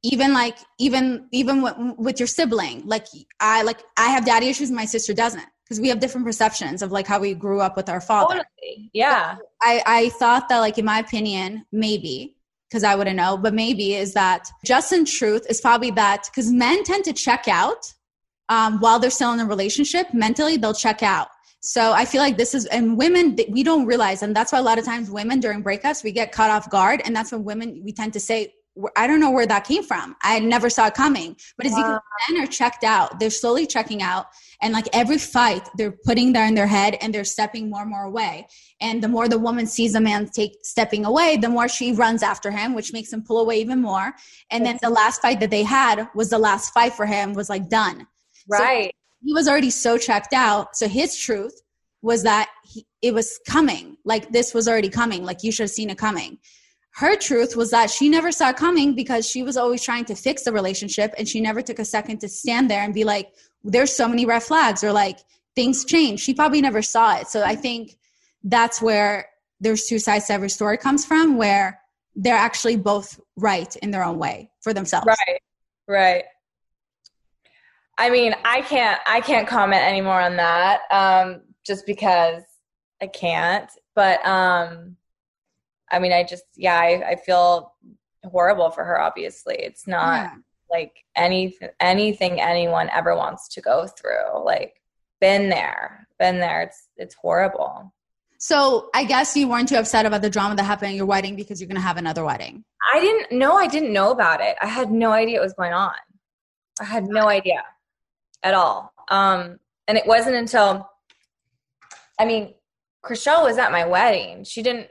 even 0.04 0.34
like 0.34 0.58
even 0.80 1.28
even 1.32 1.62
with, 1.62 1.76
with 1.98 2.20
your 2.20 2.28
sibling, 2.28 2.84
like 2.86 3.08
I 3.40 3.64
like 3.64 3.82
I 3.98 4.08
have 4.08 4.26
daddy 4.26 4.48
issues, 4.48 4.72
my 4.72 4.86
sister 4.86 5.14
doesn't 5.14 5.46
because 5.64 5.80
we 5.80 5.90
have 5.90 6.00
different 6.00 6.26
perceptions 6.26 6.82
of 6.82 6.92
like 6.92 7.08
how 7.08 7.20
we 7.20 7.34
grew 7.34 7.62
up 7.62 7.76
with 7.76 7.90
our 7.90 8.02
father. 8.02 8.36
Totally. 8.36 8.90
Yeah. 8.94 9.38
I 9.62 9.82
I 9.86 10.10
thought 10.10 10.50
that 10.50 10.60
like 10.60 10.78
in 10.78 10.86
my 10.86 11.00
opinion, 11.00 11.66
maybe 11.72 12.36
because 12.70 12.84
I 12.84 12.96
wouldn't 12.96 13.16
know, 13.16 13.38
but 13.38 13.54
maybe 13.54 13.96
is 13.96 14.14
that 14.14 14.50
just 14.66 14.92
in 14.92 15.06
truth 15.06 15.46
is 15.50 15.62
probably 15.62 15.92
that 15.92 16.26
because 16.26 16.52
men 16.52 16.84
tend 16.84 17.06
to 17.06 17.14
check 17.14 17.48
out 17.48 17.94
um, 18.50 18.80
while 18.80 19.00
they're 19.00 19.10
still 19.10 19.34
in 19.34 19.40
a 19.40 19.46
relationship 19.46 20.14
mentally 20.14 20.58
they'll 20.58 20.74
check 20.74 21.04
out 21.04 21.28
so 21.62 21.92
I 21.92 22.06
feel 22.06 22.22
like 22.22 22.38
this 22.38 22.54
is, 22.54 22.66
and 22.68 22.98
women, 22.98 23.38
we 23.50 23.64
don't 23.64 23.86
realize, 23.86 24.22
and 24.24 24.36
that's 24.36 24.52
why 24.52 24.60
a 24.60 24.64
lot 24.64 24.78
of 24.78 24.86
times 24.86 25.10
women 25.10 25.40
during 25.40 25.64
breakups, 25.64 26.04
we 26.04 26.12
get 26.12 26.32
caught 26.32 26.52
off 26.52 26.70
guard. 26.70 27.02
And 27.04 27.16
that's 27.16 27.32
when 27.32 27.44
women, 27.44 27.82
we 27.84 27.92
tend 27.92 28.14
to 28.14 28.20
say, 28.20 28.54
I 28.96 29.08
don't 29.08 29.20
know 29.20 29.32
where 29.32 29.48
that 29.48 29.64
came 29.64 29.84
from. 29.84 30.16
I 30.22 30.40
never 30.40 30.70
saw 30.70 30.88
it 30.88 30.94
coming. 30.94 31.36
But 31.58 31.66
it's 31.66 31.76
wow. 31.76 31.82
because 31.82 32.02
men 32.30 32.44
are 32.44 32.48
checked 32.48 32.84
out. 32.84 33.20
They're 33.20 33.32
slowly 33.32 33.66
checking 33.66 34.04
out. 34.04 34.28
And 34.62 34.74
like 34.74 34.88
every 34.94 35.18
fight, 35.18 35.68
they're 35.78 35.96
putting 36.06 36.34
that 36.34 36.48
in 36.48 36.56
their 36.56 36.68
head 36.68 36.98
and 37.02 37.14
they're 37.14 37.24
stepping 37.24 37.70
more 37.70 37.82
and 37.82 37.90
more 37.90 38.04
away. 38.04 38.48
And 38.80 39.04
the 39.04 39.08
more 39.08 39.28
the 39.28 39.40
woman 39.40 39.66
sees 39.66 39.96
a 39.96 40.00
man 40.00 40.30
take 40.30 40.58
stepping 40.62 41.06
away, 41.06 41.38
the 41.38 41.50
more 41.50 41.68
she 41.68 41.94
runs 41.94 42.22
after 42.22 42.52
him, 42.52 42.76
which 42.76 42.94
makes 42.94 43.12
him 43.12 43.24
pull 43.24 43.40
away 43.40 43.60
even 43.60 43.82
more. 43.82 44.14
And 44.52 44.66
then 44.66 44.78
the 44.82 44.90
last 44.90 45.22
fight 45.22 45.40
that 45.40 45.50
they 45.50 45.64
had 45.64 46.08
was 46.14 46.30
the 46.30 46.40
last 46.40 46.72
fight 46.72 46.94
for 46.94 47.06
him 47.06 47.34
was 47.34 47.50
like 47.50 47.70
done. 47.70 48.06
Right. 48.48 48.92
So 48.92 49.07
he 49.24 49.34
was 49.34 49.48
already 49.48 49.70
so 49.70 49.98
checked 49.98 50.34
out. 50.34 50.76
So 50.76 50.88
his 50.88 51.16
truth 51.18 51.62
was 52.02 52.24
that 52.24 52.50
he, 52.64 52.86
it 53.02 53.14
was 53.14 53.40
coming. 53.48 53.98
Like 54.06 54.32
this 54.32 54.54
was 54.54 54.68
already 54.68 54.90
coming. 54.90 55.24
Like 55.24 55.44
you 55.44 55.52
should 55.52 55.64
have 55.64 55.72
seen 55.72 55.90
it 55.90 55.98
coming. 55.98 56.38
Her 56.92 57.16
truth 57.16 57.56
was 57.56 57.72
that 57.72 57.92
she 57.92 58.10
never 58.10 58.32
saw 58.32 58.50
it 58.50 58.56
coming 58.56 58.96
because 58.96 59.28
she 59.30 59.44
was 59.44 59.56
always 59.56 59.84
trying 59.84 60.06
to 60.06 60.16
fix 60.16 60.44
the 60.44 60.52
relationship 60.52 61.14
and 61.18 61.28
she 61.28 61.42
never 61.42 61.62
took 61.62 61.80
a 61.80 61.86
second 61.86 62.20
to 62.20 62.30
stand 62.30 62.72
there 62.72 62.82
and 62.82 62.94
be 62.94 63.04
like, 63.04 63.32
there's 63.64 63.94
so 63.94 64.08
many 64.08 64.26
red 64.26 64.42
flags 64.42 64.84
or 64.84 64.92
like 64.92 65.20
things 65.56 65.86
change. 65.86 66.22
She 66.22 66.34
probably 66.34 66.62
never 66.62 66.82
saw 66.82 67.18
it. 67.18 67.28
So 67.28 67.44
I 67.44 67.56
think 67.56 67.98
that's 68.44 68.82
where 68.82 69.28
there's 69.60 69.86
two 69.86 70.00
sides 70.00 70.28
to 70.28 70.34
every 70.34 70.50
story 70.50 70.78
comes 70.78 71.06
from 71.06 71.38
where 71.38 71.80
they're 72.16 72.36
actually 72.36 72.78
both 72.78 73.20
right 73.36 73.76
in 73.78 73.92
their 73.92 74.04
own 74.04 74.18
way 74.18 74.50
for 74.62 74.74
themselves. 74.74 75.08
Right. 75.08 75.42
Right. 75.88 76.24
I 77.98 78.10
mean, 78.10 78.36
I 78.46 78.62
can't 78.62 79.00
I 79.08 79.22
can't 79.22 79.48
comment 79.48 79.84
anymore 79.84 80.22
on 80.22 80.38
that. 80.38 80.82
Um, 80.92 81.42
just 81.66 81.86
because 81.86 82.44
I 83.02 83.08
can't. 83.08 83.70
But 83.96 84.26
um, 84.26 84.96
I 85.92 86.00
mean, 86.00 86.14
I 86.14 86.24
just 86.24 86.44
yeah, 86.56 86.80
I, 86.80 87.12
I 87.12 87.16
feel 87.16 87.74
horrible 88.24 88.72
for 88.72 88.84
her. 88.84 89.00
Obviously, 89.00 89.56
it's 89.56 89.88
not 89.88 90.24
yeah. 90.24 90.36
like 90.70 90.94
any 91.16 91.58
anything 91.80 92.40
anyone 92.40 92.90
ever 92.94 93.16
wants 93.16 93.48
to 93.50 93.62
go 93.62 93.88
through. 93.88 94.44
Like, 94.44 94.76
been 95.20 95.50
there, 95.50 96.08
been 96.20 96.40
there. 96.40 96.62
It's 96.64 96.88
it's 96.98 97.16
horrible. 97.16 97.94
So 98.40 98.90
I 98.94 99.04
guess 99.04 99.36
you 99.36 99.48
weren't 99.48 99.68
too 99.68 99.78
upset 99.78 100.06
about 100.06 100.22
the 100.22 100.30
drama 100.30 100.56
that 100.56 100.64
happened 100.64 100.92
at 100.92 100.96
your 100.96 101.08
wedding 101.08 101.36
because 101.36 101.60
you're 101.60 101.68
gonna 101.68 101.80
have 101.80 101.98
another 101.98 102.24
wedding. 102.24 102.64
I 102.94 103.00
didn't 103.00 103.38
know. 103.38 103.56
I 103.58 103.68
didn't 103.68 103.92
know 103.92 104.12
about 104.12 104.42
it. 104.42 104.56
I 104.62 104.68
had 104.68 104.92
no 104.92 105.12
idea 105.12 105.40
it 105.40 105.44
was 105.44 105.54
going 105.54 105.74
on. 105.74 105.96
I 106.80 106.84
had 106.84 107.08
no 107.08 107.28
idea 107.28 107.64
at 108.44 108.54
all. 108.54 108.94
Um, 109.10 109.60
and 109.88 109.98
it 109.98 110.06
wasn't 110.06 110.36
until, 110.36 110.90
I 112.20 112.26
mean, 112.26 112.54
Chrishell 113.06 113.44
was 113.44 113.58
at 113.58 113.72
my 113.72 113.86
wedding. 113.86 114.44
She 114.44 114.62
didn't 114.62 114.88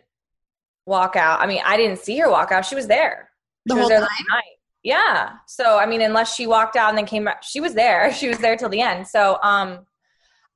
walk 0.86 1.16
out. 1.16 1.40
I 1.40 1.46
mean, 1.46 1.60
I 1.64 1.76
didn't 1.76 1.98
see 1.98 2.18
her 2.18 2.30
walk 2.30 2.52
out. 2.52 2.64
She 2.64 2.74
was 2.74 2.86
there. 2.86 3.30
The 3.66 3.74
she 3.74 3.80
whole 3.80 3.88
there 3.88 3.98
time? 3.98 4.08
night. 4.30 4.42
Yeah. 4.82 5.32
So, 5.46 5.78
I 5.78 5.86
mean, 5.86 6.00
unless 6.00 6.34
she 6.34 6.46
walked 6.46 6.76
out 6.76 6.88
and 6.90 6.96
then 6.98 7.06
came 7.06 7.24
back, 7.24 7.42
she 7.42 7.60
was 7.60 7.74
there. 7.74 8.12
She 8.16 8.28
was 8.28 8.38
there 8.38 8.56
till 8.56 8.68
the 8.68 8.80
end. 8.80 9.06
So, 9.06 9.38
um, 9.42 9.80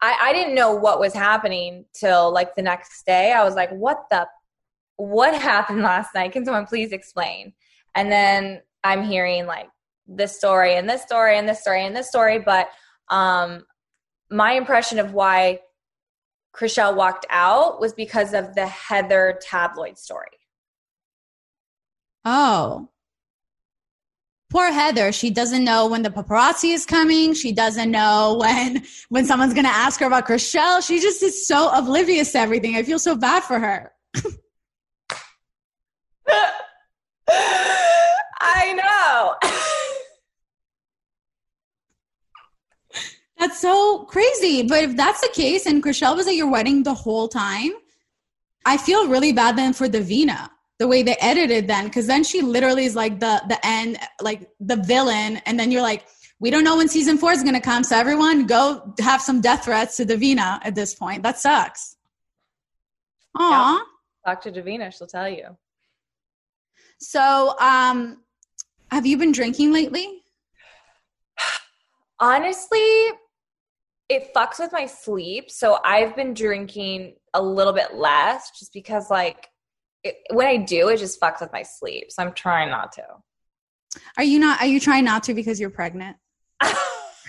I, 0.02 0.16
I 0.20 0.32
didn't 0.32 0.54
know 0.54 0.74
what 0.74 1.00
was 1.00 1.12
happening 1.12 1.84
till 1.92 2.32
like 2.32 2.54
the 2.54 2.62
next 2.62 3.04
day. 3.04 3.32
I 3.32 3.44
was 3.44 3.54
like, 3.54 3.70
what 3.70 4.04
the, 4.10 4.26
what 4.96 5.34
happened 5.40 5.82
last 5.82 6.14
night? 6.14 6.32
Can 6.32 6.44
someone 6.44 6.66
please 6.66 6.92
explain? 6.92 7.52
And 7.94 8.10
then 8.10 8.62
I'm 8.84 9.02
hearing 9.02 9.46
like 9.46 9.68
this 10.10 10.36
story 10.36 10.74
and 10.76 10.88
this 10.88 11.02
story 11.02 11.38
and 11.38 11.48
this 11.48 11.60
story 11.60 11.86
and 11.86 11.94
this 11.94 12.08
story. 12.08 12.38
But 12.38 12.68
um, 13.08 13.64
my 14.30 14.52
impression 14.52 14.98
of 14.98 15.12
why 15.12 15.60
Chrishell 16.54 16.94
walked 16.96 17.26
out 17.30 17.80
was 17.80 17.92
because 17.92 18.34
of 18.34 18.54
the 18.54 18.66
Heather 18.66 19.38
tabloid 19.40 19.98
story. 19.98 20.26
Oh. 22.24 22.88
Poor 24.50 24.72
Heather. 24.72 25.12
She 25.12 25.30
doesn't 25.30 25.62
know 25.62 25.86
when 25.86 26.02
the 26.02 26.10
paparazzi 26.10 26.74
is 26.74 26.84
coming. 26.84 27.34
She 27.34 27.52
doesn't 27.52 27.90
know 27.90 28.36
when 28.40 28.82
when 29.08 29.24
someone's 29.24 29.54
gonna 29.54 29.68
ask 29.68 30.00
her 30.00 30.06
about 30.06 30.26
Chrishell. 30.26 30.84
She 30.84 31.00
just 31.00 31.22
is 31.22 31.46
so 31.46 31.70
oblivious 31.72 32.32
to 32.32 32.40
everything. 32.40 32.74
I 32.74 32.82
feel 32.82 32.98
so 32.98 33.14
bad 33.14 33.44
for 33.44 33.60
her. 33.60 33.92
I 38.40 38.72
know. 38.72 39.36
That's 43.40 43.58
so 43.58 44.04
crazy. 44.04 44.62
But 44.62 44.84
if 44.84 44.96
that's 44.96 45.22
the 45.22 45.32
case 45.32 45.64
and 45.64 45.82
Chrishell 45.82 46.14
was 46.14 46.28
at 46.28 46.34
your 46.34 46.50
wedding 46.50 46.82
the 46.82 46.92
whole 46.92 47.26
time, 47.26 47.72
I 48.66 48.76
feel 48.76 49.08
really 49.08 49.32
bad 49.32 49.56
then 49.56 49.72
for 49.72 49.88
Davina, 49.88 50.50
the 50.78 50.86
way 50.86 51.02
they 51.02 51.16
edited 51.22 51.66
then, 51.66 51.86
because 51.86 52.06
then 52.06 52.22
she 52.22 52.42
literally 52.42 52.84
is 52.84 52.94
like 52.94 53.18
the 53.18 53.42
the 53.48 53.58
end, 53.66 53.98
like 54.20 54.50
the 54.60 54.76
villain, 54.76 55.38
and 55.46 55.58
then 55.58 55.72
you're 55.72 55.80
like, 55.80 56.04
we 56.38 56.50
don't 56.50 56.64
know 56.64 56.76
when 56.76 56.88
season 56.88 57.16
four 57.16 57.32
is 57.32 57.42
gonna 57.42 57.62
come, 57.62 57.82
so 57.82 57.96
everyone 57.96 58.46
go 58.46 58.94
have 59.00 59.22
some 59.22 59.40
death 59.40 59.64
threats 59.64 59.96
to 59.96 60.04
Davina 60.04 60.60
at 60.62 60.74
this 60.74 60.94
point. 60.94 61.22
That 61.22 61.38
sucks. 61.38 61.96
Aw. 63.38 63.76
Yeah. 63.76 63.78
Talk 64.26 64.42
to 64.42 64.52
Davina, 64.52 64.94
she'll 64.94 65.06
tell 65.06 65.30
you. 65.30 65.56
So, 66.98 67.58
um, 67.58 68.18
have 68.90 69.06
you 69.06 69.16
been 69.16 69.32
drinking 69.32 69.72
lately? 69.72 70.24
Honestly, 72.20 73.08
it 74.10 74.34
fucks 74.34 74.58
with 74.58 74.72
my 74.72 74.86
sleep. 74.86 75.50
So 75.50 75.78
I've 75.84 76.16
been 76.16 76.34
drinking 76.34 77.14
a 77.32 77.40
little 77.40 77.72
bit 77.72 77.94
less 77.94 78.50
just 78.58 78.72
because, 78.74 79.08
like, 79.08 79.48
it, 80.02 80.16
when 80.32 80.48
I 80.48 80.56
do, 80.56 80.88
it 80.88 80.98
just 80.98 81.20
fucks 81.20 81.40
with 81.40 81.52
my 81.52 81.62
sleep. 81.62 82.10
So 82.10 82.22
I'm 82.22 82.32
trying 82.32 82.70
not 82.70 82.92
to. 82.92 83.04
Are 84.18 84.24
you 84.24 84.40
not? 84.40 84.60
Are 84.60 84.66
you 84.66 84.80
trying 84.80 85.04
not 85.04 85.22
to 85.24 85.34
because 85.34 85.60
you're 85.60 85.70
pregnant? 85.70 86.16
no, 86.62 86.68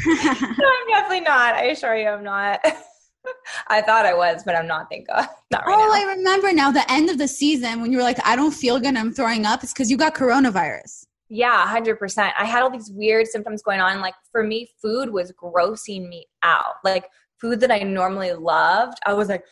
I'm 0.06 0.88
definitely 0.90 1.22
not. 1.22 1.54
I 1.56 1.66
assure 1.66 1.96
you, 1.96 2.08
I'm 2.08 2.24
not. 2.24 2.60
I 3.68 3.82
thought 3.82 4.08
I 4.08 4.16
was, 4.16 4.44
but 4.44 4.56
I'm 4.56 4.68
not. 4.68 4.88
Thank 4.90 5.08
God, 5.08 5.28
not 5.52 5.66
right 5.66 5.76
oh, 5.78 5.94
now. 5.94 5.94
I 5.94 6.16
remember 6.16 6.52
now. 6.52 6.72
The 6.72 6.90
end 6.92 7.10
of 7.10 7.20
the 7.20 7.28
season 7.28 7.82
when 7.82 7.92
you 7.92 7.98
were 7.98 8.04
like, 8.04 8.20
"I 8.26 8.36
don't 8.36 8.52
feel 8.52 8.80
good. 8.80 8.96
I'm 8.96 9.14
throwing 9.14 9.46
up." 9.46 9.64
It's 9.64 9.74
because 9.74 9.92
you 9.92 9.98
got 9.98 10.16
coronavirus. 10.16 11.06
Yeah, 11.34 11.66
hundred 11.66 11.98
percent. 11.98 12.34
I 12.38 12.44
had 12.44 12.62
all 12.62 12.70
these 12.70 12.92
weird 12.92 13.26
symptoms 13.26 13.64
going 13.64 13.80
on. 13.80 14.02
Like 14.02 14.16
for 14.34 14.44
me, 14.44 14.70
food 14.82 15.12
was 15.12 15.32
grossing 15.32 16.10
me 16.10 16.26
out. 16.44 16.76
Like 16.84 17.06
food 17.40 17.62
that 17.62 17.72
I 17.72 17.80
normally 17.80 18.34
loved, 18.34 18.98
I 19.06 19.14
was 19.14 19.30
like, 19.30 19.46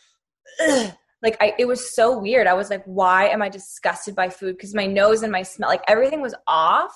Ugh. 0.60 0.92
like 1.22 1.38
I, 1.40 1.54
it 1.58 1.64
was 1.64 1.94
so 1.94 2.18
weird. 2.18 2.46
I 2.46 2.52
was 2.52 2.68
like, 2.68 2.84
why 2.84 3.28
am 3.28 3.40
I 3.40 3.48
disgusted 3.48 4.14
by 4.14 4.28
food? 4.28 4.58
Because 4.58 4.74
my 4.74 4.84
nose 4.84 5.22
and 5.22 5.32
my 5.32 5.42
smell, 5.42 5.70
like 5.70 5.80
everything 5.88 6.20
was 6.20 6.34
off, 6.46 6.94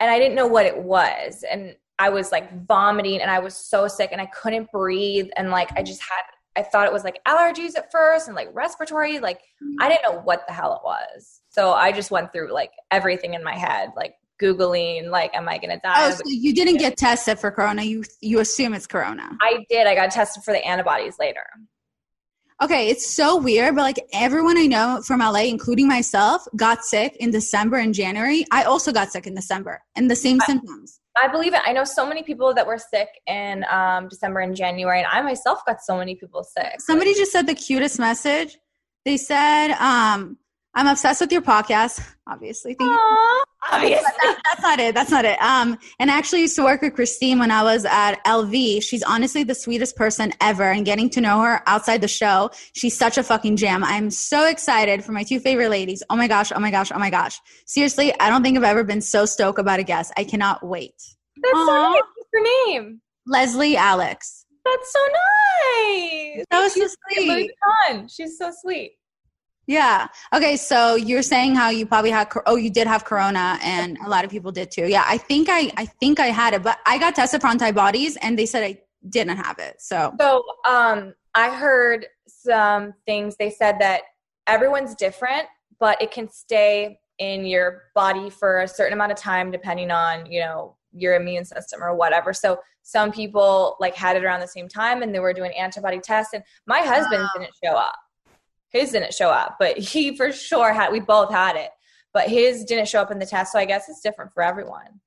and 0.00 0.10
I 0.10 0.18
didn't 0.18 0.36
know 0.36 0.46
what 0.46 0.64
it 0.64 0.78
was. 0.82 1.44
And 1.52 1.76
I 1.98 2.08
was 2.08 2.32
like 2.32 2.66
vomiting, 2.66 3.20
and 3.20 3.30
I 3.30 3.40
was 3.40 3.54
so 3.54 3.88
sick, 3.88 4.08
and 4.10 4.22
I 4.22 4.26
couldn't 4.26 4.72
breathe, 4.72 5.28
and 5.36 5.50
like 5.50 5.70
I 5.76 5.82
just 5.82 6.00
had. 6.00 6.22
I 6.56 6.62
thought 6.62 6.86
it 6.86 6.92
was 6.94 7.04
like 7.04 7.20
allergies 7.28 7.76
at 7.76 7.92
first 7.92 8.26
and 8.26 8.34
like 8.34 8.48
respiratory. 8.54 9.18
Like 9.18 9.42
I 9.80 9.90
didn't 9.90 10.02
know 10.02 10.22
what 10.22 10.46
the 10.48 10.54
hell 10.54 10.76
it 10.76 10.80
was. 10.82 11.41
So 11.52 11.72
I 11.72 11.92
just 11.92 12.10
went 12.10 12.32
through 12.32 12.52
like 12.52 12.72
everything 12.90 13.34
in 13.34 13.44
my 13.44 13.54
head, 13.54 13.90
like 13.96 14.14
Googling, 14.40 15.10
like, 15.10 15.34
am 15.34 15.48
I 15.48 15.58
going 15.58 15.70
to 15.70 15.78
die? 15.78 16.08
Oh, 16.08 16.10
so 16.10 16.22
you 16.24 16.54
didn't 16.54 16.78
get 16.78 16.96
tested 16.96 17.38
for 17.38 17.50
corona. 17.50 17.82
You 17.82 18.04
you 18.20 18.40
assume 18.40 18.74
it's 18.74 18.86
corona. 18.86 19.36
I 19.40 19.64
did. 19.68 19.86
I 19.86 19.94
got 19.94 20.10
tested 20.10 20.42
for 20.42 20.52
the 20.52 20.64
antibodies 20.64 21.16
later. 21.18 21.44
Okay, 22.62 22.90
it's 22.90 23.14
so 23.14 23.36
weird, 23.36 23.74
but 23.74 23.82
like 23.82 23.98
everyone 24.12 24.56
I 24.56 24.66
know 24.66 25.02
from 25.04 25.18
LA, 25.18 25.40
including 25.40 25.88
myself, 25.88 26.46
got 26.54 26.84
sick 26.84 27.16
in 27.18 27.30
December 27.30 27.78
and 27.78 27.92
January. 27.92 28.44
I 28.52 28.64
also 28.64 28.92
got 28.92 29.10
sick 29.10 29.26
in 29.26 29.34
December 29.34 29.82
and 29.96 30.08
the 30.08 30.14
same 30.14 30.38
I, 30.42 30.46
symptoms. 30.46 31.00
I 31.20 31.28
believe 31.28 31.54
it. 31.54 31.60
I 31.64 31.72
know 31.72 31.84
so 31.84 32.06
many 32.06 32.22
people 32.22 32.54
that 32.54 32.66
were 32.66 32.78
sick 32.78 33.08
in 33.26 33.64
um, 33.70 34.08
December 34.08 34.40
and 34.40 34.54
January, 34.54 34.98
and 35.00 35.08
I 35.10 35.22
myself 35.22 35.64
got 35.66 35.82
so 35.82 35.96
many 35.96 36.14
people 36.14 36.44
sick. 36.44 36.80
Somebody 36.80 37.14
just 37.14 37.32
said 37.32 37.46
the 37.46 37.54
cutest 37.54 37.98
message. 37.98 38.56
They 39.04 39.16
said, 39.16 39.72
um, 39.72 40.38
I'm 40.74 40.86
obsessed 40.86 41.20
with 41.20 41.30
your 41.30 41.42
podcast, 41.42 42.00
obviously. 42.26 42.74
Thank 42.74 42.90
Aww, 42.90 43.42
obviously. 43.70 44.02
That, 44.02 44.40
that's 44.44 44.62
not 44.62 44.80
it. 44.80 44.94
That's 44.94 45.10
not 45.10 45.24
it. 45.26 45.40
Um, 45.42 45.78
and 46.00 46.10
I 46.10 46.16
actually 46.16 46.40
used 46.40 46.56
to 46.56 46.64
work 46.64 46.80
with 46.80 46.94
Christine 46.94 47.38
when 47.38 47.50
I 47.50 47.62
was 47.62 47.84
at 47.84 48.24
LV. 48.24 48.82
She's 48.82 49.02
honestly 49.02 49.44
the 49.44 49.54
sweetest 49.54 49.96
person 49.96 50.32
ever. 50.40 50.64
And 50.64 50.86
getting 50.86 51.10
to 51.10 51.20
know 51.20 51.42
her 51.42 51.62
outside 51.66 52.00
the 52.00 52.08
show, 52.08 52.50
she's 52.72 52.96
such 52.96 53.18
a 53.18 53.22
fucking 53.22 53.56
gem. 53.56 53.84
I'm 53.84 54.10
so 54.10 54.48
excited 54.48 55.04
for 55.04 55.12
my 55.12 55.24
two 55.24 55.40
favorite 55.40 55.68
ladies. 55.68 56.02
Oh 56.08 56.16
my 56.16 56.26
gosh, 56.26 56.50
oh 56.54 56.60
my 56.60 56.70
gosh, 56.70 56.90
oh 56.90 56.98
my 56.98 57.10
gosh. 57.10 57.38
Seriously, 57.66 58.18
I 58.18 58.30
don't 58.30 58.42
think 58.42 58.56
I've 58.56 58.64
ever 58.64 58.82
been 58.82 59.02
so 59.02 59.26
stoked 59.26 59.58
about 59.58 59.78
a 59.78 59.84
guest. 59.84 60.12
I 60.16 60.24
cannot 60.24 60.66
wait. 60.66 60.94
That's 61.42 61.54
Aww. 61.54 61.66
so 61.66 61.92
nice. 61.92 62.02
What's 62.16 62.30
her 62.32 62.70
name? 62.70 63.00
Leslie 63.26 63.76
Alex. 63.76 64.46
That's 64.64 64.92
so 64.92 65.00
nice. 65.00 66.44
That 66.50 66.62
was 66.62 66.74
so 66.74 66.88
sweet. 67.10 67.50
She's 68.08 68.38
so 68.38 68.52
sweet. 68.62 68.92
Yeah. 69.66 70.08
Okay. 70.34 70.56
So 70.56 70.96
you're 70.96 71.22
saying 71.22 71.54
how 71.54 71.70
you 71.70 71.86
probably 71.86 72.10
had, 72.10 72.28
oh, 72.46 72.56
you 72.56 72.70
did 72.70 72.86
have 72.86 73.04
Corona 73.04 73.58
and 73.62 73.96
a 74.04 74.08
lot 74.08 74.24
of 74.24 74.30
people 74.30 74.50
did 74.50 74.70
too. 74.70 74.88
Yeah. 74.88 75.04
I 75.06 75.18
think 75.18 75.48
I, 75.50 75.70
I 75.76 75.86
think 75.86 76.18
I 76.18 76.26
had 76.26 76.54
it, 76.54 76.62
but 76.62 76.78
I 76.84 76.98
got 76.98 77.14
tested 77.14 77.40
for 77.40 77.46
antibodies 77.46 78.16
and 78.16 78.38
they 78.38 78.46
said 78.46 78.64
I 78.64 78.80
didn't 79.08 79.36
have 79.36 79.58
it. 79.58 79.76
So, 79.80 80.14
so, 80.20 80.44
um, 80.66 81.14
I 81.34 81.50
heard 81.50 82.06
some 82.26 82.94
things. 83.06 83.36
They 83.38 83.50
said 83.50 83.78
that 83.80 84.02
everyone's 84.46 84.94
different, 84.94 85.46
but 85.78 86.00
it 86.02 86.10
can 86.10 86.28
stay 86.28 86.98
in 87.18 87.46
your 87.46 87.84
body 87.94 88.30
for 88.30 88.60
a 88.60 88.68
certain 88.68 88.92
amount 88.92 89.12
of 89.12 89.18
time, 89.18 89.50
depending 89.50 89.90
on, 89.90 90.26
you 90.26 90.40
know, 90.40 90.76
your 90.92 91.14
immune 91.14 91.44
system 91.44 91.82
or 91.82 91.94
whatever. 91.94 92.32
So 92.34 92.58
some 92.82 93.12
people 93.12 93.76
like 93.80 93.94
had 93.94 94.16
it 94.16 94.24
around 94.24 94.40
the 94.40 94.48
same 94.48 94.68
time 94.68 95.02
and 95.02 95.14
they 95.14 95.20
were 95.20 95.32
doing 95.32 95.52
antibody 95.56 96.00
tests 96.00 96.34
and 96.34 96.42
my 96.66 96.80
husband 96.80 97.22
wow. 97.22 97.28
didn't 97.34 97.54
show 97.64 97.76
up 97.76 97.94
his 98.72 98.92
didn't 98.92 99.14
show 99.14 99.28
up, 99.28 99.56
but 99.58 99.78
he 99.78 100.16
for 100.16 100.32
sure 100.32 100.72
had. 100.72 100.92
We 100.92 101.00
both 101.00 101.30
had 101.30 101.56
it, 101.56 101.70
but 102.12 102.28
his 102.28 102.64
didn't 102.64 102.88
show 102.88 103.00
up 103.00 103.10
in 103.10 103.18
the 103.18 103.26
test. 103.26 103.52
So 103.52 103.58
I 103.58 103.64
guess 103.64 103.88
it's 103.88 104.00
different 104.00 104.32
for 104.32 104.42
everyone. 104.42 105.00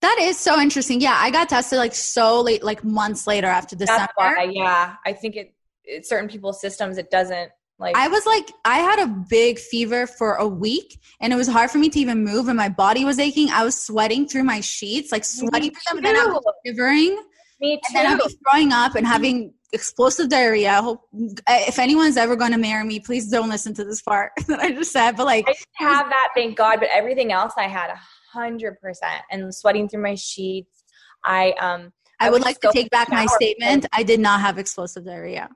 That 0.00 0.18
is 0.20 0.38
so 0.38 0.58
interesting. 0.58 1.00
Yeah, 1.00 1.16
I 1.18 1.30
got 1.30 1.50
tested 1.50 1.78
like 1.78 1.94
so 1.94 2.40
late, 2.40 2.62
like 2.62 2.82
months 2.82 3.26
later 3.26 3.48
after 3.48 3.76
December. 3.76 4.08
Why, 4.14 4.50
yeah, 4.50 4.94
I 5.04 5.12
think 5.12 5.36
it, 5.36 5.54
it 5.84 6.06
certain 6.06 6.28
people's 6.28 6.60
systems 6.60 6.96
it 6.96 7.10
doesn't 7.10 7.50
like. 7.78 7.96
I 7.96 8.08
was 8.08 8.24
like, 8.24 8.50
I 8.64 8.78
had 8.78 8.98
a 9.00 9.06
big 9.06 9.58
fever 9.58 10.06
for 10.06 10.36
a 10.36 10.48
week, 10.48 10.98
and 11.20 11.32
it 11.34 11.36
was 11.36 11.48
hard 11.48 11.70
for 11.70 11.78
me 11.78 11.90
to 11.90 11.98
even 11.98 12.24
move, 12.24 12.48
and 12.48 12.56
my 12.56 12.70
body 12.70 13.04
was 13.04 13.18
aching. 13.18 13.50
I 13.50 13.62
was 13.62 13.78
sweating 13.78 14.26
through 14.26 14.44
my 14.44 14.60
sheets, 14.60 15.12
like 15.12 15.24
sweating 15.24 15.72
through 15.72 15.82
them, 15.88 15.96
and 15.98 16.06
then 16.06 16.16
I 16.16 16.26
was 16.26 16.44
shivering. 16.64 17.22
Me 17.60 17.76
too. 17.76 17.80
And 17.88 17.96
then 17.96 18.06
I 18.06 18.14
was 18.14 18.34
throwing 18.48 18.72
up 18.72 18.94
and 18.94 19.06
having 19.06 19.52
explosive 19.72 20.28
diarrhea. 20.28 20.70
I 20.70 20.82
hope 20.82 21.08
if 21.12 21.78
anyone's 21.78 22.16
ever 22.16 22.36
going 22.36 22.52
to 22.52 22.58
marry 22.58 22.84
me, 22.84 23.00
please 23.00 23.28
don't 23.28 23.48
listen 23.48 23.74
to 23.74 23.84
this 23.84 24.02
part 24.02 24.32
that 24.48 24.60
I 24.60 24.72
just 24.72 24.92
said. 24.92 25.16
But 25.16 25.26
like, 25.26 25.46
I 25.48 25.54
have 25.84 26.08
that, 26.08 26.28
thank 26.34 26.56
God. 26.56 26.80
But 26.80 26.88
everything 26.92 27.32
else, 27.32 27.52
I 27.56 27.68
had 27.68 27.90
a 27.90 28.00
hundred 28.32 28.80
percent, 28.80 29.22
and 29.30 29.54
sweating 29.54 29.88
through 29.88 30.02
my 30.02 30.14
sheets. 30.14 30.84
I 31.24 31.52
um. 31.60 31.92
I, 32.22 32.26
I 32.26 32.30
would, 32.30 32.40
would 32.40 32.44
like 32.44 32.60
to 32.60 32.70
take 32.70 32.90
back 32.90 33.08
my 33.08 33.24
statement. 33.24 33.86
I 33.94 34.02
did 34.02 34.20
not 34.20 34.40
have 34.40 34.58
explosive 34.58 35.06
diarrhea. 35.06 35.48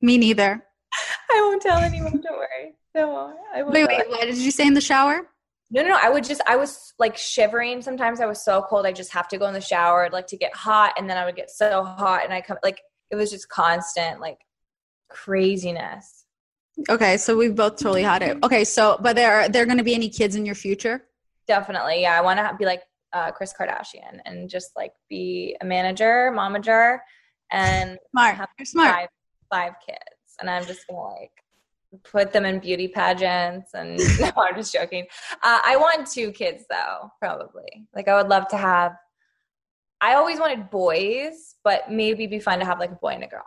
Me 0.00 0.16
neither. 0.16 0.64
I 1.30 1.40
won't 1.42 1.60
tell 1.60 1.78
anyone. 1.78 2.22
Don't 2.22 2.38
worry. 2.38 2.74
No, 2.94 3.34
I 3.54 3.62
won't. 3.62 3.74
Wait, 3.74 3.86
wait. 3.86 4.08
What 4.08 4.22
did 4.22 4.38
you 4.38 4.50
say 4.50 4.66
in 4.66 4.72
the 4.72 4.80
shower? 4.80 5.28
No, 5.70 5.82
no, 5.82 5.88
no. 5.88 5.98
I 6.02 6.08
would 6.08 6.24
just, 6.24 6.40
I 6.46 6.56
was 6.56 6.94
like 6.98 7.16
shivering. 7.16 7.82
Sometimes 7.82 8.20
I 8.20 8.26
was 8.26 8.42
so 8.42 8.62
cold. 8.62 8.86
I 8.86 8.92
just 8.92 9.12
have 9.12 9.28
to 9.28 9.38
go 9.38 9.46
in 9.46 9.54
the 9.54 9.60
shower, 9.60 10.04
I'd 10.04 10.12
like 10.12 10.26
to 10.28 10.36
get 10.36 10.54
hot. 10.54 10.94
And 10.96 11.08
then 11.08 11.18
I 11.18 11.24
would 11.26 11.36
get 11.36 11.50
so 11.50 11.84
hot 11.84 12.24
and 12.24 12.32
I 12.32 12.40
come, 12.40 12.56
like, 12.62 12.80
it 13.10 13.16
was 13.16 13.30
just 13.30 13.48
constant, 13.48 14.20
like 14.20 14.38
craziness. 15.08 16.24
Okay. 16.88 17.16
So 17.16 17.36
we've 17.36 17.54
both 17.54 17.76
totally 17.76 18.02
had 18.02 18.22
it. 18.22 18.38
Okay. 18.42 18.64
So, 18.64 18.98
but 19.00 19.16
there 19.16 19.40
are 19.40 19.48
there 19.48 19.66
going 19.66 19.78
to 19.78 19.84
be 19.84 19.94
any 19.94 20.08
kids 20.08 20.36
in 20.36 20.46
your 20.46 20.54
future? 20.54 21.04
Definitely. 21.46 22.02
Yeah. 22.02 22.18
I 22.18 22.20
want 22.20 22.38
to 22.38 22.54
be 22.58 22.64
like 22.64 22.82
uh, 23.12 23.30
Kris 23.32 23.54
Kardashian 23.58 24.20
and 24.24 24.48
just 24.48 24.70
like 24.76 24.92
be 25.08 25.56
a 25.60 25.64
manager, 25.64 26.32
momager, 26.34 26.98
and 27.50 27.98
smart. 28.10 28.36
Have 28.36 28.48
You're 28.58 28.66
smart. 28.66 28.94
Five, 28.94 29.08
five 29.50 29.72
kids. 29.84 30.36
And 30.40 30.48
I'm 30.48 30.64
just 30.66 30.86
going 30.86 30.98
to 30.98 31.20
like, 31.20 31.32
put 32.04 32.32
them 32.32 32.44
in 32.44 32.58
beauty 32.58 32.88
pageants 32.88 33.72
and 33.74 33.98
no 34.20 34.30
i'm 34.36 34.54
just 34.56 34.72
joking. 34.72 35.06
Uh, 35.42 35.60
i 35.64 35.76
want 35.76 36.06
two 36.10 36.30
kids 36.32 36.64
though 36.70 37.10
probably. 37.20 37.86
Like 37.94 38.08
i 38.08 38.16
would 38.20 38.28
love 38.28 38.48
to 38.48 38.56
have 38.56 38.92
i 40.00 40.14
always 40.14 40.38
wanted 40.38 40.70
boys 40.70 41.56
but 41.64 41.90
maybe 41.90 42.26
be 42.26 42.40
fun 42.40 42.58
to 42.58 42.64
have 42.64 42.78
like 42.78 42.92
a 42.92 42.96
boy 42.96 43.10
and 43.10 43.24
a 43.24 43.26
girl. 43.26 43.46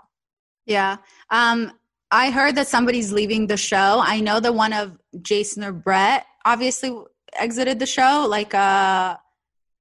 Yeah. 0.65 0.97
Um 1.29 1.73
i 2.09 2.29
heard 2.31 2.55
that 2.55 2.67
somebody's 2.67 3.11
leaving 3.11 3.47
the 3.47 3.57
show. 3.57 4.01
I 4.03 4.19
know 4.19 4.39
that 4.39 4.53
one 4.55 4.73
of 4.73 4.97
jason 5.21 5.63
or 5.63 5.71
brett 5.71 6.25
obviously 6.45 6.95
exited 7.33 7.79
the 7.79 7.85
show 7.85 8.25
like 8.27 8.53
uh 8.53 9.15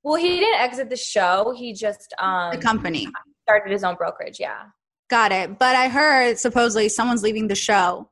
well 0.02 0.16
he 0.16 0.38
didn't 0.38 0.60
exit 0.60 0.90
the 0.90 0.96
show. 0.96 1.54
He 1.56 1.72
just 1.72 2.14
um 2.18 2.52
the 2.52 2.58
company. 2.58 3.08
started 3.42 3.72
his 3.72 3.84
own 3.84 3.96
brokerage 3.96 4.38
yeah. 4.38 4.64
Got 5.08 5.32
it. 5.32 5.58
But 5.58 5.74
i 5.76 5.88
heard 5.88 6.38
supposedly 6.38 6.88
someone's 6.90 7.22
leaving 7.22 7.48
the 7.48 7.56
show 7.56 8.10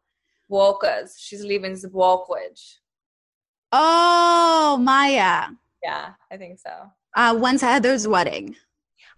Walkers. 0.48 1.16
She's 1.18 1.44
leaving 1.44 1.74
the 1.74 1.88
Walkwidge. 1.88 2.76
Oh, 3.72 4.78
Maya. 4.80 5.48
Yeah, 5.82 6.10
I 6.30 6.36
think 6.36 6.58
so. 6.58 6.90
Uh, 7.14 7.34
when's 7.36 7.60
Heather's 7.62 8.08
wedding? 8.08 8.56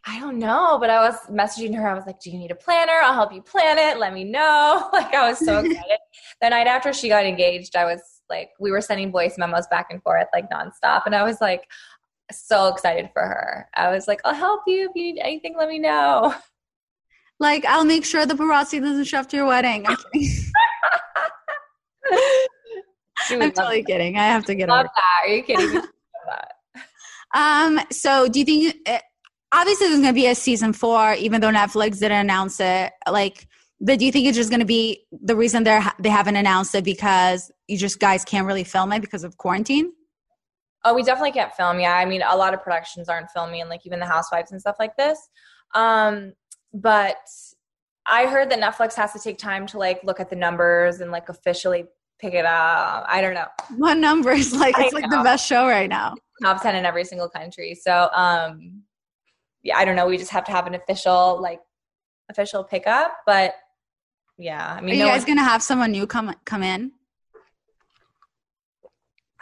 I 0.06 0.18
don't 0.18 0.38
know, 0.38 0.78
but 0.80 0.88
I 0.88 1.06
was 1.06 1.16
messaging 1.30 1.74
her. 1.76 1.86
I 1.86 1.94
was 1.94 2.06
like, 2.06 2.20
"Do 2.20 2.30
you 2.30 2.38
need 2.38 2.50
a 2.50 2.54
planner? 2.54 3.00
I'll 3.02 3.12
help 3.14 3.32
you 3.34 3.42
plan 3.42 3.76
it. 3.78 3.98
Let 3.98 4.14
me 4.14 4.24
know." 4.24 4.88
Like 4.92 5.14
I 5.14 5.28
was 5.28 5.38
so 5.38 5.58
excited. 5.64 5.98
the 6.40 6.48
night 6.50 6.66
after 6.66 6.92
she 6.92 7.08
got 7.08 7.26
engaged, 7.26 7.76
I 7.76 7.84
was 7.84 8.00
like, 8.30 8.50
we 8.58 8.70
were 8.70 8.80
sending 8.80 9.12
voice 9.12 9.36
memos 9.36 9.66
back 9.68 9.88
and 9.90 10.02
forth 10.02 10.26
like 10.32 10.48
nonstop, 10.50 11.02
and 11.06 11.14
I 11.14 11.22
was 11.22 11.40
like, 11.40 11.64
so 12.32 12.68
excited 12.68 13.10
for 13.12 13.22
her. 13.22 13.68
I 13.74 13.90
was 13.90 14.08
like, 14.08 14.20
"I'll 14.24 14.34
help 14.34 14.62
you 14.66 14.88
if 14.88 14.96
you 14.96 15.12
need 15.12 15.20
anything. 15.20 15.54
Let 15.58 15.68
me 15.68 15.78
know." 15.78 16.34
Like, 17.40 17.64
I'll 17.64 17.86
make 17.86 18.04
sure 18.04 18.26
the 18.26 18.34
paparazzi 18.34 18.80
doesn't 18.80 19.04
show 19.04 19.20
up 19.20 19.28
to 19.30 19.36
your 19.36 19.46
wedding. 19.46 19.86
I'm 23.30 23.52
totally 23.52 23.82
kidding. 23.82 24.18
I 24.18 24.26
have 24.26 24.44
to 24.44 24.54
get 24.54 24.68
love 24.68 24.80
over 24.80 24.90
that. 24.94 25.22
Are 25.24 25.28
you 25.28 25.42
kidding? 25.42 25.82
um. 27.34 27.80
So, 27.90 28.28
do 28.28 28.38
you 28.40 28.44
think? 28.44 28.74
It, 28.74 28.82
eh, 28.86 29.00
obviously, 29.52 29.88
there's 29.88 30.00
going 30.00 30.14
to 30.14 30.20
be 30.20 30.26
a 30.26 30.34
season 30.34 30.74
four, 30.74 31.14
even 31.14 31.40
though 31.40 31.50
Netflix 31.50 32.00
didn't 32.00 32.18
announce 32.20 32.60
it. 32.60 32.92
Like, 33.10 33.48
but 33.80 33.98
do 33.98 34.04
you 34.04 34.12
think 34.12 34.26
it's 34.26 34.36
just 34.36 34.50
going 34.50 34.60
to 34.60 34.66
be 34.66 35.06
the 35.10 35.34
reason 35.34 35.64
they're 35.64 35.82
they 35.98 36.10
haven't 36.10 36.36
announced 36.36 36.74
it 36.74 36.84
because 36.84 37.50
you 37.68 37.78
just 37.78 37.98
guys 38.00 38.22
can't 38.24 38.46
really 38.46 38.64
film 38.64 38.92
it 38.92 39.00
because 39.00 39.24
of 39.24 39.38
quarantine? 39.38 39.92
Oh, 40.84 40.94
we 40.94 41.02
definitely 41.02 41.32
can't 41.32 41.54
film. 41.54 41.80
Yeah, 41.80 41.94
I 41.94 42.04
mean, 42.04 42.22
a 42.22 42.36
lot 42.36 42.52
of 42.52 42.62
productions 42.62 43.08
aren't 43.08 43.30
filming, 43.30 43.62
and 43.62 43.70
like 43.70 43.86
even 43.86 44.00
the 44.00 44.06
Housewives 44.06 44.52
and 44.52 44.60
stuff 44.60 44.76
like 44.78 44.96
this. 44.96 45.18
Um, 45.74 46.32
but 46.72 47.16
I 48.06 48.26
heard 48.26 48.50
that 48.50 48.60
Netflix 48.60 48.94
has 48.94 49.12
to 49.12 49.18
take 49.18 49.38
time 49.38 49.66
to 49.68 49.78
like 49.78 50.02
look 50.04 50.20
at 50.20 50.30
the 50.30 50.36
numbers 50.36 51.00
and 51.00 51.10
like 51.10 51.28
officially 51.28 51.84
pick 52.18 52.34
it 52.34 52.44
up. 52.44 53.04
I 53.08 53.20
don't 53.20 53.34
know. 53.34 53.46
What 53.76 53.98
numbers? 53.98 54.52
Like 54.58 54.74
it's 54.78 54.92
like 54.94 55.08
the 55.10 55.22
best 55.22 55.46
show 55.46 55.66
right 55.66 55.88
now. 55.88 56.14
top 56.42 56.62
10 56.62 56.74
in 56.76 56.84
every 56.84 57.04
single 57.04 57.28
country. 57.28 57.74
So, 57.74 58.08
um, 58.14 58.82
yeah, 59.62 59.76
I 59.76 59.84
don't 59.84 59.96
know. 59.96 60.06
We 60.06 60.16
just 60.18 60.30
have 60.30 60.44
to 60.44 60.52
have 60.52 60.66
an 60.66 60.74
official, 60.74 61.38
like, 61.40 61.60
official 62.30 62.64
pickup. 62.64 63.12
But 63.26 63.54
yeah, 64.38 64.74
I 64.76 64.80
mean, 64.80 64.90
Are 64.90 64.94
you 64.98 65.04
no 65.04 65.08
guys 65.10 65.22
one- 65.22 65.36
gonna 65.36 65.48
have 65.48 65.62
someone 65.62 65.90
new 65.92 66.06
come 66.06 66.34
come 66.44 66.62
in? 66.62 66.92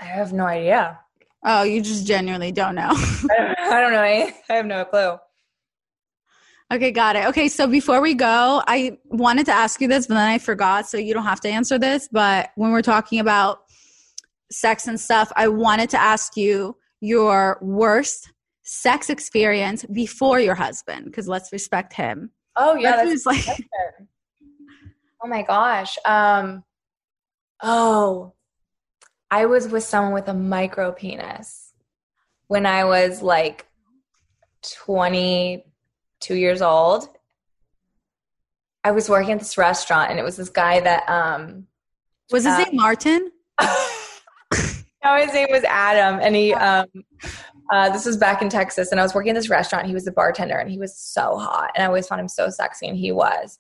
I 0.01 0.05
have 0.05 0.33
no 0.33 0.45
idea. 0.45 0.99
Oh, 1.45 1.62
you 1.62 1.81
just 1.81 2.07
genuinely 2.07 2.53
don't 2.53 2.74
know. 2.74 2.91
I 2.91 3.26
don't, 3.39 3.59
I 3.59 3.81
don't 3.81 3.93
know. 3.93 4.03
any- 4.03 4.35
I 4.49 4.55
have 4.55 4.66
no 4.66 4.85
clue. 4.85 5.18
Okay, 6.72 6.90
got 6.90 7.16
it. 7.16 7.26
Okay, 7.26 7.48
so 7.48 7.66
before 7.66 8.00
we 8.00 8.14
go, 8.14 8.62
I 8.66 8.98
wanted 9.06 9.46
to 9.46 9.52
ask 9.52 9.80
you 9.80 9.88
this, 9.88 10.06
but 10.06 10.14
then 10.14 10.28
I 10.28 10.38
forgot, 10.38 10.86
so 10.88 10.96
you 10.98 11.14
don't 11.14 11.24
have 11.24 11.40
to 11.42 11.48
answer 11.48 11.78
this. 11.78 12.08
But 12.10 12.50
when 12.56 12.70
we're 12.70 12.82
talking 12.82 13.20
about 13.20 13.60
sex 14.50 14.86
and 14.86 14.98
stuff, 14.98 15.32
I 15.36 15.48
wanted 15.48 15.90
to 15.90 16.00
ask 16.00 16.36
you 16.36 16.76
your 17.00 17.58
worst 17.60 18.32
sex 18.62 19.08
experience 19.08 19.84
before 19.86 20.40
your 20.40 20.54
husband, 20.54 21.06
because 21.06 21.26
let's 21.28 21.52
respect 21.52 21.92
him. 21.94 22.30
Oh, 22.56 22.74
yeah. 22.74 22.96
That 22.96 23.04
That's 23.04 23.10
was 23.10 23.26
like 23.26 23.46
Oh 25.22 25.26
my 25.26 25.42
gosh. 25.42 25.96
Um 26.04 26.64
oh. 27.62 28.34
I 29.30 29.46
was 29.46 29.68
with 29.68 29.84
someone 29.84 30.12
with 30.12 30.28
a 30.28 30.34
micro 30.34 30.92
penis 30.92 31.72
when 32.46 32.66
I 32.66 32.84
was 32.84 33.22
like 33.22 33.66
22 36.20 36.34
years 36.36 36.62
old. 36.62 37.08
I 38.84 38.90
was 38.90 39.08
working 39.08 39.32
at 39.32 39.38
this 39.38 39.58
restaurant 39.58 40.10
and 40.10 40.18
it 40.18 40.22
was 40.22 40.36
this 40.36 40.48
guy 40.48 40.80
that 40.80 41.08
um 41.08 41.66
was 42.30 42.44
his 42.44 42.54
Uh, 42.54 42.58
name 42.64 42.76
Martin? 42.76 43.30
no, 43.60 45.16
his 45.16 45.32
name 45.32 45.48
was 45.50 45.64
Adam, 45.64 46.20
and 46.20 46.36
he 46.36 46.52
um, 46.52 46.86
uh, 47.72 47.88
this 47.90 48.04
was 48.04 48.18
back 48.18 48.42
in 48.42 48.48
Texas, 48.50 48.90
and 48.92 49.00
I 49.00 49.02
was 49.02 49.14
working 49.14 49.30
at 49.30 49.34
this 49.34 49.48
restaurant. 49.48 49.86
He 49.86 49.94
was 49.94 50.04
the 50.04 50.12
bartender, 50.12 50.58
and 50.58 50.70
he 50.70 50.78
was 50.78 50.96
so 50.96 51.38
hot, 51.38 51.70
and 51.74 51.82
I 51.82 51.86
always 51.86 52.06
found 52.06 52.20
him 52.20 52.28
so 52.28 52.50
sexy, 52.50 52.86
and 52.86 52.98
he 52.98 53.12
was. 53.12 53.58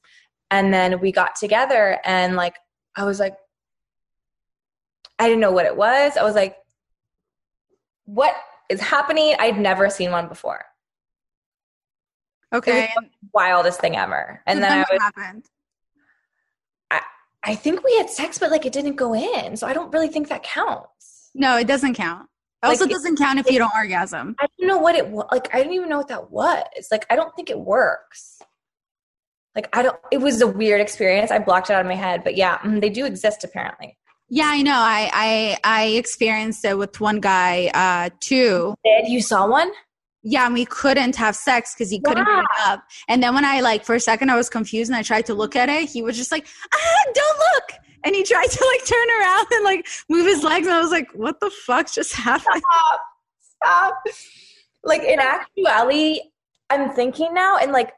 And 0.50 0.72
then 0.72 1.00
we 1.00 1.12
got 1.12 1.34
together, 1.34 1.98
and 2.04 2.36
like 2.36 2.56
I 2.94 3.04
was 3.04 3.18
like, 3.18 3.36
I 5.18 5.26
didn't 5.26 5.40
know 5.40 5.52
what 5.52 5.66
it 5.66 5.76
was. 5.76 6.16
I 6.16 6.22
was 6.24 6.34
like, 6.34 6.56
what 8.04 8.34
is 8.68 8.80
happening? 8.80 9.34
I'd 9.38 9.58
never 9.58 9.88
seen 9.88 10.10
one 10.10 10.28
before. 10.28 10.62
Okay. 12.54 12.84
It 12.84 13.10
wildest 13.34 13.80
thing 13.80 13.96
ever. 13.96 14.40
And 14.46 14.58
So 14.58 14.60
then 14.62 14.72
I 14.72 14.78
what 14.78 14.92
was, 14.92 15.02
happened? 15.02 15.44
I 17.44 17.54
think 17.54 17.84
we 17.84 17.96
had 17.96 18.10
sex, 18.10 18.36
but 18.38 18.50
like 18.50 18.66
it 18.66 18.72
didn't 18.72 18.96
go 18.96 19.14
in, 19.14 19.56
so 19.56 19.66
I 19.66 19.72
don't 19.72 19.92
really 19.92 20.08
think 20.08 20.28
that 20.28 20.42
counts. 20.42 21.30
No, 21.34 21.56
it 21.56 21.66
doesn't 21.66 21.94
count. 21.94 22.28
Like, 22.62 22.70
Also, 22.72 22.86
doesn't 22.86 23.16
count 23.16 23.38
if 23.38 23.50
you 23.50 23.58
don't 23.58 23.72
orgasm. 23.74 24.34
I 24.40 24.46
don't 24.58 24.68
know 24.68 24.78
what 24.78 24.96
it 24.96 25.08
was. 25.08 25.26
Like, 25.30 25.48
I 25.54 25.58
didn't 25.58 25.74
even 25.74 25.88
know 25.88 25.98
what 25.98 26.08
that 26.08 26.30
was. 26.32 26.88
Like, 26.90 27.06
I 27.08 27.14
don't 27.16 27.34
think 27.36 27.48
it 27.48 27.58
works. 27.58 28.40
Like, 29.54 29.68
I 29.72 29.82
don't, 29.82 29.96
it 30.10 30.18
was 30.18 30.40
a 30.42 30.46
weird 30.46 30.80
experience. 30.80 31.30
I 31.30 31.38
blocked 31.38 31.70
it 31.70 31.74
out 31.74 31.80
of 31.80 31.86
my 31.86 31.94
head, 31.94 32.24
but 32.24 32.36
yeah, 32.36 32.58
mm, 32.58 32.80
they 32.80 32.90
do 32.90 33.06
exist 33.06 33.44
apparently. 33.44 33.96
Yeah, 34.28 34.48
I 34.48 34.60
know. 34.60 34.74
I 34.76 35.08
I 35.14 35.58
I 35.64 35.84
experienced 35.96 36.64
it 36.66 36.76
with 36.76 37.00
one 37.00 37.18
guy 37.20 37.70
uh 37.72 38.10
too. 38.20 38.74
Did 38.84 39.08
you 39.08 39.22
saw 39.22 39.48
one? 39.48 39.70
Yeah, 40.30 40.44
and 40.44 40.52
we 40.52 40.66
couldn't 40.66 41.16
have 41.16 41.34
sex 41.34 41.74
because 41.74 41.90
he 41.90 42.00
couldn't 42.00 42.26
get 42.26 42.44
up. 42.66 42.84
And 43.08 43.22
then 43.22 43.34
when 43.34 43.46
I 43.46 43.60
like 43.60 43.82
for 43.82 43.94
a 43.94 44.00
second 44.00 44.30
I 44.30 44.36
was 44.36 44.50
confused 44.50 44.90
and 44.90 44.96
I 44.96 45.02
tried 45.02 45.24
to 45.26 45.34
look 45.34 45.56
at 45.56 45.70
it, 45.70 45.88
he 45.88 46.02
was 46.02 46.18
just 46.18 46.30
like, 46.30 46.46
ah, 46.74 47.02
don't 47.14 47.38
look. 47.38 47.80
And 48.04 48.14
he 48.14 48.22
tried 48.22 48.50
to 48.50 48.72
like 48.72 48.86
turn 48.86 49.08
around 49.20 49.46
and 49.52 49.64
like 49.64 49.86
move 50.10 50.26
his 50.26 50.42
legs, 50.42 50.66
and 50.66 50.76
I 50.76 50.80
was 50.80 50.90
like, 50.90 51.10
what 51.14 51.40
the 51.40 51.50
fuck 51.66 51.90
just 51.90 52.14
happened? 52.14 52.62
Stop. 52.62 53.00
Stop. 53.56 53.94
Like, 54.84 55.02
in 55.02 55.18
actuality, 55.18 56.20
I'm 56.70 56.90
thinking 56.90 57.32
now, 57.32 57.56
and 57.56 57.72
like, 57.72 57.92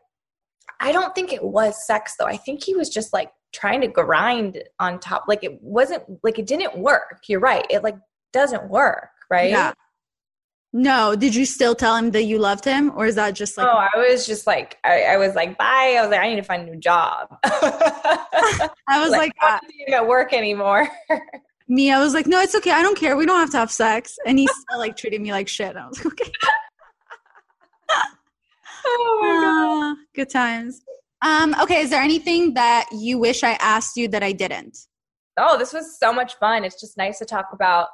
I 0.79 0.93
don't 0.93 1.15
think 1.15 1.33
it 1.33 1.43
was 1.43 1.87
sex 1.87 2.15
though. 2.19 2.27
I 2.27 2.37
think 2.37 2.63
he 2.63 2.75
was 2.75 2.89
just 2.89 3.13
like 3.13 3.31
trying 3.53 3.81
to 3.81 3.89
grind 3.89 4.63
on 4.79 5.01
top. 5.01 5.25
Like, 5.27 5.43
it 5.43 5.61
wasn't, 5.63 6.05
like, 6.23 6.39
it 6.39 6.47
didn't 6.47 6.79
work. 6.79 7.25
You're 7.29 7.41
right. 7.41 7.67
It 7.69 7.83
like 7.83 7.97
doesn't 8.33 8.71
work, 8.71 9.11
right? 9.29 9.51
Yeah. 9.51 9.73
No, 10.73 11.17
did 11.17 11.35
you 11.35 11.47
still 11.47 11.75
tell 11.75 11.97
him 11.97 12.13
that 12.13 12.25
you 12.25 12.39
loved 12.39 12.65
him, 12.65 12.93
or 12.95 13.05
is 13.05 13.17
that 13.17 13.33
just 13.33 13.57
like 13.57 13.67
oh, 13.67 13.89
I 13.93 13.99
was 13.99 14.25
just 14.25 14.47
like, 14.47 14.79
I, 14.85 15.03
I 15.03 15.17
was 15.17 15.35
like, 15.35 15.59
bye. 15.59 15.97
I 15.99 16.03
was 16.03 16.11
like, 16.11 16.21
I 16.21 16.29
need 16.29 16.37
to 16.37 16.45
find 16.45 16.63
a 16.63 16.71
new 16.71 16.79
job. 16.79 17.37
I 17.45 18.69
was 19.01 19.11
like, 19.11 19.33
I'm 19.41 19.49
uh, 19.49 19.53
not 19.55 19.63
even 19.81 19.95
at 19.95 20.07
work 20.07 20.33
anymore. 20.33 20.89
me? 21.71 21.91
I 21.91 22.01
was 22.01 22.13
like, 22.13 22.27
no, 22.27 22.41
it's 22.41 22.55
okay. 22.55 22.73
I 22.73 22.83
don't 22.83 22.99
care. 22.99 23.17
We 23.17 23.25
don't 23.25 23.39
have 23.39 23.51
to 23.51 23.59
have 23.59 23.71
sex. 23.71 24.19
And 24.27 24.39
he 24.39 24.47
still 24.47 24.79
like 24.79 24.97
treated 24.97 25.21
me 25.21 25.33
like 25.33 25.49
shit. 25.49 25.77
I 25.77 25.87
was 25.87 26.05
like, 26.05 26.21
okay. 26.21 26.33
oh 28.87 29.19
my 29.23 29.29
god. 29.29 29.43
Ah, 29.43 29.97
good 30.15 30.29
times. 30.29 30.83
Um, 31.23 31.55
okay, 31.63 31.81
is 31.83 31.91
there 31.91 32.03
anything 32.03 32.55
that 32.55 32.87
you 32.93 33.19
wish 33.19 33.45
I 33.45 33.53
asked 33.61 33.97
you 33.97 34.09
that 34.09 34.23
I 34.23 34.33
didn't? 34.33 34.77
Oh, 35.39 35.59
this 35.59 35.73
was 35.73 35.99
so 35.99 36.13
much 36.13 36.35
fun. 36.37 36.65
It's 36.65 36.81
just 36.81 36.97
nice 36.97 37.19
to 37.19 37.25
talk 37.25 37.47
about 37.53 37.89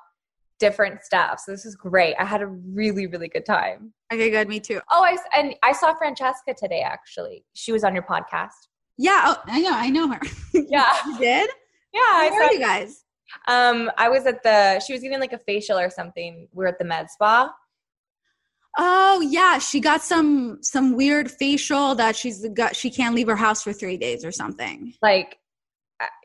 different 0.58 1.02
stuff. 1.02 1.40
So 1.44 1.52
this 1.52 1.64
is 1.66 1.76
great. 1.76 2.14
I 2.18 2.24
had 2.24 2.42
a 2.42 2.46
really, 2.46 3.06
really 3.06 3.28
good 3.28 3.44
time. 3.46 3.92
Okay, 4.12 4.30
good. 4.30 4.48
Me 4.48 4.60
too. 4.60 4.80
Oh, 4.90 5.02
I 5.04 5.16
and 5.38 5.54
I 5.62 5.72
saw 5.72 5.94
Francesca 5.94 6.54
today. 6.54 6.80
Actually, 6.80 7.44
she 7.54 7.72
was 7.72 7.84
on 7.84 7.94
your 7.94 8.04
podcast. 8.04 8.68
Yeah, 8.98 9.22
oh, 9.26 9.36
I 9.46 9.60
know. 9.60 9.72
I 9.72 9.90
know 9.90 10.08
her. 10.12 10.20
Yeah, 10.54 10.92
you 11.06 11.18
did? 11.18 11.50
yeah. 11.92 12.00
I 12.00 12.28
Where 12.30 12.42
are 12.44 12.48
saw. 12.48 12.52
you 12.52 12.60
guys? 12.60 13.04
Um, 13.48 13.90
I 13.98 14.08
was 14.08 14.24
at 14.26 14.42
the. 14.42 14.80
She 14.80 14.92
was 14.92 15.02
getting 15.02 15.20
like 15.20 15.32
a 15.32 15.38
facial 15.38 15.78
or 15.78 15.90
something. 15.90 16.48
We 16.52 16.64
are 16.64 16.68
at 16.68 16.78
the 16.78 16.84
med 16.84 17.10
spa. 17.10 17.52
Oh 18.78 19.20
yeah, 19.22 19.58
she 19.58 19.80
got 19.80 20.02
some 20.02 20.58
some 20.62 20.94
weird 20.96 21.30
facial 21.30 21.94
that 21.96 22.14
she's 22.14 22.46
got. 22.50 22.76
She 22.76 22.90
can't 22.90 23.14
leave 23.14 23.26
her 23.26 23.36
house 23.36 23.62
for 23.62 23.72
three 23.72 23.96
days 23.96 24.24
or 24.24 24.30
something. 24.32 24.92
Like, 25.02 25.38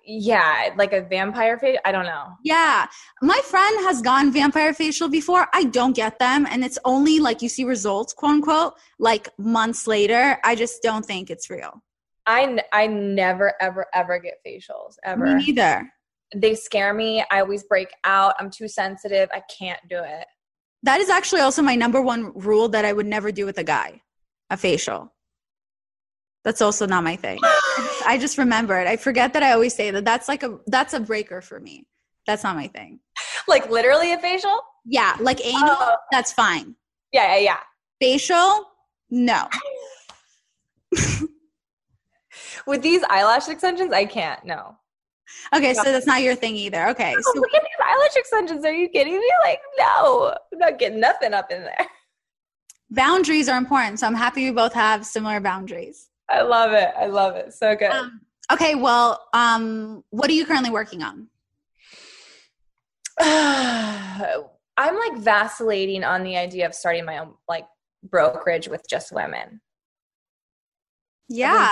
yeah, 0.06 0.70
like 0.78 0.94
a 0.94 1.02
vampire 1.02 1.58
face. 1.58 1.78
I 1.86 1.92
don't 1.92 2.06
know. 2.06 2.28
Yeah, 2.44 2.88
my 3.22 3.40
friend 3.46 3.78
has 3.86 4.02
gone 4.02 4.32
vampire 4.32 4.74
facial 4.74 5.10
before. 5.10 5.48
I 5.54 5.66
don't 5.66 5.96
get 5.96 6.20
them, 6.20 6.48
and 6.50 6.64
it's 6.64 6.80
only 6.86 7.20
like 7.20 7.42
you 7.42 7.50
see 7.50 7.64
results, 7.64 8.14
quote 8.14 8.32
unquote, 8.32 8.74
like 9.00 9.30
months 9.38 9.88
later. 9.88 10.38
I 10.44 10.56
just 10.56 10.82
don't 10.82 11.06
think 11.06 11.30
it's 11.30 11.50
real. 11.50 11.82
I 12.26 12.44
n- 12.44 12.62
I 12.72 12.88
never 12.88 13.54
ever 13.62 13.86
ever 13.94 14.20
get 14.20 14.36
facials 14.46 14.96
ever. 15.04 15.26
Me 15.26 15.46
neither. 15.46 15.92
they 16.36 16.56
scare 16.56 16.94
me. 16.94 17.24
I 17.32 17.40
always 17.42 17.64
break 17.64 17.90
out. 18.04 18.36
I'm 18.40 18.50
too 18.50 18.68
sensitive. 18.68 19.30
I 19.34 19.42
can't 19.60 19.80
do 19.90 19.98
it. 19.98 20.26
That 20.84 21.00
is 21.00 21.10
actually 21.10 21.42
also 21.42 21.62
my 21.62 21.76
number 21.76 22.02
one 22.02 22.32
rule 22.34 22.70
that 22.70 22.86
I 22.86 22.94
would 22.94 23.06
never 23.06 23.32
do 23.32 23.46
with 23.46 23.58
a 23.58 23.64
guy, 23.64 24.02
a 24.50 24.58
facial. 24.58 25.14
That's 26.44 26.62
also 26.62 26.88
not 26.88 27.04
my 27.04 27.16
thing. 27.16 27.40
I 28.06 28.18
just 28.18 28.38
remembered. 28.38 28.88
I 28.88 28.98
forget 28.98 29.34
that 29.34 29.44
I 29.44 29.52
always 29.54 29.74
say 29.76 29.92
that. 29.92 30.06
That's 30.06 30.28
like 30.28 30.44
a 30.44 30.60
that's 30.68 30.94
a 30.94 31.00
breaker 31.00 31.42
for 31.42 31.60
me. 31.60 31.86
That's 32.28 32.44
not 32.44 32.56
my 32.56 32.68
thing. 32.68 33.00
Like 33.48 33.70
literally 33.70 34.14
a 34.14 34.18
facial? 34.20 34.60
Yeah, 34.86 35.16
like 35.20 35.44
anal, 35.46 35.76
Oh. 35.80 35.96
that's 36.12 36.32
fine. 36.34 36.76
Yeah, 37.12 37.36
yeah, 37.36 37.40
yeah. 37.42 37.58
Facial, 38.00 38.66
no. 39.10 39.48
With 42.68 42.82
these 42.82 43.04
eyelash 43.10 43.50
extensions, 43.50 43.92
I 43.94 44.06
can't. 44.06 44.44
No. 44.46 44.78
Okay, 45.56 45.74
so 45.74 45.84
that's 45.84 46.06
not 46.06 46.22
your 46.22 46.36
thing 46.36 46.56
either. 46.56 46.88
Okay, 46.90 47.14
Oh, 47.18 47.22
so 47.22 47.40
look 47.40 47.54
at 47.54 47.62
these 47.62 47.86
eyelash 47.86 48.16
extensions. 48.16 48.66
Are 48.66 48.74
you 48.74 48.90
kidding 48.90 49.14
me? 49.14 49.32
Like, 49.44 49.60
no, 49.80 50.36
I'm 50.54 50.60
not 50.60 50.78
getting 50.80 51.00
nothing 51.00 51.34
up 51.34 51.52
in 51.52 51.62
there. 51.64 51.88
boundaries 52.90 53.48
are 53.50 53.58
important. 53.58 54.00
So 54.00 54.08
I'm 54.08 54.14
happy 54.16 54.46
we 54.46 54.52
both 54.52 54.74
have 54.74 55.06
similar 55.06 55.40
boundaries. 55.40 56.10
I 56.32 56.42
love 56.44 56.72
it. 56.74 56.90
I 56.98 57.08
love 57.08 57.36
it. 57.36 57.54
So 57.54 57.76
good. 57.76 57.92
Um, 57.92 58.22
okay, 58.52 58.76
well, 58.76 59.28
um, 59.34 60.04
what 60.10 60.30
are 60.30 60.34
you 60.34 60.46
currently 60.46 60.72
working 60.72 61.04
on? 61.04 61.28
I'm 64.82 64.98
like 64.98 65.18
vacillating 65.18 66.04
on 66.04 66.24
the 66.24 66.38
idea 66.38 66.66
of 66.66 66.74
starting 66.74 67.06
my 67.06 67.20
own 67.20 67.34
like 67.48 67.66
brokerage 68.04 68.68
with 68.68 68.84
just 68.90 69.12
women. 69.12 69.62
Yeah. 71.28 71.70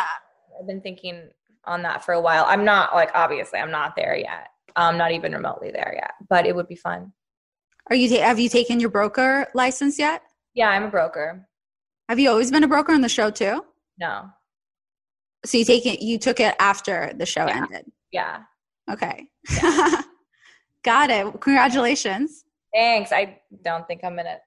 I've 0.59 0.67
been 0.67 0.81
thinking 0.81 1.29
on 1.65 1.81
that 1.83 2.03
for 2.03 2.13
a 2.13 2.21
while. 2.21 2.45
I'm 2.47 2.65
not 2.65 2.93
like 2.93 3.11
obviously 3.15 3.59
I'm 3.59 3.71
not 3.71 3.95
there 3.95 4.15
yet. 4.15 4.47
I'm 4.75 4.97
not 4.97 5.11
even 5.11 5.33
remotely 5.33 5.71
there 5.71 5.93
yet, 5.95 6.11
but 6.29 6.45
it 6.45 6.55
would 6.55 6.67
be 6.67 6.75
fun. 6.75 7.13
Are 7.89 7.95
you 7.95 8.09
ta- 8.09 8.23
have 8.23 8.39
you 8.39 8.49
taken 8.49 8.79
your 8.79 8.89
broker 8.89 9.47
license 9.53 9.97
yet? 9.97 10.21
Yeah, 10.53 10.69
I'm 10.69 10.83
a 10.83 10.89
broker. 10.89 11.47
Have 12.07 12.19
you 12.19 12.29
always 12.29 12.51
been 12.51 12.63
a 12.63 12.67
broker 12.67 12.91
on 12.91 13.01
the 13.01 13.09
show 13.09 13.31
too? 13.31 13.65
No. 13.99 14.29
So 15.45 15.57
you 15.57 15.65
take 15.65 15.85
it 15.85 16.01
you 16.01 16.17
took 16.17 16.39
it 16.39 16.55
after 16.59 17.11
the 17.15 17.25
show 17.25 17.45
Yeah. 17.47 17.57
ended. 17.57 17.85
Yeah. 18.11 18.39
Okay. 18.91 19.27
Got 20.83 21.09
it. 21.09 21.39
Congratulations. 21.41 22.45
Thanks. 22.73 23.11
I 23.11 23.39
don't 23.63 23.85
think 23.87 24.01
I'm 24.03 24.15
gonna. 24.15 24.37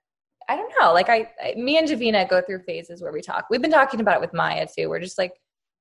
I 0.49 0.57
don't 0.57 0.72
know. 0.80 0.93
Like 0.93 1.09
I, 1.09 1.30
I, 1.43 1.55
me 1.55 1.78
and 1.78 1.88
Davina 1.88 2.28
go 2.28 2.40
through 2.43 2.61
phases 2.64 3.03
where 3.03 3.12
we 3.12 3.20
talk. 3.20 3.47
We've 3.51 3.62
been 3.62 3.70
talking 3.70 4.01
about 4.01 4.16
it 4.16 4.20
with 4.20 4.34
Maya 4.34 4.66
too. 4.66 4.88
We're 4.88 5.01
just 5.01 5.18
like 5.18 5.32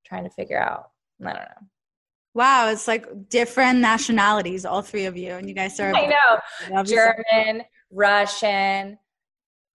trying 0.06 0.24
to 0.24 0.30
figure 0.30 0.60
out. 0.60 0.90
I 1.22 1.32
don't 1.32 1.34
know. 1.34 1.66
Wow, 2.34 2.68
it's 2.70 2.88
like 2.88 3.06
different 3.28 3.80
nationalities, 3.80 4.64
all 4.64 4.80
three 4.82 5.04
of 5.04 5.16
you, 5.16 5.32
and 5.32 5.48
you 5.48 5.54
guys 5.54 5.78
are. 5.80 5.92
I 5.94 6.06
know. 6.06 6.82
German, 6.84 7.62
Russian, 7.90 8.98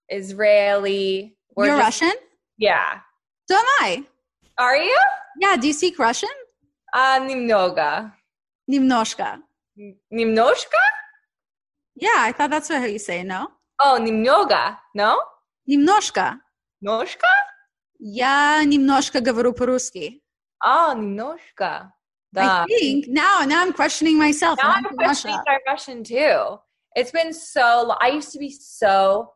Israeli. 0.08 1.36
We're 1.56 1.66
You're 1.66 1.78
just- 1.78 2.02
Russian? 2.02 2.16
Yeah. 2.58 2.98
So 3.50 3.56
am 3.56 3.64
I. 3.80 4.04
Are 4.58 4.76
you? 4.76 4.98
Yeah, 5.39 5.55
do 5.57 5.67
you 5.67 5.73
speak 5.73 5.97
Russian? 5.99 6.29
Uh, 6.93 7.19
немного. 7.27 8.13
Немножко. 8.69 9.39
Немножко? 10.11 10.77
Yeah, 11.95 12.17
I 12.19 12.31
thought 12.31 12.49
that's 12.51 12.69
how 12.69 12.83
you 12.85 12.99
say 12.99 13.21
it, 13.21 13.25
no? 13.25 13.47
Oh, 13.79 13.97
немного. 13.97 14.77
No? 14.95 15.17
Немножко. 15.67 16.39
Немножко? 16.81 17.27
Я 17.99 18.63
немножко 18.65 19.21
говорю 19.21 19.53
по-русски. 19.53 20.21
Oh, 20.63 20.93
немножко. 20.93 21.91
I 22.35 22.45
Да. 22.45 22.65
think 22.67 23.05
now, 23.07 23.41
now 23.45 23.61
I'm 23.61 23.73
questioning 23.73 24.17
myself. 24.17 24.57
Now 24.57 24.69
Am 24.69 24.71
I 24.71 24.77
I'm 24.77 24.83
from 24.85 24.97
questioning 24.97 25.37
Russia? 25.37 25.43
my 25.45 25.71
Russian 25.71 26.03
too. 26.03 26.59
It's 26.95 27.11
been 27.11 27.31
so 27.33 27.83
long. 27.87 27.97
I 28.01 28.09
used 28.09 28.31
to 28.33 28.39
be 28.39 28.49
so 28.49 29.33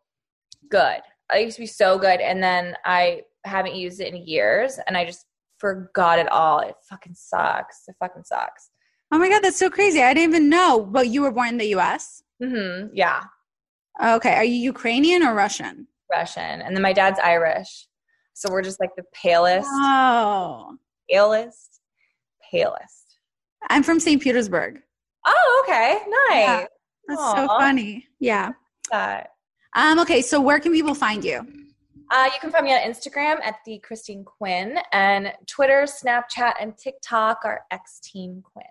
good. 0.70 1.02
I 1.32 1.38
used 1.40 1.58
to 1.58 1.62
be 1.62 1.68
so 1.68 1.98
good, 2.00 2.22
and 2.22 2.42
then 2.42 2.76
I 2.86 3.22
haven't 3.46 3.76
used 3.76 4.00
it 4.00 4.14
in 4.14 4.26
years, 4.26 4.80
and 4.88 4.96
I 4.98 5.06
just 5.06 5.26
forgot 5.63 6.19
it 6.19 6.29
all. 6.31 6.59
It 6.59 6.75
fucking 6.91 7.15
sucks. 7.15 7.85
It 7.89 7.95
fucking 8.01 8.25
sucks. 8.25 8.71
Oh 9.13 9.19
my 9.19 9.29
god, 9.29 9.43
that's 9.43 9.59
so 9.59 9.71
crazy! 9.71 10.03
I 10.03 10.13
didn't 10.13 10.31
even 10.31 10.49
know. 10.51 10.85
But 10.85 11.09
you 11.09 11.23
were 11.23 11.31
born 11.31 11.49
in 11.51 11.59
the 11.59 11.69
U.S. 11.77 12.23
Mm-hmm. 12.43 12.89
Yeah, 12.93 13.23
Okay, 14.03 14.35
are 14.35 14.45
you 14.45 14.57
Ukrainian 14.57 15.23
or 15.23 15.35
Russian? 15.35 15.87
Russian, 16.11 16.61
and 16.63 16.75
then 16.75 16.83
my 16.83 16.93
dad's 16.93 17.21
Irish, 17.23 17.87
so 18.35 18.51
we're 18.51 18.63
just 18.63 18.81
like 18.81 18.91
the 18.97 19.05
palest, 19.15 19.69
Oh, 19.71 20.77
palest, 21.11 21.81
palest. 22.51 23.19
I'm 23.71 23.83
from 23.83 24.01
St. 24.01 24.21
Petersburg. 24.21 24.81
Oh, 25.27 25.65
okay, 25.65 25.99
nice. 26.29 26.47
Yeah. 26.47 26.67
That's 27.09 27.31
so 27.33 27.47
funny. 27.47 28.09
Yeah. 28.19 28.51
That. 28.91 29.31
Um. 29.77 30.01
Okay, 30.01 30.21
so 30.23 30.41
where 30.41 30.59
can 30.59 30.73
people 30.73 30.95
find 30.95 31.25
you? 31.25 31.47
Uh, 32.13 32.27
you 32.27 32.39
can 32.41 32.51
find 32.51 32.65
me 32.65 32.75
on 32.75 32.81
Instagram 32.81 33.41
at 33.43 33.57
the 33.65 33.79
Christine 33.79 34.23
Quinn 34.25 34.79
and 34.93 35.33
Twitter, 35.47 35.85
Snapchat, 35.85 36.53
and 36.61 36.77
TikTok 36.77 37.41
are 37.45 37.63
Xtine 37.73 38.43
Quinn. 38.43 38.65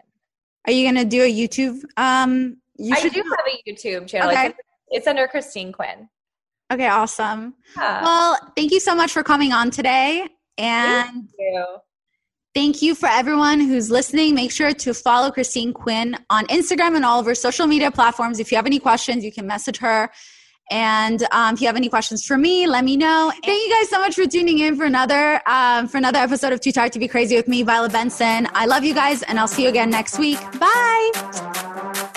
Are 0.67 0.71
you 0.71 0.87
gonna 0.87 1.05
do 1.05 1.23
a 1.23 1.33
YouTube? 1.33 1.81
Um. 1.97 2.57
You 2.77 2.95
I 2.95 2.99
should 2.99 3.13
do 3.13 3.21
have 3.21 3.45
a 3.47 3.69
YouTube 3.69 4.07
channel. 4.07 4.29
Okay. 4.31 4.47
It's, 4.47 4.57
it's 4.89 5.07
under 5.07 5.27
Christine 5.27 5.71
Quinn. 5.71 6.07
Okay, 6.71 6.87
awesome. 6.87 7.53
Yeah. 7.75 8.01
Well, 8.01 8.53
thank 8.55 8.71
you 8.71 8.79
so 8.79 8.95
much 8.95 9.11
for 9.11 9.23
coming 9.23 9.51
on 9.51 9.71
today. 9.71 10.27
And 10.57 11.09
Thank 11.11 11.29
you. 11.37 11.65
thank 12.55 12.81
you 12.81 12.95
for 12.95 13.07
everyone 13.07 13.59
who's 13.59 13.91
listening. 13.91 14.35
Make 14.35 14.51
sure 14.51 14.73
to 14.73 14.93
follow 14.93 15.31
Christine 15.31 15.73
Quinn 15.73 16.17
on 16.29 16.45
Instagram 16.47 16.95
and 16.95 17.03
all 17.05 17.19
of 17.19 17.25
her 17.25 17.35
social 17.35 17.67
media 17.67 17.91
platforms. 17.91 18.39
If 18.39 18.51
you 18.51 18.55
have 18.55 18.65
any 18.65 18.79
questions, 18.79 19.23
you 19.23 19.31
can 19.31 19.45
message 19.45 19.77
her. 19.77 20.09
And 20.71 21.23
um, 21.31 21.53
if 21.53 21.61
you 21.61 21.67
have 21.67 21.75
any 21.75 21.89
questions 21.89 22.25
for 22.25 22.37
me, 22.37 22.65
let 22.65 22.83
me 22.83 22.97
know. 22.97 23.31
Thank 23.43 23.67
you 23.67 23.75
guys 23.77 23.89
so 23.89 23.99
much 23.99 24.15
for 24.15 24.25
tuning 24.25 24.59
in 24.59 24.75
for 24.75 24.85
another 24.85 25.41
um, 25.45 25.87
for 25.87 25.97
another 25.97 26.19
episode 26.19 26.53
of 26.53 26.61
Too 26.61 26.71
Tired 26.71 26.93
to 26.93 26.99
Be 26.99 27.07
Crazy 27.07 27.35
with 27.35 27.47
me, 27.47 27.61
Violet 27.61 27.91
Benson. 27.91 28.47
I 28.53 28.65
love 28.65 28.83
you 28.83 28.93
guys, 28.93 29.21
and 29.23 29.37
I'll 29.37 29.47
see 29.47 29.63
you 29.63 29.69
again 29.69 29.89
next 29.89 30.17
week. 30.17 30.39
Bye. 30.59 32.07